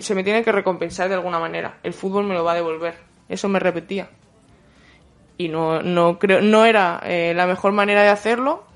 se 0.00 0.14
me 0.14 0.24
tiene 0.24 0.42
que 0.42 0.52
recompensar 0.52 1.10
de 1.10 1.16
alguna 1.16 1.38
manera. 1.38 1.80
El 1.82 1.92
fútbol 1.92 2.24
me 2.24 2.32
lo 2.32 2.44
va 2.44 2.52
a 2.52 2.54
devolver. 2.54 2.94
Eso 3.28 3.46
me 3.50 3.58
repetía. 3.58 4.08
Y 5.36 5.48
no, 5.48 5.82
no, 5.82 6.18
creo, 6.18 6.40
no 6.40 6.64
era 6.64 6.98
eh, 7.04 7.34
la 7.36 7.46
mejor 7.46 7.72
manera 7.72 8.02
de 8.02 8.08
hacerlo, 8.08 8.71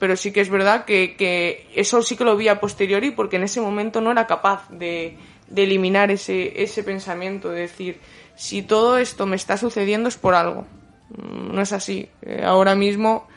pero 0.00 0.16
sí 0.16 0.32
que 0.32 0.40
es 0.40 0.48
verdad 0.48 0.86
que, 0.86 1.14
que, 1.14 1.68
eso 1.76 2.02
sí 2.02 2.16
que 2.16 2.24
lo 2.24 2.36
vi 2.36 2.48
a 2.48 2.58
posteriori 2.58 3.12
porque 3.12 3.36
en 3.36 3.44
ese 3.44 3.60
momento 3.60 4.00
no 4.00 4.10
era 4.10 4.26
capaz 4.26 4.68
de, 4.70 5.16
de 5.46 5.62
eliminar 5.62 6.10
ese, 6.10 6.62
ese 6.62 6.82
pensamiento, 6.82 7.50
de 7.50 7.60
decir, 7.60 8.00
si 8.34 8.62
todo 8.62 8.96
esto 8.96 9.26
me 9.26 9.36
está 9.36 9.58
sucediendo 9.58 10.08
es 10.08 10.16
por 10.16 10.34
algo. 10.34 10.62
Mm, 11.10 11.54
no 11.54 11.60
es 11.60 11.72
así. 11.72 12.08
Eh, 12.22 12.42
ahora 12.42 12.74
mismo 12.74 13.28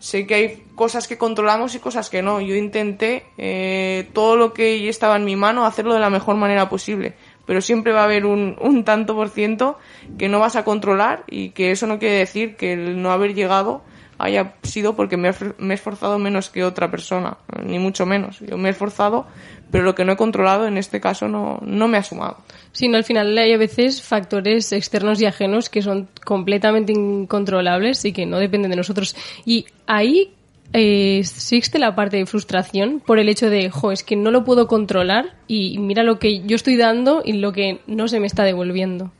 sé 0.00 0.26
que 0.26 0.34
hay 0.34 0.64
cosas 0.74 1.06
que 1.06 1.16
controlamos 1.18 1.76
y 1.76 1.78
cosas 1.78 2.10
que 2.10 2.20
no. 2.20 2.40
Yo 2.40 2.56
intenté 2.56 3.24
eh, 3.38 4.08
todo 4.12 4.36
lo 4.36 4.52
que 4.52 4.88
estaba 4.88 5.14
en 5.14 5.24
mi 5.24 5.36
mano 5.36 5.66
hacerlo 5.66 5.94
de 5.94 6.00
la 6.00 6.10
mejor 6.10 6.34
manera 6.34 6.68
posible, 6.68 7.14
pero 7.46 7.60
siempre 7.60 7.92
va 7.92 8.00
a 8.00 8.04
haber 8.04 8.26
un, 8.26 8.56
un 8.60 8.82
tanto 8.82 9.14
por 9.14 9.28
ciento 9.28 9.78
que 10.18 10.28
no 10.28 10.40
vas 10.40 10.56
a 10.56 10.64
controlar 10.64 11.22
y 11.28 11.50
que 11.50 11.70
eso 11.70 11.86
no 11.86 12.00
quiere 12.00 12.16
decir 12.16 12.56
que 12.56 12.72
el 12.72 13.00
no 13.00 13.12
haber 13.12 13.34
llegado 13.34 13.84
haya 14.18 14.54
sido 14.62 14.96
porque 14.96 15.16
me 15.16 15.28
he 15.28 15.74
esforzado 15.74 16.18
menos 16.18 16.50
que 16.50 16.64
otra 16.64 16.90
persona, 16.90 17.36
ni 17.64 17.78
mucho 17.78 18.06
menos. 18.06 18.40
Yo 18.40 18.56
me 18.56 18.68
he 18.68 18.72
esforzado, 18.72 19.26
pero 19.70 19.84
lo 19.84 19.94
que 19.94 20.04
no 20.04 20.12
he 20.12 20.16
controlado 20.16 20.66
en 20.66 20.78
este 20.78 21.00
caso 21.00 21.28
no, 21.28 21.58
no 21.62 21.88
me 21.88 21.98
ha 21.98 22.02
sumado. 22.02 22.38
Sino 22.72 22.96
al 22.96 23.04
final 23.04 23.36
hay 23.36 23.52
a 23.52 23.58
veces 23.58 24.02
factores 24.02 24.72
externos 24.72 25.20
y 25.20 25.26
ajenos 25.26 25.68
que 25.68 25.82
son 25.82 26.08
completamente 26.24 26.92
incontrolables 26.92 28.04
y 28.04 28.12
que 28.12 28.26
no 28.26 28.38
dependen 28.38 28.70
de 28.70 28.76
nosotros. 28.76 29.16
Y 29.44 29.66
ahí 29.86 30.32
eh, 30.72 31.18
existe 31.18 31.78
la 31.78 31.94
parte 31.94 32.16
de 32.16 32.26
frustración 32.26 33.02
por 33.04 33.18
el 33.18 33.28
hecho 33.28 33.50
de, 33.50 33.70
jo, 33.70 33.92
es 33.92 34.02
que 34.02 34.16
no 34.16 34.30
lo 34.30 34.44
puedo 34.44 34.66
controlar 34.66 35.34
y 35.46 35.78
mira 35.78 36.02
lo 36.02 36.18
que 36.18 36.40
yo 36.40 36.56
estoy 36.56 36.76
dando 36.76 37.22
y 37.24 37.34
lo 37.34 37.52
que 37.52 37.80
no 37.86 38.08
se 38.08 38.20
me 38.20 38.26
está 38.26 38.44
devolviendo 38.44 39.12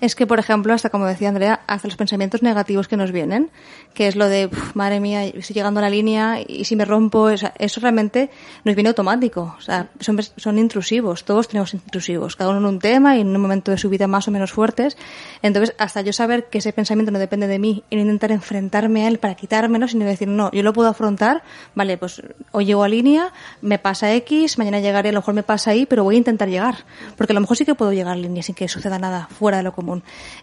es 0.00 0.14
que, 0.14 0.26
por 0.26 0.38
ejemplo, 0.38 0.72
hasta 0.72 0.90
como 0.90 1.06
decía 1.06 1.28
Andrea, 1.28 1.60
hasta 1.66 1.88
los 1.88 1.96
pensamientos 1.96 2.42
negativos 2.42 2.88
que 2.88 2.96
nos 2.96 3.12
vienen, 3.12 3.50
que 3.94 4.08
es 4.08 4.16
lo 4.16 4.28
de, 4.28 4.50
madre 4.74 5.00
mía, 5.00 5.24
estoy 5.24 5.54
llegando 5.54 5.80
a 5.80 5.82
la 5.82 5.90
línea 5.90 6.40
y 6.46 6.64
si 6.64 6.76
me 6.76 6.84
rompo, 6.84 7.28
eso 7.28 7.80
realmente 7.80 8.30
nos 8.64 8.74
viene 8.74 8.88
automático. 8.88 9.54
O 9.58 9.60
sea, 9.60 9.88
son, 10.00 10.18
son 10.36 10.58
intrusivos, 10.58 11.24
todos 11.24 11.48
tenemos 11.48 11.74
intrusivos, 11.74 12.36
cada 12.36 12.50
uno 12.50 12.60
en 12.60 12.66
un 12.66 12.78
tema 12.78 13.16
y 13.16 13.20
en 13.20 13.28
un 13.28 13.42
momento 13.42 13.70
de 13.70 13.78
su 13.78 13.88
vida 13.90 14.06
más 14.06 14.28
o 14.28 14.30
menos 14.30 14.52
fuertes. 14.52 14.96
Entonces, 15.42 15.74
hasta 15.78 16.00
yo 16.00 16.12
saber 16.12 16.44
que 16.44 16.58
ese 16.58 16.72
pensamiento 16.72 17.12
no 17.12 17.18
depende 17.18 17.46
de 17.46 17.58
mí 17.58 17.84
y 17.90 17.96
no 17.96 18.02
intentar 18.02 18.32
enfrentarme 18.32 19.04
a 19.04 19.08
él 19.08 19.18
para 19.18 19.34
quitármelo, 19.34 19.88
sino 19.88 20.04
decir, 20.04 20.28
no, 20.28 20.50
yo 20.52 20.62
lo 20.62 20.72
puedo 20.72 20.88
afrontar, 20.88 21.42
vale, 21.74 21.98
pues 21.98 22.22
hoy 22.52 22.64
llego 22.64 22.84
a 22.84 22.88
línea, 22.88 23.32
me 23.60 23.78
pasa 23.78 24.12
X, 24.14 24.56
mañana 24.58 24.80
llegaré, 24.80 25.10
a 25.10 25.12
lo 25.12 25.18
mejor 25.18 25.34
me 25.34 25.42
pasa 25.42 25.74
Y, 25.74 25.86
pero 25.86 26.04
voy 26.04 26.14
a 26.14 26.18
intentar 26.18 26.48
llegar. 26.48 26.84
Porque 27.16 27.32
a 27.32 27.34
lo 27.34 27.40
mejor 27.40 27.56
sí 27.56 27.64
que 27.64 27.74
puedo 27.74 27.92
llegar 27.92 28.14
a 28.14 28.16
línea 28.16 28.42
sin 28.42 28.54
que 28.54 28.68
suceda 28.68 28.98
nada 28.98 29.28
fuera 29.30 29.58
de 29.58 29.62
lo 29.62 29.72
común. 29.72 29.89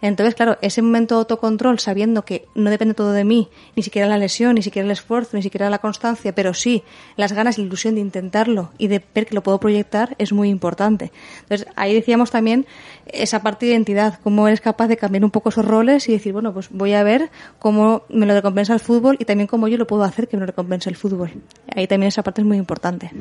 Entonces, 0.02 0.36
claro, 0.36 0.58
ese 0.62 0.82
momento 0.82 1.16
de 1.16 1.20
autocontrol, 1.20 1.80
sabiendo 1.80 2.26
que 2.26 2.48
no 2.56 2.70
depende 2.70 2.94
todo 2.94 3.12
de 3.12 3.24
mí, 3.24 3.50
ni 3.76 3.84
siquiera 3.84 4.08
la 4.08 4.18
lesión, 4.18 4.56
ni 4.56 4.62
siquiera 4.62 4.86
el 4.86 4.92
esfuerzo, 4.92 5.38
ni 5.38 5.44
siquiera 5.44 5.70
la 5.70 5.80
constancia, 5.80 6.34
pero 6.34 6.54
sí 6.54 6.84
las 7.16 7.34
ganas 7.34 7.58
y 7.58 7.62
la 7.62 7.68
ilusión 7.68 7.96
de 7.96 8.02
intentarlo 8.02 8.72
y 8.78 8.88
de 8.88 9.04
ver 9.14 9.26
que 9.26 9.36
lo 9.36 9.44
puedo 9.44 9.60
proyectar, 9.60 10.16
es 10.18 10.34
muy 10.34 10.50
importante. 10.50 11.12
Entonces, 11.42 11.68
ahí 11.76 11.94
decíamos 11.94 12.32
también 12.32 12.66
esa 13.08 13.42
parte 13.42 13.66
de 13.66 13.74
identidad, 13.74 14.20
cómo 14.24 14.48
eres 14.48 14.62
capaz 14.62 14.88
de 14.88 14.98
cambiar 14.98 15.24
un 15.24 15.32
poco 15.32 15.50
esos 15.50 15.66
roles 15.66 16.08
y 16.10 16.12
decir, 16.12 16.34
bueno, 16.34 16.54
pues 16.54 16.70
voy 16.72 16.94
a 16.94 17.04
ver 17.04 17.30
cómo 17.60 18.04
me 18.10 18.26
lo 18.26 18.34
recompensa 18.34 18.74
el 18.74 18.80
fútbol 18.80 19.18
y 19.20 19.26
también 19.26 19.48
cómo 19.48 19.68
yo 19.68 19.78
lo 19.78 19.88
puedo 19.88 20.04
hacer 20.04 20.28
que 20.28 20.38
me 20.38 20.42
lo 20.42 20.48
recompense 20.48 20.90
el 20.90 20.96
fútbol. 20.96 21.32
Ahí 21.76 21.88
también 21.88 22.10
esa 22.10 22.24
parte 22.24 22.42
es 22.42 22.48
muy 22.48 22.58
importante. 22.58 23.12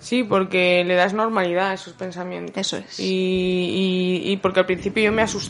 Sí, 0.00 0.22
porque 0.22 0.84
le 0.84 0.94
das 0.94 1.12
normalidad 1.12 1.70
a 1.70 1.74
esos 1.74 1.92
pensamientos. 1.94 2.56
Eso 2.56 2.76
es. 2.76 3.00
Y, 3.00 4.22
y, 4.24 4.36
porque 4.36 4.60
al 4.60 4.66
principio 4.66 5.02
yo 5.02 5.12
me 5.12 5.22
asustaba, 5.22 5.47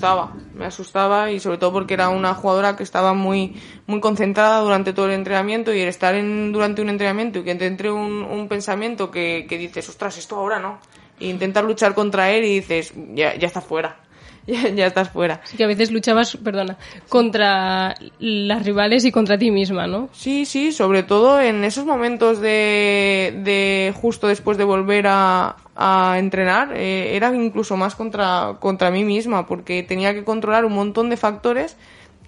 me 0.55 0.67
asustaba 0.67 1.31
y 1.31 1.41
sobre 1.41 1.59
todo 1.59 1.73
porque 1.73 1.95
era 1.95 2.09
una 2.09 2.35
jugadora 2.35 2.77
que 2.77 2.83
estaba 2.83 3.15
muy, 3.15 3.61
muy 3.87 4.01
concentrada 4.01 4.61
durante 4.61 4.93
todo 4.93 5.07
el 5.07 5.13
entrenamiento 5.13 5.73
y 5.73 5.81
el 5.81 5.89
estar 5.89 6.15
en, 6.15 6.53
durante 6.53 6.83
un 6.83 6.89
entrenamiento 6.89 7.41
y 7.41 7.45
que 7.45 7.55
te 7.55 7.67
entre 7.67 7.91
un, 7.91 8.23
un 8.23 8.49
pensamiento 8.49 9.11
que, 9.11 9.47
que 9.49 9.59
dices, 9.59 9.89
ostras, 9.89 10.19
esto 10.19 10.37
ahora 10.37 10.59
no. 10.59 10.79
E 11.21 11.27
intentar 11.27 11.65
luchar 11.65 11.95
contra 11.95 12.31
él 12.31 12.45
y 12.45 12.61
dices, 12.61 12.93
ya, 13.15 13.35
ya 13.35 13.47
está 13.47 13.61
fuera 13.61 14.09
ya, 14.75 14.87
estás 14.87 15.11
fuera. 15.11 15.41
Sí, 15.45 15.57
que 15.57 15.65
a 15.65 15.67
veces 15.67 15.91
luchabas, 15.91 16.37
perdona, 16.37 16.79
contra 17.09 17.95
las 18.19 18.65
rivales 18.65 19.05
y 19.05 19.13
contra 19.13 19.39
ti 19.39 19.51
misma, 19.51 19.87
¿no? 19.87 20.09
Sí, 20.13 20.47
sí, 20.47 20.73
sobre 20.73 21.03
todo 21.03 21.41
en 21.41 21.65
esos 21.65 21.85
momentos 21.85 22.41
de, 22.41 23.39
de 23.45 23.93
justo 23.95 24.27
después 24.27 24.57
de 24.57 24.65
volver 24.65 25.07
a, 25.09 25.57
a 25.81 26.19
entrenar, 26.19 26.77
eh, 26.77 27.15
era 27.15 27.33
incluso 27.33 27.77
más 27.77 27.95
contra, 27.95 28.57
contra 28.59 28.91
mí 28.91 29.05
misma, 29.05 29.47
porque 29.47 29.85
tenía 29.85 30.13
que 30.13 30.25
controlar 30.25 30.65
un 30.65 30.75
montón 30.75 31.09
de 31.09 31.17
factores 31.17 31.77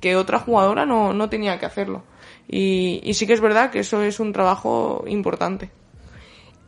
que 0.01 0.15
otra 0.15 0.39
jugadora 0.39 0.87
no, 0.87 1.13
no 1.13 1.29
tenía 1.29 1.59
que 1.59 1.67
hacerlo. 1.67 2.05
Y, 2.49 3.01
y 3.03 3.15
sí 3.15 3.27
que 3.27 3.33
es 3.33 3.41
verdad 3.41 3.71
que 3.71 3.81
eso 3.81 4.03
es 4.03 4.21
un 4.21 4.33
trabajo 4.33 5.05
importante. 5.09 5.71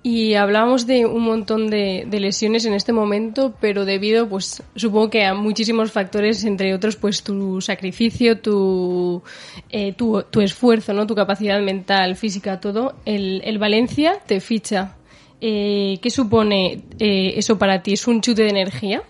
Y 0.04 0.34
hablábamos 0.34 0.88
de 0.88 1.06
un 1.06 1.22
montón 1.22 1.70
de, 1.70 2.04
lesiones 2.10 2.64
en 2.64 2.74
este 2.74 2.92
momento, 2.92 3.54
pero 3.60 3.84
debido, 3.84 4.28
pues, 4.28 4.60
supongo 4.74 5.10
que 5.10 5.24
a 5.24 5.34
muchísimos 5.34 5.92
factores, 5.92 6.42
entre 6.42 6.74
otros, 6.74 6.96
pues, 6.96 7.22
tu 7.22 7.60
sacrificio, 7.60 8.40
tu, 8.40 9.22
eh, 9.70 9.92
tu, 9.92 10.24
tu, 10.24 10.40
esfuerzo, 10.40 10.92
¿no? 10.92 11.06
Tu 11.06 11.14
capacidad 11.14 11.60
mental, 11.60 12.16
física, 12.16 12.58
todo. 12.58 12.96
El, 13.04 13.40
el 13.44 13.58
Valencia 13.58 14.18
te 14.26 14.40
ficha. 14.40 14.96
Eh, 15.44 15.98
¿Qué 16.00 16.08
supone 16.08 16.84
eh, 17.00 17.34
eso 17.36 17.58
para 17.58 17.82
ti? 17.82 17.94
¿Es 17.94 18.06
un 18.06 18.20
chute 18.20 18.44
de 18.44 18.50
energía? 18.50 19.02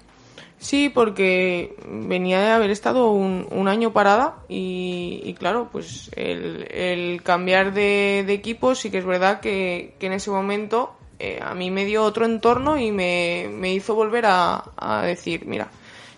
Sí, 0.58 0.88
porque 0.88 1.76
venía 1.86 2.40
de 2.40 2.50
haber 2.52 2.70
estado 2.70 3.10
un, 3.10 3.68
año 3.68 3.92
parada 3.92 4.36
y, 4.48 5.34
claro, 5.38 5.68
pues 5.70 6.10
el, 6.16 6.66
el 6.70 7.22
cambiar 7.22 7.74
de, 7.74 8.20
equipo 8.20 8.74
sí 8.74 8.90
que 8.90 8.98
es 8.98 9.04
verdad 9.04 9.40
que, 9.40 9.94
que 9.98 10.06
en 10.06 10.14
ese 10.14 10.30
momento 10.30 10.94
eh, 11.18 11.38
a 11.42 11.54
mí 11.54 11.70
me 11.70 11.84
dio 11.84 12.02
otro 12.02 12.24
entorno 12.24 12.78
y 12.78 12.92
me, 12.92 13.50
me 13.52 13.74
hizo 13.74 13.94
volver 13.94 14.24
a, 14.24 14.70
a, 14.76 15.02
decir, 15.02 15.44
mira, 15.44 15.68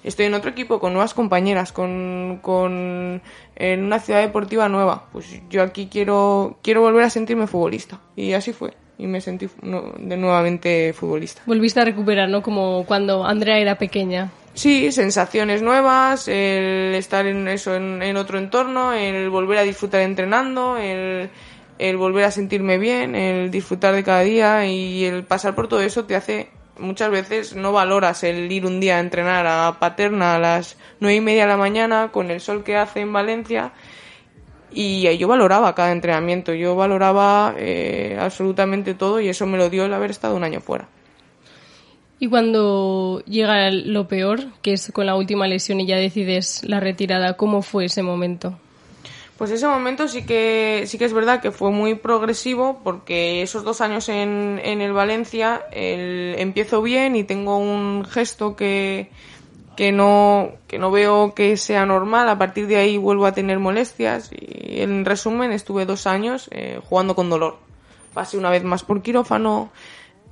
estoy 0.05 0.27
en 0.27 0.35
otro 0.35 0.51
equipo 0.51 0.79
con 0.79 0.93
nuevas 0.93 1.13
compañeras, 1.13 1.73
con, 1.73 2.39
con 2.41 3.21
en 3.57 3.83
una 3.83 3.99
ciudad 3.99 4.21
deportiva 4.21 4.69
nueva, 4.69 5.09
pues 5.11 5.41
yo 5.51 5.61
aquí 5.63 5.89
quiero, 5.91 6.59
quiero 6.63 6.83
volver 6.83 7.03
a 7.03 7.11
sentirme 7.11 7.49
futbolista 7.49 8.01
y 8.15 8.35
así 8.35 8.53
fue 8.53 8.75
y 8.99 9.07
me 9.07 9.21
sentí 9.21 9.49
de 9.63 10.17
nuevamente 10.17 10.93
futbolista. 10.93 11.43
Volviste 11.47 11.81
a 11.81 11.85
recuperar, 11.85 12.29
¿no? 12.29 12.43
Como 12.43 12.85
cuando 12.87 13.25
Andrea 13.25 13.59
era 13.59 13.77
pequeña. 13.77 14.31
Sí, 14.55 14.93
sensaciones 14.93 15.63
nuevas, 15.63 16.29
el 16.29 16.95
estar 16.95 17.27
en 17.27 17.49
eso, 17.49 17.75
en, 17.75 18.17
otro 18.17 18.39
entorno, 18.39 18.93
el 18.93 19.29
volver 19.29 19.59
a 19.59 19.63
disfrutar 19.63 20.03
entrenando, 20.03 20.79
el, 20.79 21.29
el 21.79 21.97
volver 21.97 22.25
a 22.25 22.31
sentirme 22.31 22.79
bien, 22.79 23.17
el 23.17 23.51
disfrutar 23.51 23.95
de 23.95 24.05
cada 24.05 24.21
día 24.21 24.65
y 24.67 25.05
el 25.05 25.25
pasar 25.25 25.57
por 25.57 25.67
todo 25.67 25.81
eso 25.81 26.05
te 26.05 26.15
hace 26.15 26.51
muchas 26.79 27.11
veces 27.11 27.55
no 27.55 27.73
valoras 27.73 28.25
el 28.25 28.51
ir 28.51 28.67
un 28.67 28.81
día 28.81 28.97
a 28.97 29.01
entrenar 29.01 29.47
a 29.47 29.77
Paterna 29.79 30.35
a 30.35 30.39
las 30.39 30.77
nueve 31.01 31.17
y 31.17 31.21
media 31.21 31.43
de 31.43 31.49
la 31.49 31.57
mañana 31.57 32.11
con 32.13 32.31
el 32.31 32.41
sol 32.41 32.65
que 32.65 32.77
hace 32.77 33.01
en 33.01 33.13
Valencia 33.13 33.73
y 34.75 35.17
yo 35.17 35.29
valoraba 35.29 35.75
cada 35.75 35.93
entrenamiento, 35.93 36.53
yo 36.53 36.75
valoraba 36.75 37.55
eh, 37.57 38.17
absolutamente 38.21 38.95
todo 38.95 39.21
y 39.21 39.29
eso 39.29 39.47
me 39.47 39.59
lo 39.59 39.71
dio 39.71 39.85
el 39.85 39.95
haber 39.95 40.11
estado 40.11 40.37
un 40.37 40.45
año 40.45 40.61
fuera. 40.61 40.89
Y 42.19 42.29
cuando 42.29 43.23
llega 43.27 43.71
lo 43.71 44.09
peor, 44.09 44.53
que 44.63 44.73
es 44.73 44.91
con 44.93 45.07
la 45.07 45.17
última 45.17 45.47
lesión 45.47 45.81
y 45.81 45.87
ya 45.87 45.97
decides 45.97 46.63
la 46.65 46.81
retirada, 46.81 47.37
¿cómo 47.37 47.61
fue 47.63 47.87
ese 47.87 48.03
momento? 48.03 48.59
Pues 49.37 49.51
ese 49.51 49.67
momento 49.67 50.07
sí 50.07 50.25
que 50.25 50.85
sí 50.87 50.97
que 50.97 51.07
es 51.07 51.13
verdad 51.13 51.41
que 51.41 51.51
fue 51.51 51.73
muy 51.73 51.97
progresivo 51.97 52.81
porque 52.85 53.43
esos 53.43 53.65
dos 53.65 53.81
años 53.81 54.09
en, 54.09 54.61
en 54.65 54.81
el 54.81 54.93
Valencia 54.93 55.65
el, 55.73 56.37
empiezo 56.39 56.81
bien 56.83 57.17
y 57.17 57.25
tengo 57.25 57.59
un 57.59 58.05
gesto 58.05 58.55
que, 58.55 59.11
que 59.77 59.93
no, 59.93 60.53
que 60.67 60.79
no 60.79 60.91
veo 60.91 61.35
que 61.35 61.57
sea 61.57 61.87
normal. 61.87 62.29
A 62.29 62.39
partir 62.39 62.67
de 62.67 62.77
ahí 62.77 62.99
vuelvo 62.99 63.27
a 63.27 63.33
tener 63.33 63.59
molestias 63.59 64.31
y 64.33 64.81
en 64.81 65.05
resumen 65.05 65.53
estuve 65.53 65.87
dos 65.87 66.07
años 66.07 66.49
eh, 66.51 66.81
jugando 66.89 67.15
con 67.15 67.31
dolor. 67.31 67.59
Pasé 68.13 68.37
una 68.39 68.51
vez 68.51 68.65
más 68.65 68.83
por 68.83 69.03
quirófano, 69.03 69.71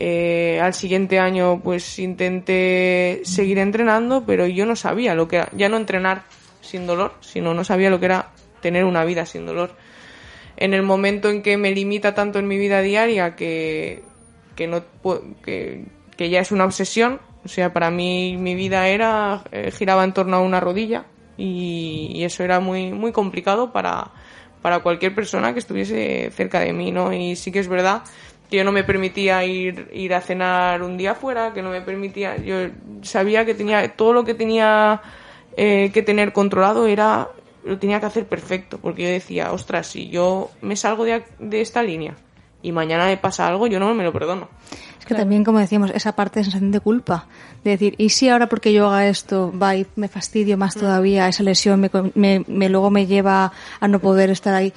Eh, 0.04 0.58
al 0.60 0.72
siguiente 0.72 1.20
año 1.20 1.60
pues 1.62 1.98
intenté 2.00 3.20
seguir 3.24 3.58
entrenando, 3.58 4.24
pero 4.26 4.48
yo 4.48 4.66
no 4.66 4.74
sabía 4.74 5.14
lo 5.14 5.28
que 5.28 5.36
era, 5.36 5.48
ya 5.52 5.68
no 5.68 5.76
entrenar 5.76 6.24
sin 6.60 6.86
dolor, 6.86 7.12
sino 7.20 7.54
no 7.54 7.62
sabía 7.62 7.88
lo 7.88 8.00
que 8.00 8.06
era 8.06 8.32
tener 8.60 8.84
una 8.84 9.04
vida 9.04 9.26
sin 9.26 9.46
dolor. 9.46 9.76
En 10.56 10.74
el 10.74 10.82
momento 10.82 11.28
en 11.28 11.42
que 11.42 11.56
me 11.56 11.70
limita 11.70 12.14
tanto 12.14 12.40
en 12.40 12.48
mi 12.48 12.56
vida 12.56 12.80
diaria 12.80 13.36
que, 13.36 14.02
que, 14.56 14.66
no, 14.66 14.82
que, 15.44 15.84
que 16.16 16.30
ya 16.30 16.40
es 16.40 16.50
una 16.50 16.64
obsesión, 16.64 17.20
o 17.44 17.48
sea, 17.48 17.72
para 17.72 17.90
mí 17.90 18.36
mi 18.38 18.54
vida 18.54 18.86
era, 18.88 19.42
eh, 19.50 19.70
giraba 19.70 20.04
en 20.04 20.12
torno 20.12 20.36
a 20.36 20.40
una 20.40 20.60
rodilla 20.60 21.04
y, 21.36 22.22
eso 22.24 22.44
era 22.44 22.60
muy, 22.60 22.92
muy 22.92 23.12
complicado 23.12 23.72
para, 23.72 24.12
para 24.60 24.80
cualquier 24.80 25.14
persona 25.14 25.52
que 25.52 25.58
estuviese 25.58 26.30
cerca 26.32 26.60
de 26.60 26.72
mí, 26.72 26.92
¿no? 26.92 27.12
Y 27.12 27.34
sí 27.36 27.50
que 27.50 27.58
es 27.58 27.68
verdad 27.68 28.02
que 28.48 28.58
yo 28.58 28.64
no 28.64 28.72
me 28.72 28.84
permitía 28.84 29.44
ir, 29.44 29.88
ir 29.94 30.14
a 30.14 30.20
cenar 30.20 30.82
un 30.82 30.98
día 30.98 31.14
fuera, 31.14 31.52
que 31.54 31.62
no 31.62 31.70
me 31.70 31.80
permitía, 31.80 32.36
yo 32.36 32.68
sabía 33.00 33.46
que 33.46 33.54
tenía, 33.54 33.96
todo 33.96 34.12
lo 34.12 34.24
que 34.24 34.34
tenía 34.34 35.00
eh, 35.56 35.90
que 35.92 36.02
tener 36.02 36.34
controlado 36.34 36.86
era, 36.86 37.28
lo 37.64 37.78
tenía 37.78 37.98
que 37.98 38.06
hacer 38.06 38.26
perfecto, 38.26 38.78
porque 38.78 39.04
yo 39.04 39.08
decía, 39.08 39.52
ostras, 39.52 39.86
si 39.86 40.10
yo 40.10 40.50
me 40.60 40.76
salgo 40.76 41.04
de, 41.04 41.24
de 41.38 41.62
esta 41.62 41.82
línea 41.82 42.14
y 42.60 42.72
mañana 42.72 43.06
me 43.06 43.16
pasa 43.16 43.48
algo, 43.48 43.66
yo 43.66 43.80
no 43.80 43.94
me 43.94 44.04
lo 44.04 44.12
perdono. 44.12 44.50
Es 45.02 45.06
que 45.06 45.16
también, 45.16 45.42
como 45.42 45.58
decíamos, 45.58 45.90
esa 45.90 46.12
parte 46.12 46.38
de 46.38 46.44
sensación 46.44 46.70
de 46.70 46.78
culpa, 46.78 47.26
de 47.64 47.72
decir, 47.72 47.96
¿y 47.98 48.10
si 48.10 48.28
ahora 48.28 48.48
porque 48.48 48.72
yo 48.72 48.86
haga 48.86 49.08
esto, 49.08 49.52
va 49.60 49.74
y 49.74 49.84
me 49.96 50.06
fastidio 50.06 50.56
más 50.56 50.76
todavía, 50.76 51.26
esa 51.26 51.42
lesión 51.42 51.80
me, 51.80 51.90
me, 52.14 52.44
me 52.46 52.68
luego 52.68 52.88
me 52.88 53.08
lleva 53.08 53.52
a 53.80 53.88
no 53.88 53.98
poder 53.98 54.30
estar 54.30 54.54
ahí? 54.54 54.72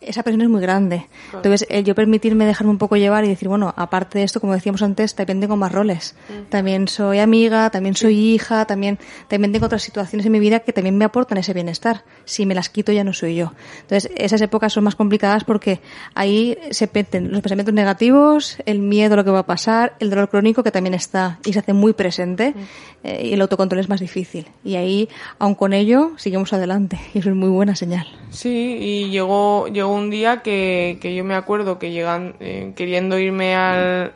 Esa 0.00 0.22
presión 0.22 0.42
es 0.42 0.48
muy 0.48 0.60
grande. 0.60 1.06
Claro. 1.30 1.38
Entonces, 1.38 1.66
el 1.70 1.84
yo 1.84 1.94
permitirme 1.94 2.46
dejarme 2.46 2.70
un 2.70 2.78
poco 2.78 2.96
llevar 2.96 3.24
y 3.24 3.28
decir, 3.28 3.48
bueno, 3.48 3.72
aparte 3.76 4.18
de 4.18 4.24
esto, 4.24 4.40
como 4.40 4.54
decíamos 4.54 4.82
antes, 4.82 5.14
también 5.14 5.40
tengo 5.40 5.56
más 5.56 5.72
roles. 5.72 6.14
También 6.48 6.88
soy 6.88 7.18
amiga, 7.18 7.70
también 7.70 7.94
soy 7.94 8.18
hija, 8.18 8.64
también, 8.64 8.98
también 9.28 9.52
tengo 9.52 9.66
otras 9.66 9.82
situaciones 9.82 10.26
en 10.26 10.32
mi 10.32 10.40
vida 10.40 10.60
que 10.60 10.72
también 10.72 10.96
me 10.96 11.04
aportan 11.04 11.38
ese 11.38 11.52
bienestar. 11.52 12.04
Si 12.24 12.46
me 12.46 12.54
las 12.54 12.68
quito 12.68 12.92
ya 12.92 13.04
no 13.04 13.12
soy 13.12 13.36
yo. 13.36 13.52
Entonces, 13.82 14.10
esas 14.16 14.40
épocas 14.40 14.72
son 14.72 14.84
más 14.84 14.94
complicadas 14.94 15.44
porque 15.44 15.80
ahí 16.14 16.56
se 16.70 16.86
peten 16.86 17.30
los 17.30 17.42
pensamientos 17.42 17.74
negativos, 17.74 18.56
el 18.66 18.78
miedo 18.78 19.14
a 19.14 19.16
lo 19.16 19.24
que 19.24 19.30
va 19.30 19.40
a 19.40 19.46
pasar, 19.46 19.96
el 20.00 20.10
dolor 20.10 20.28
crónico 20.28 20.62
que 20.62 20.70
también 20.70 20.94
está 20.94 21.38
y 21.44 21.52
se 21.52 21.58
hace 21.58 21.72
muy 21.72 21.92
presente 21.92 22.54
eh, 23.02 23.28
y 23.28 23.32
el 23.32 23.40
autocontrol 23.40 23.80
es 23.80 23.88
más 23.88 24.00
difícil. 24.00 24.46
Y 24.64 24.76
ahí, 24.76 25.08
aun 25.38 25.54
con 25.54 25.72
ello, 25.72 26.12
seguimos 26.16 26.52
adelante 26.52 26.98
y 27.14 27.18
eso 27.18 27.30
es 27.30 27.36
muy 27.36 27.48
buena 27.48 27.76
señal. 27.76 28.06
Sí, 28.30 28.78
y 28.80 29.10
llegó, 29.10 29.66
llegó 29.68 29.89
un 29.94 30.10
día 30.10 30.42
que, 30.42 30.98
yo 31.02 31.24
me 31.24 31.34
acuerdo 31.34 31.78
que 31.78 31.90
llegan 31.90 32.36
eh, 32.40 32.72
queriendo 32.76 33.18
irme 33.18 33.54
al, 33.54 34.14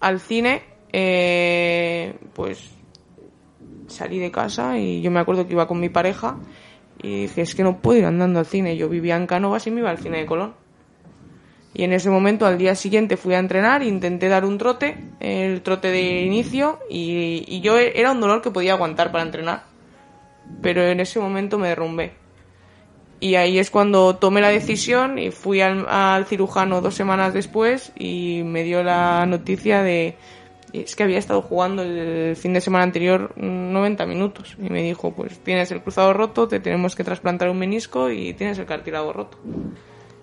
al 0.00 0.20
cine, 0.20 0.62
eh, 0.92 2.16
pues 2.34 2.70
salí 3.86 4.18
de 4.18 4.30
casa 4.30 4.78
y 4.78 5.02
yo 5.02 5.10
me 5.10 5.20
acuerdo 5.20 5.46
que 5.46 5.52
iba 5.52 5.68
con 5.68 5.80
mi 5.80 5.88
pareja 5.88 6.36
y 7.02 7.22
dije, 7.22 7.42
es 7.42 7.54
que 7.54 7.62
no 7.62 7.80
puedo 7.80 7.98
ir 7.98 8.04
andando 8.06 8.38
al 8.38 8.46
cine. 8.46 8.76
Yo 8.76 8.88
vivía 8.88 9.16
en 9.16 9.26
Cánovas 9.26 9.66
y 9.66 9.70
me 9.70 9.80
iba 9.80 9.90
al 9.90 9.98
cine 9.98 10.18
de 10.18 10.26
Colón. 10.26 10.54
Y 11.74 11.82
en 11.82 11.92
ese 11.92 12.08
momento, 12.08 12.46
al 12.46 12.56
día 12.56 12.74
siguiente, 12.76 13.16
fui 13.16 13.34
a 13.34 13.40
entrenar, 13.40 13.82
intenté 13.82 14.28
dar 14.28 14.44
un 14.44 14.58
trote, 14.58 14.96
el 15.18 15.60
trote 15.62 15.88
de 15.90 16.22
inicio, 16.22 16.78
y 16.88 17.60
yo 17.62 17.76
era 17.78 18.12
un 18.12 18.20
dolor 18.20 18.42
que 18.42 18.52
podía 18.52 18.74
aguantar 18.74 19.10
para 19.10 19.24
entrenar. 19.24 19.64
Pero 20.62 20.82
en 20.82 21.00
ese 21.00 21.18
momento 21.18 21.58
me 21.58 21.68
derrumbé 21.68 22.23
y 23.24 23.36
ahí 23.36 23.58
es 23.58 23.70
cuando 23.70 24.16
tomé 24.16 24.42
la 24.42 24.50
decisión 24.50 25.18
y 25.18 25.30
fui 25.30 25.62
al, 25.62 26.26
cirujano 26.26 26.82
dos 26.82 26.94
semanas 26.94 27.32
después 27.32 27.90
y 27.98 28.42
me 28.44 28.64
dio 28.64 28.82
la 28.82 29.24
noticia 29.24 29.82
de 29.82 30.14
es 30.74 30.94
que 30.94 31.04
había 31.04 31.16
estado 31.16 31.40
jugando 31.40 31.82
el 31.82 32.36
fin 32.36 32.52
de 32.52 32.60
semana 32.60 32.84
anterior 32.84 33.32
90 33.38 34.04
minutos 34.04 34.56
y 34.58 34.68
me 34.68 34.82
dijo 34.82 35.14
pues 35.14 35.38
tienes 35.38 35.70
el 35.70 35.80
cruzado 35.80 36.12
roto 36.12 36.48
te 36.48 36.60
tenemos 36.60 36.94
que 36.94 37.02
trasplantar 37.02 37.48
un 37.48 37.58
menisco 37.58 38.10
y 38.10 38.34
tienes 38.34 38.58
el 38.58 38.66
cartílago 38.66 39.14
roto 39.14 39.38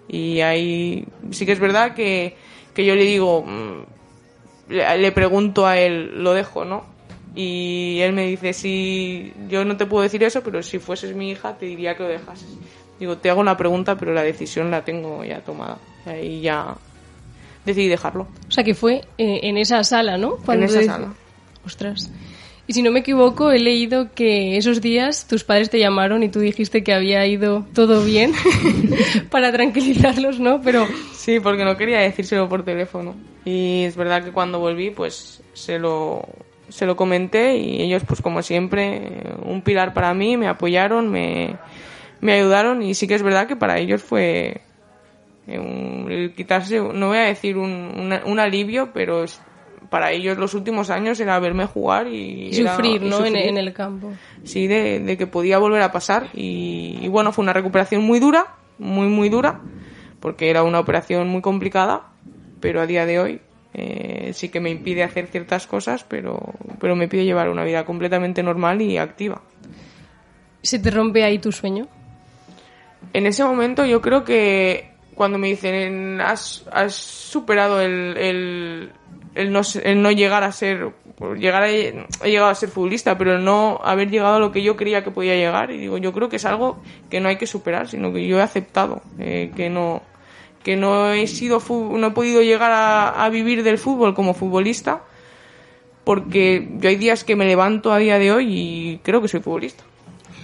y 0.08 0.42
ahí 0.42 1.08
sí 1.32 1.48
que 1.48 1.54
es 1.54 1.60
verdad 1.60 1.96
que, 1.96 2.36
que 2.76 2.86
yo 2.86 2.94
le 2.94 3.06
digo 3.06 3.44
le, 4.70 4.98
le 5.00 5.12
pregunto 5.12 5.66
a 5.66 5.80
él 5.80 6.24
lo 6.24 6.34
dejo 6.34 6.66
no 6.66 6.86
y 7.34 7.98
él 8.02 8.14
me 8.14 8.28
dice 8.28 8.54
si 8.54 9.34
yo 9.50 9.66
no 9.66 9.76
te 9.76 9.88
puedo 9.88 10.04
decir 10.04 10.22
eso 10.24 10.44
pero 10.44 10.62
si 10.62 10.78
fueses 10.78 11.16
mi 11.16 11.32
hija 11.32 11.58
te 11.58 11.66
diría 11.66 11.96
que 11.96 12.04
lo 12.04 12.10
dejases 12.10 12.58
Digo, 13.02 13.18
te 13.18 13.32
hago 13.32 13.42
una 13.42 13.58
pregunta, 13.58 13.98
pero 13.98 14.14
la 14.14 14.22
decisión 14.22 14.70
la 14.70 14.86
tengo 14.86 15.26
ya 15.26 15.40
tomada. 15.40 15.80
Ahí 16.06 16.40
ya 16.42 16.76
decidí 17.66 17.88
dejarlo. 17.88 18.28
O 18.48 18.52
sea, 18.52 18.64
que 18.64 18.76
fue 18.76 19.02
eh, 19.18 19.40
en 19.42 19.58
esa 19.58 19.84
sala, 19.84 20.20
¿no? 20.20 20.36
Cuando 20.46 20.66
en 20.66 20.70
esa 20.70 20.84
sala. 20.84 21.14
Ostras. 21.66 22.12
Y 22.68 22.74
si 22.74 22.84
no 22.84 22.92
me 22.92 23.00
equivoco, 23.00 23.52
he 23.52 23.58
leído 23.58 24.14
que 24.14 24.56
esos 24.56 24.82
días 24.82 25.26
tus 25.28 25.44
padres 25.44 25.72
te 25.72 25.80
llamaron 25.80 26.22
y 26.22 26.30
tú 26.30 26.42
dijiste 26.42 26.84
que 26.84 26.94
había 26.94 27.26
ido 27.26 27.66
todo 27.74 28.06
bien 28.06 28.34
para 29.32 29.52
tranquilizarlos, 29.52 30.40
¿no? 30.40 30.62
Pero 30.62 30.88
sí, 31.12 31.40
porque 31.40 31.66
no 31.66 31.78
quería 31.78 32.02
decírselo 32.02 32.48
por 32.48 32.64
teléfono. 32.64 33.16
Y 33.46 33.86
es 33.86 33.96
verdad 33.96 34.24
que 34.24 34.32
cuando 34.32 34.60
volví, 34.60 34.92
pues 34.92 35.42
se 35.54 35.80
lo 35.80 36.24
se 36.70 36.86
lo 36.86 36.96
comenté 36.96 37.58
y 37.58 37.82
ellos, 37.82 38.04
pues 38.08 38.22
como 38.22 38.44
siempre, 38.44 39.24
un 39.44 39.64
pilar 39.64 39.92
para 39.92 40.14
mí, 40.14 40.38
me 40.38 40.48
apoyaron, 40.48 41.10
me 41.10 41.56
me 42.22 42.34
ayudaron 42.34 42.82
y 42.82 42.94
sí 42.94 43.08
que 43.08 43.16
es 43.16 43.24
verdad 43.24 43.48
que 43.48 43.56
para 43.56 43.78
ellos 43.78 44.02
fue 44.02 44.62
un, 45.48 46.08
el 46.10 46.34
quitarse, 46.34 46.80
no 46.80 47.08
voy 47.08 47.18
a 47.18 47.22
decir 47.22 47.58
un, 47.58 47.72
un, 47.72 48.14
un 48.26 48.40
alivio, 48.40 48.92
pero 48.94 49.24
es, 49.24 49.42
para 49.90 50.12
ellos 50.12 50.38
los 50.38 50.54
últimos 50.54 50.90
años 50.90 51.20
era 51.20 51.38
verme 51.40 51.66
jugar 51.66 52.08
y, 52.08 52.48
y 52.48 52.54
sufrir, 52.54 53.02
era, 53.02 53.10
¿no? 53.10 53.18
Y 53.26 53.28
sufrir. 53.30 53.38
En, 53.38 53.50
en, 53.50 53.58
el 53.58 53.74
campo. 53.74 54.14
Sí, 54.44 54.68
de, 54.68 55.00
de, 55.00 55.18
que 55.18 55.28
podía 55.28 55.58
volver 55.58 55.82
a 55.82 55.92
pasar 55.92 56.30
y, 56.34 57.00
y, 57.02 57.08
bueno, 57.08 57.34
fue 57.34 57.44
una 57.44 57.54
recuperación 57.54 58.04
muy 58.04 58.20
dura, 58.20 58.56
muy, 58.78 59.08
muy 59.08 59.30
dura, 59.30 59.60
porque 60.20 60.50
era 60.50 60.64
una 60.64 60.80
operación 60.80 61.28
muy 61.28 61.42
complicada, 61.42 62.04
pero 62.62 62.80
a 62.80 62.86
día 62.86 63.06
de 63.06 63.20
hoy 63.20 63.42
eh, 63.74 64.32
sí 64.34 64.50
que 64.50 64.60
me 64.60 64.70
impide 64.70 65.04
hacer 65.04 65.28
ciertas 65.28 65.68
cosas, 65.68 66.04
pero, 66.04 66.40
pero 66.80 66.96
me 66.96 67.08
pide 67.08 67.26
llevar 67.26 67.50
una 67.50 67.64
vida 67.64 67.84
completamente 67.84 68.44
normal 68.44 68.82
y 68.82 68.98
activa. 68.98 69.42
¿Se 70.62 70.78
te 70.80 70.92
rompe 70.92 71.24
ahí 71.24 71.40
tu 71.40 71.52
sueño? 71.52 71.88
En 73.14 73.26
ese 73.26 73.44
momento 73.44 73.86
yo 73.86 74.02
creo 74.02 74.24
que 74.24 74.92
cuando 75.16 75.38
me 75.38 75.48
dicen 75.48 76.20
has, 76.22 76.66
has 76.72 76.96
superado 76.96 77.82
el, 77.82 78.18
el, 78.18 78.92
el, 79.36 79.52
no, 79.52 79.62
el 79.84 80.02
no 80.02 80.12
llegar 80.12 80.44
a 80.44 80.52
ser 80.52 80.94
llegar 81.38 81.64
a, 81.64 81.70
he 81.70 82.06
llegado 82.24 82.50
a 82.50 82.56
ser 82.56 82.70
futbolista 82.70 83.18
pero 83.18 83.38
no 83.38 83.80
haber 83.84 84.10
llegado 84.10 84.38
a 84.38 84.40
lo 84.40 84.52
que 84.52 84.64
yo 84.64 84.76
creía 84.76 85.04
que 85.04 85.12
podía 85.12 85.36
llegar 85.36 85.72
y 85.72 85.78
digo 85.78 85.98
yo 85.98 86.14
creo 86.14 86.30
que 86.30 86.38
es 86.38 86.46
algo 86.46 86.82
que 87.10 87.20
no 87.20 87.30
hay 87.30 87.36
que 87.38 87.46
superar 87.46 87.88
sino 87.88 88.12
que 88.12 88.26
yo 88.26 88.40
he 88.40 88.42
aceptado 88.42 89.02
eh, 89.20 89.52
que 89.56 89.70
no 89.70 90.02
que 90.64 90.76
no 90.76 91.12
he 91.12 91.28
sido 91.28 91.62
no 91.70 92.08
he 92.08 92.12
podido 92.12 92.42
llegar 92.42 92.72
a 92.72 93.30
vivir 93.30 93.64
del 93.64 93.78
fútbol 93.78 94.16
como 94.16 94.34
futbolista 94.34 95.04
porque 96.04 96.68
yo 96.80 96.90
hay 96.90 96.96
días 96.96 97.24
que 97.24 97.36
me 97.36 97.46
levanto 97.46 97.92
a 97.92 98.00
día 98.00 98.18
de 98.18 98.32
hoy 98.32 98.48
y 98.50 98.98
creo 99.04 99.22
que 99.22 99.28
soy 99.28 99.42
futbolista 99.42 99.84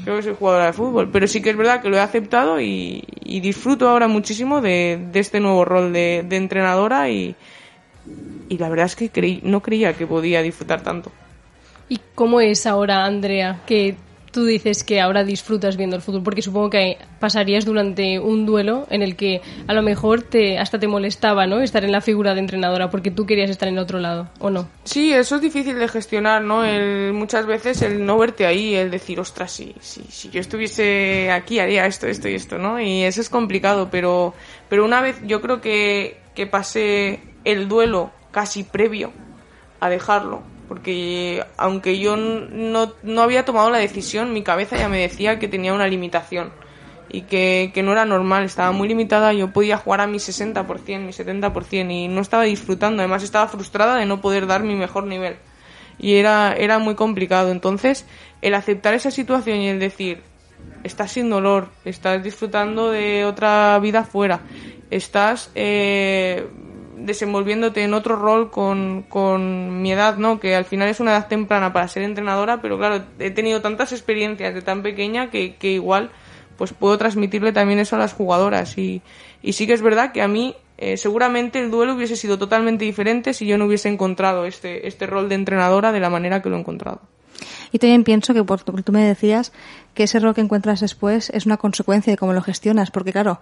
creo 0.08 0.20
que 0.20 0.24
soy 0.24 0.36
jugadora 0.40 0.68
de 0.68 0.74
fútbol, 0.74 1.10
pero 1.12 1.28
sí 1.28 1.42
que 1.42 1.50
es 1.50 1.58
verdad 1.58 1.82
que 1.82 1.90
lo 1.90 1.98
he 1.98 2.00
aceptado 2.00 2.62
y, 2.62 3.04
disfruto 3.42 3.90
ahora 3.90 4.08
muchísimo 4.08 4.62
de, 4.62 5.10
este 5.14 5.42
nuevo 5.42 5.66
rol 5.66 5.92
de, 5.92 6.26
entrenadora 6.32 7.10
y, 7.10 7.36
y 8.48 8.58
la 8.58 8.70
verdad 8.70 8.86
es 8.86 8.96
que 8.96 9.10
creí, 9.10 9.42
no 9.44 9.62
creía 9.62 9.98
que 9.98 10.08
podía 10.08 10.42
disfrutar 10.42 10.82
tanto. 10.82 11.12
¿Y 11.90 12.00
cómo 12.16 12.40
es 12.40 12.66
ahora, 12.66 13.04
Andrea, 13.04 13.64
que 13.66 13.98
tú 14.38 14.46
dices 14.46 14.84
que 14.84 15.02
ahora 15.02 15.24
disfrutas 15.24 15.78
viendo 15.78 15.96
el 15.96 16.04
fútbol? 16.04 16.22
Porque 16.22 16.44
supongo 16.44 16.70
que 16.70 17.00
pasarías 17.20 17.66
durante 17.66 18.20
un 18.20 18.46
duelo 18.46 18.86
en 18.92 19.02
el 19.02 19.16
que 19.16 19.42
a 19.66 19.74
lo 19.74 19.82
mejor 19.82 20.22
te, 20.22 20.60
hasta 20.60 20.78
te 20.78 20.88
molestaba 20.88 21.48
¿no? 21.48 21.60
estar 21.60 21.84
en 21.84 21.92
la 21.92 22.02
figura 22.02 22.36
de 22.36 22.42
entrenadora 22.42 22.92
porque 22.92 23.10
tú 23.10 23.26
querías 23.26 23.50
estar 23.50 23.68
en 23.68 23.80
otro 23.80 23.98
lado, 23.98 24.30
¿o 24.38 24.52
no? 24.52 24.70
Sí, 24.84 25.12
eso 25.12 25.38
es 25.38 25.42
difícil 25.42 25.80
de 25.80 25.88
gestionar, 25.88 26.44
¿no? 26.44 26.64
El, 26.64 27.14
muchas 27.14 27.48
veces 27.48 27.82
el 27.82 28.06
no 28.06 28.20
verte 28.20 28.46
ahí, 28.46 28.76
el 28.76 28.92
decir, 28.92 29.20
ostras, 29.20 29.52
si, 29.52 29.74
si, 29.80 30.04
si 30.04 30.30
yo 30.30 30.40
estuviese 30.40 31.32
aquí 31.32 31.58
haría 31.58 31.88
esto, 31.88 32.06
esto 32.06 32.30
y 32.30 32.36
esto, 32.36 32.60
¿no? 32.60 32.80
Y 32.80 33.06
eso 33.06 33.22
es 33.22 33.30
complicado, 33.30 33.90
pero, 33.90 34.36
pero 34.70 34.86
una 34.86 35.02
vez 35.02 35.20
yo 35.26 35.42
creo 35.42 35.62
que, 35.62 36.20
que 36.36 36.46
pasé 36.46 37.22
el 37.44 37.68
duelo 37.68 38.12
casi 38.30 38.64
previo 38.64 39.12
a 39.80 39.90
dejarlo, 39.90 40.44
porque 40.68 41.44
aunque 41.58 42.00
yo 42.00 42.18
no, 42.18 42.94
no 43.04 43.22
había 43.22 43.46
tomado 43.46 43.70
la 43.70 43.78
decisión, 43.78 44.34
mi 44.34 44.44
cabeza 44.44 44.78
ya 44.78 44.90
me 44.90 45.00
decía 45.00 45.40
que 45.40 45.48
tenía 45.48 45.74
una 45.74 45.88
limitación 45.88 46.52
y 47.10 47.22
que, 47.22 47.72
que, 47.74 47.84
no 47.84 47.94
era 47.94 48.06
normal, 48.06 48.44
estaba 48.44 48.72
muy 48.72 48.88
limitada, 48.88 49.32
yo 49.32 49.52
podía 49.54 49.78
jugar 49.78 50.02
a 50.02 50.08
mi 50.08 50.18
60%, 50.18 51.00
mi 51.00 51.14
70% 51.14 51.92
y 51.92 52.08
no 52.10 52.22
estaba 52.22 52.44
disfrutando, 52.44 53.02
además 53.02 53.24
estaba 53.24 53.48
frustrada 53.48 53.96
de 53.96 54.06
no 54.06 54.20
poder 54.20 54.46
dar 54.46 54.64
mi 54.64 54.76
mejor 54.76 55.06
nivel 55.06 55.38
y 56.00 56.16
era, 56.16 56.54
era 56.54 56.80
muy 56.80 56.96
complicado. 56.96 57.52
Entonces, 57.52 58.06
el 58.42 58.54
aceptar 58.54 58.94
esa 58.94 59.12
situación 59.12 59.58
y 59.60 59.70
el 59.70 59.80
decir, 59.80 60.22
estás 60.84 61.12
sin 61.12 61.30
dolor, 61.30 61.70
estás 61.86 62.24
disfrutando 62.24 62.92
de 62.92 63.26
otra 63.26 63.80
vida 63.80 64.04
fuera, 64.04 64.42
estás 64.90 65.52
eh, 65.56 66.48
desenvolviéndote 66.98 67.84
en 67.84 67.94
otro 67.94 68.16
rol 68.16 68.52
con, 68.52 69.04
con 69.04 69.82
mi 69.82 69.92
edad, 69.92 70.18
¿no? 70.18 70.40
Que 70.40 70.56
al 70.56 70.66
final 70.66 70.90
es 70.90 71.00
una 71.00 71.12
edad 71.12 71.28
temprana 71.28 71.74
para 71.74 71.88
ser 71.88 72.04
entrenadora, 72.04 72.62
pero 72.62 72.78
claro, 72.78 73.04
he 73.20 73.32
tenido 73.32 73.62
tantas 73.62 73.92
experiencias 73.92 74.54
de 74.54 74.62
tan 74.62 74.84
pequeña 74.84 75.30
que, 75.30 75.56
que 75.56 75.72
igual 75.72 76.12
pues 76.58 76.74
puedo 76.74 76.98
transmitirle 76.98 77.54
también 77.54 77.80
eso 77.80 77.96
a 77.96 78.00
las 78.00 78.14
jugadoras. 78.14 78.78
Y, 78.78 79.02
y 79.42 79.54
sí 79.54 79.68
que 79.68 79.74
es 79.74 79.82
verdad 79.82 80.12
que 80.12 80.22
a 80.22 80.28
mí 80.28 80.56
eh, 80.78 80.98
seguramente 80.98 81.60
el 81.60 81.72
duelo 81.72 81.96
hubiese 81.96 82.16
sido 82.16 82.38
totalmente 82.38 82.86
diferente 82.86 83.34
si 83.34 83.46
yo 83.46 83.58
no 83.58 83.66
hubiese 83.66 83.90
encontrado 83.90 84.46
este, 84.46 84.88
este 84.88 85.08
rol 85.08 85.30
de 85.30 85.36
entrenadora 85.36 85.92
de 85.92 86.00
la 86.00 86.10
manera 86.10 86.42
que 86.42 86.50
lo 86.50 86.58
he 86.58 86.60
encontrado. 86.60 87.02
Y 87.72 87.80
también 87.80 88.04
pienso 88.04 88.34
que, 88.34 88.44
por 88.44 88.62
tú 88.64 88.92
me 88.92 89.04
decías, 89.04 89.52
que 89.94 90.04
ese 90.04 90.20
rol 90.20 90.34
que 90.34 90.42
encuentras 90.42 90.80
después 90.80 91.30
es 91.32 91.46
una 91.46 91.58
consecuencia 91.58 92.12
de 92.12 92.18
cómo 92.18 92.34
lo 92.34 92.42
gestionas, 92.42 92.92
porque 92.92 93.12
claro, 93.12 93.40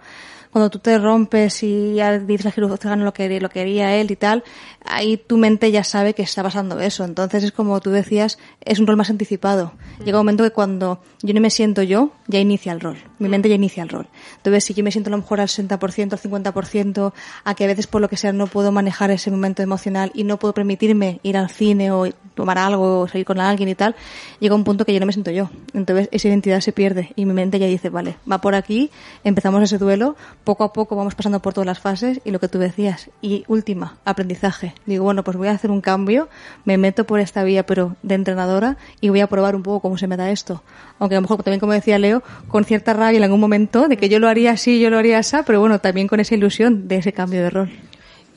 cuando 0.50 0.70
tú 0.70 0.78
te 0.78 0.98
rompes 0.98 1.62
y 1.62 1.94
ya 1.94 2.18
dices 2.18 2.46
a 2.46 2.50
Giruzano 2.50 3.04
lo 3.04 3.12
que 3.12 3.40
lo 3.40 3.48
quería 3.48 3.96
él 3.96 4.10
y 4.10 4.16
tal, 4.16 4.44
ahí 4.84 5.16
tu 5.16 5.36
mente 5.36 5.70
ya 5.70 5.84
sabe 5.84 6.14
que 6.14 6.22
está 6.22 6.42
pasando 6.42 6.78
eso. 6.80 7.04
Entonces 7.04 7.44
es 7.44 7.52
como 7.52 7.80
tú 7.80 7.90
decías, 7.90 8.38
es 8.60 8.78
un 8.78 8.86
rol 8.86 8.96
más 8.96 9.10
anticipado. 9.10 9.72
Llega 10.04 10.18
un 10.18 10.24
momento 10.24 10.44
que 10.44 10.50
cuando 10.50 11.00
yo 11.22 11.34
no 11.34 11.40
me 11.40 11.50
siento 11.50 11.82
yo, 11.82 12.12
ya 12.26 12.38
inicia 12.38 12.72
el 12.72 12.80
rol. 12.80 12.98
Mi 13.18 13.28
mente 13.28 13.48
ya 13.48 13.54
inicia 13.54 13.82
el 13.82 13.88
rol. 13.88 14.08
Entonces 14.36 14.64
si 14.64 14.74
yo 14.74 14.84
me 14.84 14.92
siento 14.92 15.10
a 15.10 15.12
lo 15.12 15.18
mejor 15.18 15.40
al 15.40 15.48
60%, 15.48 16.12
al 16.12 16.20
50%, 16.20 17.12
a 17.44 17.54
que 17.54 17.64
a 17.64 17.66
veces 17.66 17.86
por 17.86 18.00
lo 18.00 18.08
que 18.08 18.16
sea 18.16 18.32
no 18.32 18.46
puedo 18.46 18.72
manejar 18.72 19.10
ese 19.10 19.30
momento 19.30 19.62
emocional 19.62 20.10
y 20.14 20.24
no 20.24 20.38
puedo 20.38 20.54
permitirme 20.54 21.20
ir 21.22 21.36
al 21.36 21.50
cine 21.50 21.90
o 21.90 22.06
tomar 22.34 22.58
algo 22.58 23.00
o 23.00 23.08
salir 23.08 23.24
con 23.24 23.40
alguien 23.40 23.68
y 23.68 23.74
tal, 23.74 23.96
llega 24.40 24.54
un 24.54 24.64
punto 24.64 24.84
que 24.84 24.92
yo 24.92 25.00
no 25.00 25.06
me 25.06 25.12
siento 25.12 25.30
yo. 25.30 25.50
Entonces 25.74 26.08
esa 26.12 26.28
identidad 26.28 26.60
se 26.60 26.72
pierde 26.72 27.12
y 27.16 27.24
mi 27.24 27.32
mente 27.32 27.58
ya 27.58 27.66
dice, 27.66 27.90
vale, 27.90 28.16
va 28.30 28.40
por 28.40 28.54
aquí, 28.54 28.90
empezamos 29.24 29.62
ese 29.62 29.78
duelo, 29.78 30.16
poco 30.46 30.64
a 30.64 30.72
poco 30.72 30.96
vamos 30.96 31.14
pasando 31.14 31.40
por 31.40 31.52
todas 31.52 31.66
las 31.66 31.80
fases 31.80 32.20
y 32.24 32.30
lo 32.30 32.40
que 32.40 32.48
tú 32.48 32.58
decías. 32.58 33.10
Y 33.20 33.44
última, 33.48 33.98
aprendizaje. 34.06 34.72
Digo, 34.86 35.04
bueno, 35.04 35.24
pues 35.24 35.36
voy 35.36 35.48
a 35.48 35.50
hacer 35.50 35.70
un 35.70 35.82
cambio, 35.82 36.30
me 36.64 36.78
meto 36.78 37.04
por 37.04 37.20
esta 37.20 37.44
vía, 37.44 37.66
pero 37.66 37.96
de 38.02 38.14
entrenadora, 38.14 38.78
y 39.02 39.10
voy 39.10 39.20
a 39.20 39.26
probar 39.26 39.54
un 39.54 39.62
poco 39.62 39.80
cómo 39.80 39.98
se 39.98 40.06
me 40.06 40.16
da 40.16 40.30
esto. 40.30 40.62
Aunque 40.98 41.16
a 41.16 41.18
lo 41.18 41.22
mejor 41.22 41.42
también, 41.42 41.60
como 41.60 41.72
decía 41.72 41.98
Leo, 41.98 42.22
con 42.48 42.64
cierta 42.64 42.94
rabia 42.94 43.18
en 43.18 43.24
algún 43.24 43.40
momento 43.40 43.88
de 43.88 43.98
que 43.98 44.08
yo 44.08 44.18
lo 44.20 44.28
haría 44.28 44.52
así, 44.52 44.80
yo 44.80 44.88
lo 44.88 44.96
haría 44.96 45.18
así, 45.18 45.36
pero 45.44 45.60
bueno, 45.60 45.80
también 45.80 46.06
con 46.06 46.20
esa 46.20 46.34
ilusión 46.34 46.88
de 46.88 46.96
ese 46.96 47.12
cambio 47.12 47.42
de 47.42 47.50
rol. 47.50 47.70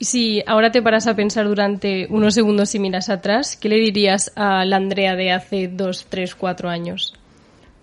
Y 0.00 0.06
si 0.06 0.42
ahora 0.46 0.72
te 0.72 0.82
paras 0.82 1.06
a 1.06 1.14
pensar 1.14 1.46
durante 1.46 2.08
unos 2.10 2.34
segundos 2.34 2.74
y 2.74 2.80
miras 2.80 3.08
atrás, 3.08 3.56
¿qué 3.56 3.68
le 3.68 3.76
dirías 3.76 4.32
a 4.34 4.64
la 4.64 4.76
Andrea 4.76 5.14
de 5.14 5.30
hace 5.30 5.68
dos, 5.68 6.06
tres, 6.08 6.34
cuatro 6.34 6.68
años? 6.68 7.14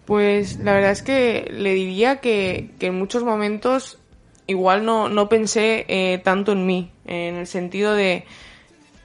Pues 0.06 0.60
la 0.60 0.74
verdad 0.74 0.92
es 0.92 1.02
que 1.02 1.50
le 1.54 1.74
diría 1.74 2.18
que, 2.18 2.72
que 2.80 2.88
en 2.88 2.96
muchos 2.96 3.24
momentos 3.24 4.00
igual 4.48 4.86
no, 4.86 5.10
no 5.10 5.30
pensé 5.30 5.86
eh, 5.88 6.20
tanto 6.24 6.54
en 6.54 6.66
mí, 6.66 6.92
en 7.06 7.36
el 7.36 7.48
sentido 7.48 7.94
de, 7.94 8.26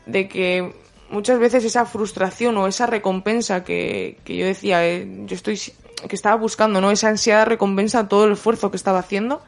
de 0.07 0.29
que 0.29 0.73
muchas 1.11 1.39
veces 1.39 1.65
esa 1.65 1.85
frustración 1.85 2.57
o 2.57 2.69
esa 2.69 2.87
recompensa 2.87 3.65
que, 3.65 4.19
que 4.25 4.37
yo 4.37 4.47
decía, 4.47 4.87
eh, 4.87 5.07
yo 5.27 5.35
estoy, 5.35 5.61
que 6.09 6.17
estaba 6.17 6.37
buscando, 6.37 6.81
¿no? 6.81 6.91
Esa 6.91 7.09
ansiada 7.09 7.45
recompensa 7.45 8.01
a 8.01 8.09
todo 8.09 8.25
el 8.27 8.33
esfuerzo 8.33 8.71
que 8.71 8.77
estaba 8.77 9.01
haciendo, 9.01 9.43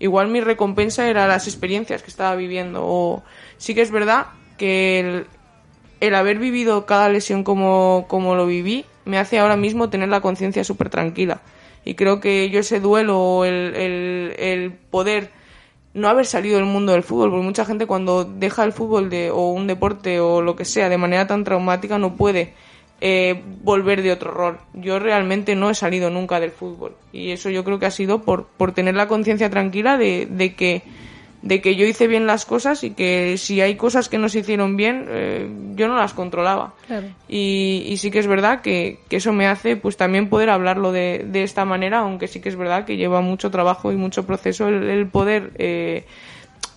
igual 0.00 0.28
mi 0.28 0.40
recompensa 0.40 1.08
era 1.08 1.26
las 1.26 1.46
experiencias 1.46 2.02
que 2.02 2.10
estaba 2.10 2.34
viviendo. 2.34 2.82
O 2.84 3.22
sí 3.56 3.74
que 3.74 3.82
es 3.82 3.90
verdad 3.90 4.26
que 4.58 5.00
el, 5.00 5.26
el 6.00 6.14
haber 6.14 6.38
vivido 6.38 6.86
cada 6.86 7.08
lesión 7.08 7.44
como, 7.44 8.06
como 8.08 8.34
lo 8.34 8.46
viví 8.46 8.84
me 9.04 9.18
hace 9.18 9.38
ahora 9.38 9.56
mismo 9.56 9.90
tener 9.90 10.08
la 10.08 10.20
conciencia 10.20 10.64
súper 10.64 10.90
tranquila 10.90 11.40
y 11.84 11.94
creo 11.94 12.20
que 12.20 12.50
yo 12.50 12.60
ese 12.60 12.80
duelo, 12.80 13.44
el, 13.44 13.74
el, 14.38 14.72
poder 14.90 15.30
no 15.94 16.08
haber 16.08 16.26
salido 16.26 16.56
del 16.56 16.66
mundo 16.66 16.92
del 16.92 17.02
fútbol, 17.02 17.30
porque 17.30 17.44
mucha 17.44 17.64
gente 17.64 17.86
cuando 17.86 18.24
deja 18.24 18.64
el 18.64 18.72
fútbol 18.72 19.10
de, 19.10 19.30
o 19.30 19.50
un 19.50 19.66
deporte 19.66 20.20
o 20.20 20.42
lo 20.42 20.56
que 20.56 20.64
sea 20.64 20.88
de 20.88 20.98
manera 20.98 21.26
tan 21.26 21.42
traumática 21.42 21.98
no 21.98 22.16
puede 22.16 22.54
eh, 23.00 23.42
volver 23.62 24.02
de 24.02 24.12
otro 24.12 24.30
rol. 24.30 24.58
Yo 24.74 24.98
realmente 24.98 25.56
no 25.56 25.70
he 25.70 25.74
salido 25.74 26.10
nunca 26.10 26.38
del 26.38 26.50
fútbol 26.50 26.94
y 27.12 27.30
eso 27.30 27.50
yo 27.50 27.64
creo 27.64 27.78
que 27.78 27.86
ha 27.86 27.90
sido 27.90 28.22
por, 28.22 28.46
por 28.46 28.72
tener 28.72 28.94
la 28.94 29.08
conciencia 29.08 29.50
tranquila 29.50 29.96
de, 29.96 30.26
de 30.30 30.54
que 30.54 30.82
de 31.42 31.62
que 31.62 31.74
yo 31.74 31.86
hice 31.86 32.06
bien 32.06 32.26
las 32.26 32.44
cosas 32.44 32.84
y 32.84 32.90
que 32.90 33.38
si 33.38 33.60
hay 33.60 33.76
cosas 33.76 34.08
que 34.08 34.18
no 34.18 34.28
se 34.28 34.40
hicieron 34.40 34.76
bien, 34.76 35.06
eh, 35.08 35.48
yo 35.74 35.88
no 35.88 35.96
las 35.96 36.12
controlaba. 36.12 36.74
Y, 37.28 37.84
y, 37.86 37.96
sí 37.96 38.10
que 38.10 38.18
es 38.18 38.26
verdad 38.26 38.60
que, 38.60 38.98
que, 39.08 39.16
eso 39.16 39.32
me 39.32 39.46
hace 39.46 39.76
pues 39.76 39.96
también 39.96 40.28
poder 40.28 40.50
hablarlo 40.50 40.92
de, 40.92 41.24
de, 41.26 41.42
esta 41.42 41.64
manera, 41.64 42.00
aunque 42.00 42.28
sí 42.28 42.40
que 42.40 42.48
es 42.50 42.56
verdad 42.56 42.84
que 42.84 42.96
lleva 42.96 43.20
mucho 43.20 43.50
trabajo 43.50 43.90
y 43.92 43.96
mucho 43.96 44.26
proceso 44.26 44.68
el, 44.68 44.82
el 44.90 45.06
poder 45.06 45.52
eh, 45.56 46.04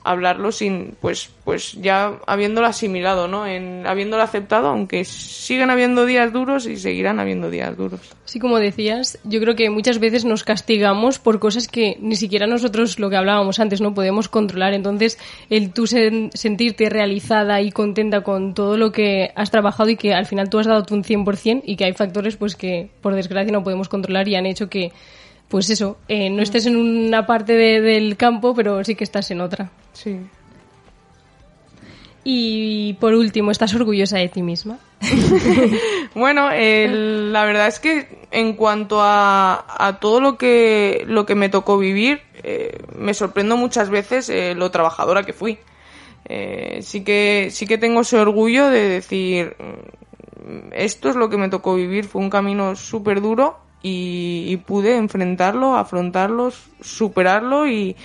hablarlo 0.04 0.52
sin, 0.52 0.96
pues, 1.00 1.30
pues 1.44 1.74
ya 1.74 2.20
habiéndolo 2.28 2.68
asimilado, 2.68 3.28
¿no? 3.28 3.46
En, 3.46 3.86
habiéndolo 3.86 4.24
aceptado, 4.24 4.68
aunque 4.68 5.06
siguen 5.06 5.70
habiendo 5.70 6.06
días 6.06 6.32
duros 6.32 6.66
y 6.66 6.78
seguirán 6.78 7.20
habiendo 7.20 7.50
días 7.50 7.76
duros. 7.76 8.02
Sí, 8.26 8.40
como 8.40 8.60
decías, 8.60 9.20
yo 9.24 9.40
creo 9.40 9.56
que 9.56 9.70
muchas 9.70 10.00
veces 10.00 10.26
nos 10.26 10.44
castigamos 10.44 11.20
por 11.20 11.40
cosas 11.40 11.68
que 11.68 11.98
ni 12.00 12.16
siquiera 12.16 12.48
nosotros, 12.48 13.00
lo 13.00 13.10
que 13.10 13.18
hablábamos 13.18 13.60
antes, 13.60 13.82
no 13.82 13.94
podemos 13.94 14.30
controlar. 14.30 14.74
Entonces, 14.74 15.18
el 15.50 15.72
tú 15.74 15.88
sentirte 15.88 16.90
realizada 16.90 17.62
y 17.62 17.72
contenta 17.72 18.22
con 18.22 18.54
todo 18.54 18.78
lo 18.78 18.92
que 18.92 19.32
has 19.36 19.52
trabajado 19.52 19.90
y 19.90 19.96
que 19.96 20.14
al 20.14 20.26
final 20.26 20.50
tú 20.50 20.60
has 20.60 20.68
dado 20.68 20.84
tu 20.84 20.94
un 20.94 21.04
100% 21.04 21.64
y 21.66 21.76
que 21.76 21.86
hay 21.86 21.94
factores 21.94 22.38
pues 22.38 22.56
que 22.56 22.90
por 23.02 23.16
desgracia 23.16 23.52
no 23.52 23.64
podemos 23.64 23.90
controlar 23.90 24.28
y 24.28 24.36
han 24.36 24.46
hecho 24.46 24.70
que 24.70 24.92
pues 25.48 25.70
eso, 25.70 25.98
eh, 26.08 26.30
no 26.30 26.42
estés 26.42 26.66
en 26.66 26.78
una 26.78 27.28
parte 27.28 27.54
de, 27.54 27.80
del 27.82 28.18
campo, 28.18 28.56
pero 28.56 28.84
sí 28.84 28.96
que 28.96 29.04
estás 29.04 29.30
en 29.30 29.42
otra. 29.42 29.70
Sí. 29.94 30.20
Y 32.24 32.94
por 32.94 33.14
último, 33.14 33.52
¿estás 33.52 33.74
orgullosa 33.76 34.18
de 34.18 34.30
ti 34.30 34.42
misma? 34.42 34.80
bueno, 36.16 36.50
la 36.50 37.46
verdad 37.46 37.68
es 37.68 37.80
que 37.80 38.28
en 38.32 38.54
cuanto 38.54 39.02
a, 39.02 39.66
a, 39.68 40.00
todo 40.00 40.22
lo 40.22 40.38
que, 40.38 41.04
lo 41.06 41.26
que 41.26 41.36
me 41.36 41.50
tocó 41.50 41.78
vivir, 41.78 42.22
eh, 42.44 42.78
me 42.98 43.14
sorprendo 43.14 43.58
muchas 43.58 43.90
veces 43.90 44.30
eh, 44.30 44.56
lo 44.56 44.72
trabajadora 44.72 45.24
que 45.24 45.34
fui. 45.34 45.60
Eh, 46.26 46.80
sí, 46.82 47.04
que, 47.04 47.50
sí 47.52 47.68
que 47.68 47.78
tengo 47.78 48.02
ese 48.02 48.18
orgullo 48.18 48.70
de 48.70 48.88
decir, 48.88 49.58
mm, 49.60 50.72
esto 50.74 51.10
es 51.10 51.18
lo 51.18 51.30
que 51.30 51.38
me 51.38 51.50
tocó 51.50 51.76
vivir, 51.76 52.06
fue 52.06 52.22
un 52.22 52.30
camino 52.30 52.76
súper 52.78 53.22
duro 53.22 53.60
y, 53.82 54.46
y, 54.48 54.58
pude 54.58 54.96
enfrentarlo, 54.96 55.76
afrontarlo, 55.76 56.52
superarlo 56.82 57.68
y, 57.68 57.98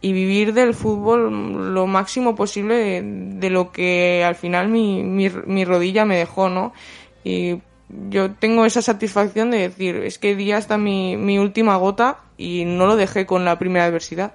y, 0.00 0.12
vivir 0.12 0.54
del 0.54 0.74
fútbol 0.74 1.74
lo 1.74 1.86
máximo 1.86 2.34
posible 2.34 3.02
de, 3.02 3.50
lo 3.50 3.72
que 3.72 4.24
al 4.24 4.34
final 4.34 4.68
mi, 4.68 5.02
mi, 5.02 5.28
mi, 5.46 5.64
rodilla 5.64 6.04
me 6.04 6.16
dejó, 6.16 6.48
¿no? 6.48 6.72
Y 7.24 7.58
yo 8.08 8.30
tengo 8.32 8.64
esa 8.64 8.82
satisfacción 8.82 9.50
de 9.50 9.58
decir, 9.58 9.96
es 9.96 10.18
que 10.18 10.36
di 10.36 10.52
hasta 10.52 10.78
mi, 10.78 11.16
mi 11.16 11.38
última 11.38 11.76
gota 11.76 12.18
y 12.38 12.64
no 12.64 12.86
lo 12.86 12.96
dejé 12.96 13.26
con 13.26 13.44
la 13.44 13.58
primera 13.58 13.86
adversidad. 13.86 14.32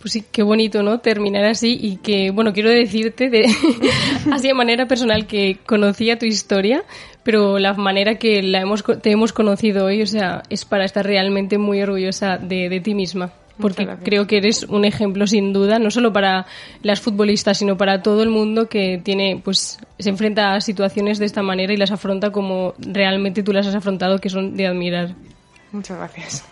Pues 0.00 0.14
sí, 0.14 0.24
qué 0.32 0.42
bonito, 0.42 0.82
¿no? 0.82 1.00
Terminar 1.00 1.44
así 1.44 1.78
y 1.78 1.96
que, 1.96 2.30
bueno, 2.30 2.54
quiero 2.54 2.70
decirte 2.70 3.28
de, 3.28 3.44
así 4.32 4.48
de 4.48 4.54
manera 4.54 4.86
personal 4.86 5.26
que 5.26 5.58
conocía 5.66 6.18
tu 6.18 6.24
historia, 6.24 6.84
pero 7.22 7.58
la 7.58 7.74
manera 7.74 8.14
que 8.14 8.42
la 8.42 8.62
hemos, 8.62 8.82
te 9.02 9.10
hemos 9.10 9.34
conocido 9.34 9.84
hoy, 9.84 10.00
o 10.00 10.06
sea, 10.06 10.42
es 10.48 10.64
para 10.64 10.86
estar 10.86 11.04
realmente 11.04 11.58
muy 11.58 11.82
orgullosa 11.82 12.38
de, 12.38 12.70
de 12.70 12.80
ti 12.80 12.94
misma. 12.94 13.30
Porque 13.60 13.88
creo 14.02 14.26
que 14.26 14.38
eres 14.38 14.64
un 14.64 14.84
ejemplo 14.84 15.26
sin 15.26 15.52
duda, 15.52 15.78
no 15.78 15.90
solo 15.90 16.12
para 16.12 16.46
las 16.82 17.00
futbolistas, 17.00 17.58
sino 17.58 17.76
para 17.76 18.02
todo 18.02 18.22
el 18.22 18.30
mundo 18.30 18.68
que 18.68 19.00
tiene, 19.02 19.40
pues, 19.42 19.78
se 19.98 20.08
enfrenta 20.10 20.54
a 20.54 20.60
situaciones 20.60 21.18
de 21.18 21.26
esta 21.26 21.42
manera 21.42 21.72
y 21.72 21.76
las 21.76 21.90
afronta 21.90 22.32
como 22.32 22.74
realmente 22.78 23.42
tú 23.42 23.52
las 23.52 23.66
has 23.66 23.74
afrontado, 23.74 24.18
que 24.18 24.30
son 24.30 24.56
de 24.56 24.66
admirar. 24.66 25.14
Muchas 25.72 25.96
gracias. 25.98 26.44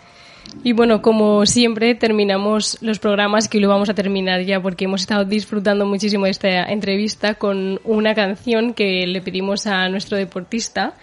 Y 0.63 0.73
bueno, 0.73 1.01
como 1.01 1.45
siempre, 1.45 1.95
terminamos 1.95 2.77
los 2.81 2.99
programas 2.99 3.47
que 3.47 3.59
lo 3.59 3.69
vamos 3.69 3.89
a 3.89 3.93
terminar 3.93 4.41
ya 4.41 4.61
porque 4.61 4.85
hemos 4.85 5.01
estado 5.01 5.23
disfrutando 5.23 5.85
muchísimo 5.85 6.25
de 6.25 6.31
esta 6.31 6.63
entrevista 6.65 7.35
con 7.35 7.79
una 7.83 8.13
canción 8.15 8.73
que 8.73 9.05
le 9.07 9.21
pedimos 9.21 9.67
a 9.67 9.87
nuestro 9.89 10.17
deportista. 10.17 10.95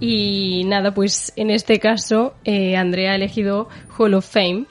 Y 0.00 0.64
nada, 0.66 0.92
pues 0.92 1.32
en 1.36 1.50
este 1.50 1.80
caso, 1.80 2.34
eh, 2.44 2.76
Andrea 2.76 3.12
ha 3.12 3.16
elegido 3.16 3.68
Hall 3.96 4.14
of 4.14 4.28
Fame, 4.28 4.66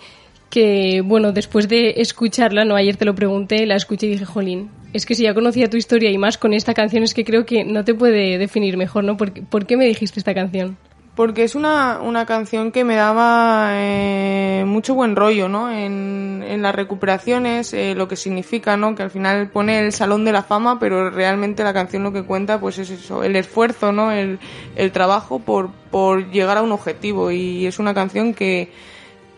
que 0.49 1.01
bueno, 1.03 1.31
después 1.31 1.67
de 1.67 1.95
escucharla, 1.97 2.65
no 2.65 2.75
ayer 2.75 2.95
te 2.95 3.05
lo 3.05 3.15
pregunté, 3.15 3.65
la 3.65 3.75
escuché 3.75 4.07
y 4.07 4.11
dije, 4.11 4.25
jolín, 4.25 4.69
es 4.93 5.05
que 5.05 5.15
si 5.15 5.23
ya 5.23 5.33
conocía 5.33 5.69
tu 5.69 5.77
historia 5.77 6.09
y 6.09 6.17
más 6.17 6.37
con 6.37 6.53
esta 6.53 6.73
canción 6.73 7.03
es 7.03 7.13
que 7.13 7.25
creo 7.25 7.45
que 7.45 7.63
no 7.63 7.83
te 7.83 7.93
puede 7.93 8.37
definir 8.37 8.77
mejor, 8.77 9.03
¿no? 9.03 9.17
¿Por, 9.17 9.33
¿por 9.45 9.65
qué 9.65 9.77
me 9.77 9.85
dijiste 9.85 10.19
esta 10.19 10.33
canción? 10.33 10.77
porque 11.17 11.43
es 11.43 11.55
una, 11.55 11.99
una 11.99 12.27
canción 12.27 12.71
que 12.71 12.83
me 12.83 12.95
daba 12.95 13.69
eh, 13.71 14.63
mucho 14.67 14.93
buen 14.93 15.15
rollo, 15.15 15.49
¿no? 15.49 15.71
En, 15.71 16.45
en 16.47 16.61
las 16.61 16.75
recuperaciones, 16.75 17.73
eh, 17.73 17.95
lo 17.95 18.07
que 18.07 18.15
significa, 18.15 18.77
¿no? 18.77 18.93
Que 18.93 19.01
al 19.01 19.09
final 19.09 19.49
pone 19.49 19.79
el 19.79 19.91
salón 19.93 20.25
de 20.25 20.31
la 20.31 20.43
fama, 20.43 20.77
pero 20.79 21.09
realmente 21.09 21.63
la 21.63 21.73
canción 21.73 22.03
lo 22.03 22.13
que 22.13 22.21
cuenta, 22.21 22.59
pues 22.59 22.77
es 22.77 22.91
eso, 22.91 23.23
el 23.23 23.35
esfuerzo, 23.35 23.91
¿no? 23.91 24.11
El, 24.11 24.37
el 24.75 24.91
trabajo 24.91 25.39
por, 25.39 25.71
por 25.89 26.29
llegar 26.29 26.57
a 26.57 26.61
un 26.61 26.71
objetivo 26.71 27.31
y 27.31 27.65
es 27.65 27.79
una 27.79 27.95
canción 27.95 28.35
que, 28.35 28.71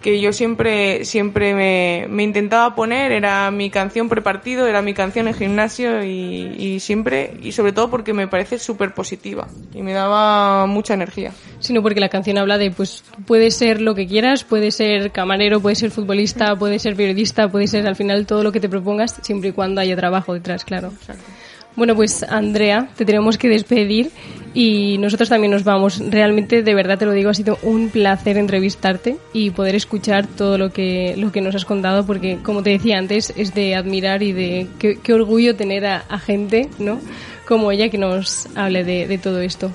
que 0.02 0.22
yo 0.22 0.32
siempre, 0.32 1.04
siempre 1.04 1.54
me, 1.54 2.06
me, 2.10 2.24
intentaba 2.24 2.74
poner, 2.76 3.12
era 3.12 3.52
mi 3.52 3.70
canción 3.70 4.08
prepartido, 4.08 4.66
era 4.66 4.82
mi 4.82 4.93
canción 4.93 5.28
en 5.28 5.34
gimnasio 5.34 6.04
y, 6.04 6.56
y 6.58 6.80
siempre, 6.80 7.34
y 7.41 7.52
sobre 7.52 7.74
todo 7.74 7.89
porque 7.89 8.14
me 8.14 8.28
parece 8.28 8.60
súper 8.60 8.93
positiva 8.93 9.50
y 9.74 9.82
me 9.82 9.93
daba 9.93 10.66
mucha 10.68 10.93
energía. 10.93 11.34
Sino 11.60 11.82
porque 11.82 12.00
la 12.00 12.10
canción 12.10 12.38
habla 12.38 12.58
de, 12.58 12.72
pues, 12.72 13.04
puede 13.26 13.52
ser 13.52 13.82
lo 13.82 13.93
que 13.93 14.08
quieras, 14.08 14.43
puede 14.45 14.72
ser 14.72 15.12
camarero, 15.12 15.60
puede 15.60 15.76
ser 15.76 15.91
futbolista, 15.91 16.56
puede 16.56 16.80
ser 16.80 16.95
periodista, 16.95 17.50
puede 17.50 17.68
ser 17.68 17.86
al 17.86 17.95
final 17.95 18.26
todo 18.26 18.43
lo 18.43 18.52
que 18.52 18.62
te 18.62 18.70
propongas, 18.70 19.20
siempre 19.22 19.50
y 19.50 19.52
cuando 19.52 19.82
haya 19.82 19.95
trabajo 19.95 20.34
detrás, 20.34 20.64
claro. 20.64 20.93
Exacto. 21.00 21.39
Bueno, 21.76 21.95
pues 21.95 22.24
Andrea, 22.24 22.89
te 22.95 23.05
tenemos 23.05 23.38
que 23.38 23.47
despedir 23.47 24.11
y 24.53 24.97
nosotros 24.97 25.30
también 25.30 25.51
nos 25.51 25.63
vamos. 25.63 26.01
Realmente, 26.09 26.63
de 26.63 26.74
verdad 26.74 26.97
te 26.97 27.05
lo 27.05 27.11
digo, 27.11 27.30
ha 27.30 27.34
sido 27.34 27.57
un 27.63 27.89
placer 27.89 28.38
entrevistarte 28.38 29.17
y 29.34 29.51
poder 29.51 29.76
escuchar 29.76 30.28
todo 30.28 30.57
lo 30.57 30.72
que, 30.72 31.15
lo 31.17 31.32
que 31.32 31.41
nos 31.41 31.55
has 31.55 31.65
contado 31.65 32.05
porque, 32.05 32.39
como 32.43 32.63
te 32.63 32.72
decía 32.72 32.97
antes, 32.97 33.34
es 33.38 33.53
de 33.53 33.76
admirar 33.76 34.24
y 34.24 34.34
de 34.34 34.67
qué, 34.80 35.13
orgullo 35.13 35.55
tener 35.55 35.86
a, 35.86 36.03
a, 36.09 36.20
gente, 36.20 36.70
¿no? 36.80 36.99
Como 37.47 37.72
ella 37.72 37.89
que 37.89 37.97
nos 37.97 38.47
hable 38.55 38.84
de, 38.84 39.07
de 39.07 39.17
todo 39.17 39.41
esto. 39.41 39.72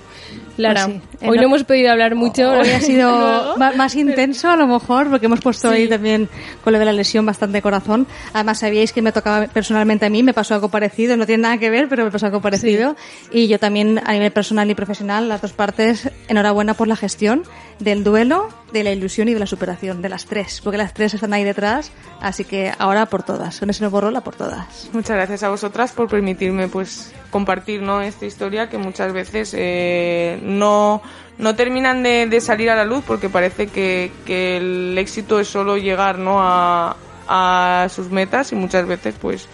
Lara, 0.56 0.86
pues 0.86 1.30
hoy 1.30 1.36
no 1.38 1.44
hemos 1.44 1.64
podido 1.64 1.90
hablar 1.90 2.14
mucho. 2.14 2.50
Hoy 2.52 2.70
ha 2.70 2.80
sido 2.80 3.56
más 3.76 3.94
intenso 3.96 4.48
a 4.50 4.56
lo 4.56 4.66
mejor, 4.66 5.10
porque 5.10 5.26
hemos 5.26 5.40
puesto 5.40 5.68
ahí 5.68 5.88
también 5.88 6.28
con 6.62 6.72
lo 6.72 6.78
de 6.78 6.84
la 6.84 6.92
lesión 6.92 7.26
bastante 7.26 7.60
corazón. 7.60 8.06
Además, 8.32 8.60
sabíais 8.60 8.92
que 8.92 9.02
me 9.02 9.12
tocaba 9.12 9.46
personalmente 9.46 10.06
a 10.06 10.10
mí, 10.10 10.22
me 10.22 10.34
pasó 10.34 10.54
algo 10.54 10.68
parecido, 10.68 11.16
no 11.16 11.26
tiene 11.26 11.42
nada 11.42 11.58
que 11.58 11.70
ver, 11.70 11.88
pero 11.88 12.04
me 12.04 12.10
pasó 12.10 12.26
algo 12.26 12.40
parecido. 12.40 12.96
Y 13.30 13.48
yo 13.48 13.58
también, 13.58 14.00
a 14.04 14.12
nivel 14.12 14.32
personal 14.32 14.70
y 14.70 14.74
profesional, 14.74 15.28
las 15.28 15.42
dos 15.42 15.52
partes, 15.52 16.10
enhorabuena 16.28 16.74
por 16.74 16.88
la 16.88 16.96
gestión 16.96 17.44
del 17.78 18.04
duelo, 18.04 18.48
de 18.72 18.84
la 18.84 18.92
ilusión 18.92 19.28
y 19.28 19.34
de 19.34 19.40
la 19.40 19.46
superación, 19.46 20.02
de 20.02 20.08
las 20.08 20.26
tres, 20.26 20.60
porque 20.62 20.78
las 20.78 20.94
tres 20.94 21.14
están 21.14 21.32
ahí 21.32 21.44
detrás, 21.44 21.92
así 22.20 22.44
que 22.44 22.72
ahora 22.78 23.06
por 23.06 23.22
todas, 23.22 23.58
con 23.58 23.70
ese 23.70 23.80
nuevo 23.82 24.00
rol 24.00 24.20
por 24.22 24.36
todas. 24.36 24.88
Muchas 24.92 25.16
gracias 25.16 25.42
a 25.42 25.48
vosotras 25.48 25.92
por 25.92 26.08
permitirme 26.08 26.68
pues 26.68 27.12
compartir 27.30 27.82
¿no? 27.82 28.00
esta 28.00 28.26
historia 28.26 28.68
que 28.68 28.78
muchas 28.78 29.12
veces 29.12 29.54
eh, 29.56 30.38
no, 30.42 31.02
no 31.38 31.56
terminan 31.56 32.02
de, 32.02 32.26
de, 32.26 32.40
salir 32.40 32.70
a 32.70 32.76
la 32.76 32.84
luz 32.84 33.04
porque 33.06 33.28
parece 33.28 33.66
que, 33.66 34.12
que 34.24 34.58
el 34.58 34.96
éxito 34.98 35.40
es 35.40 35.48
solo 35.48 35.76
llegar 35.76 36.18
¿no? 36.18 36.40
a, 36.40 36.96
a 37.28 37.88
sus 37.88 38.10
metas 38.10 38.52
y 38.52 38.56
muchas 38.56 38.86
veces 38.86 39.14
pues 39.20 39.48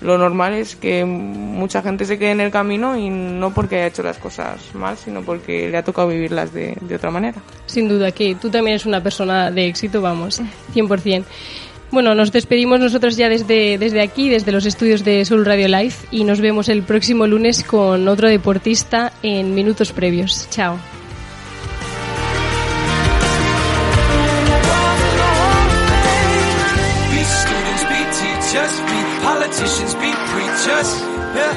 lo 0.00 0.18
normal 0.18 0.54
es 0.54 0.76
que 0.76 1.04
mucha 1.04 1.82
gente 1.82 2.04
se 2.04 2.18
quede 2.18 2.32
en 2.32 2.40
el 2.40 2.50
camino 2.50 2.96
y 2.96 3.08
no 3.08 3.52
porque 3.54 3.76
haya 3.76 3.86
hecho 3.86 4.02
las 4.02 4.18
cosas 4.18 4.74
mal, 4.74 4.96
sino 4.96 5.22
porque 5.22 5.68
le 5.68 5.76
ha 5.76 5.84
tocado 5.84 6.08
vivirlas 6.08 6.52
de, 6.52 6.76
otra 6.94 7.10
manera. 7.10 7.40
Sin 7.66 7.88
duda, 7.88 8.12
que 8.12 8.34
tú 8.34 8.50
también 8.50 8.74
eres 8.74 8.86
una 8.86 9.02
persona 9.02 9.50
de 9.50 9.66
éxito, 9.66 10.00
vamos, 10.00 10.40
100%. 10.74 11.24
Bueno, 11.90 12.14
nos 12.14 12.32
despedimos 12.32 12.80
nosotros 12.80 13.16
ya 13.16 13.28
desde, 13.28 13.78
desde 13.78 14.00
aquí, 14.00 14.28
desde 14.28 14.50
los 14.50 14.66
estudios 14.66 15.04
de 15.04 15.24
Soul 15.24 15.44
Radio 15.44 15.68
Live, 15.68 15.94
y 16.10 16.24
nos 16.24 16.40
vemos 16.40 16.68
el 16.68 16.82
próximo 16.82 17.26
lunes 17.26 17.62
con 17.62 18.08
otro 18.08 18.28
deportista 18.28 19.12
en 19.22 19.54
minutos 19.54 19.92
previos. 19.92 20.48
Chao. 20.50 20.76
Yeah. 31.34 31.54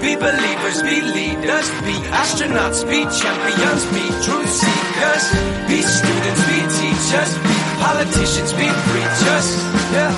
Be 0.00 0.16
believers, 0.16 0.82
be 0.82 1.00
leaders, 1.00 1.68
be 1.86 1.96
astronauts, 2.10 2.82
be 2.84 3.04
champions, 3.08 3.82
be 3.94 4.04
truth 4.24 4.50
seekers. 4.50 5.24
Be 5.68 5.80
students, 5.82 6.42
be 6.48 6.58
teachers, 6.78 7.32
be 7.46 7.56
politicians, 7.80 8.52
be 8.52 8.68
preachers. 8.90 9.48
Yeah. 9.94 10.12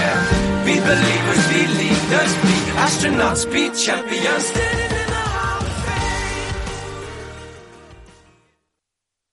Yeah. 0.00 0.64
Be 0.64 0.74
believers, 0.80 1.42
be 1.52 1.62
leaders, 1.78 2.32
be 2.46 2.56
astronauts, 2.84 3.44
be 3.52 3.70
champions. 3.76 4.85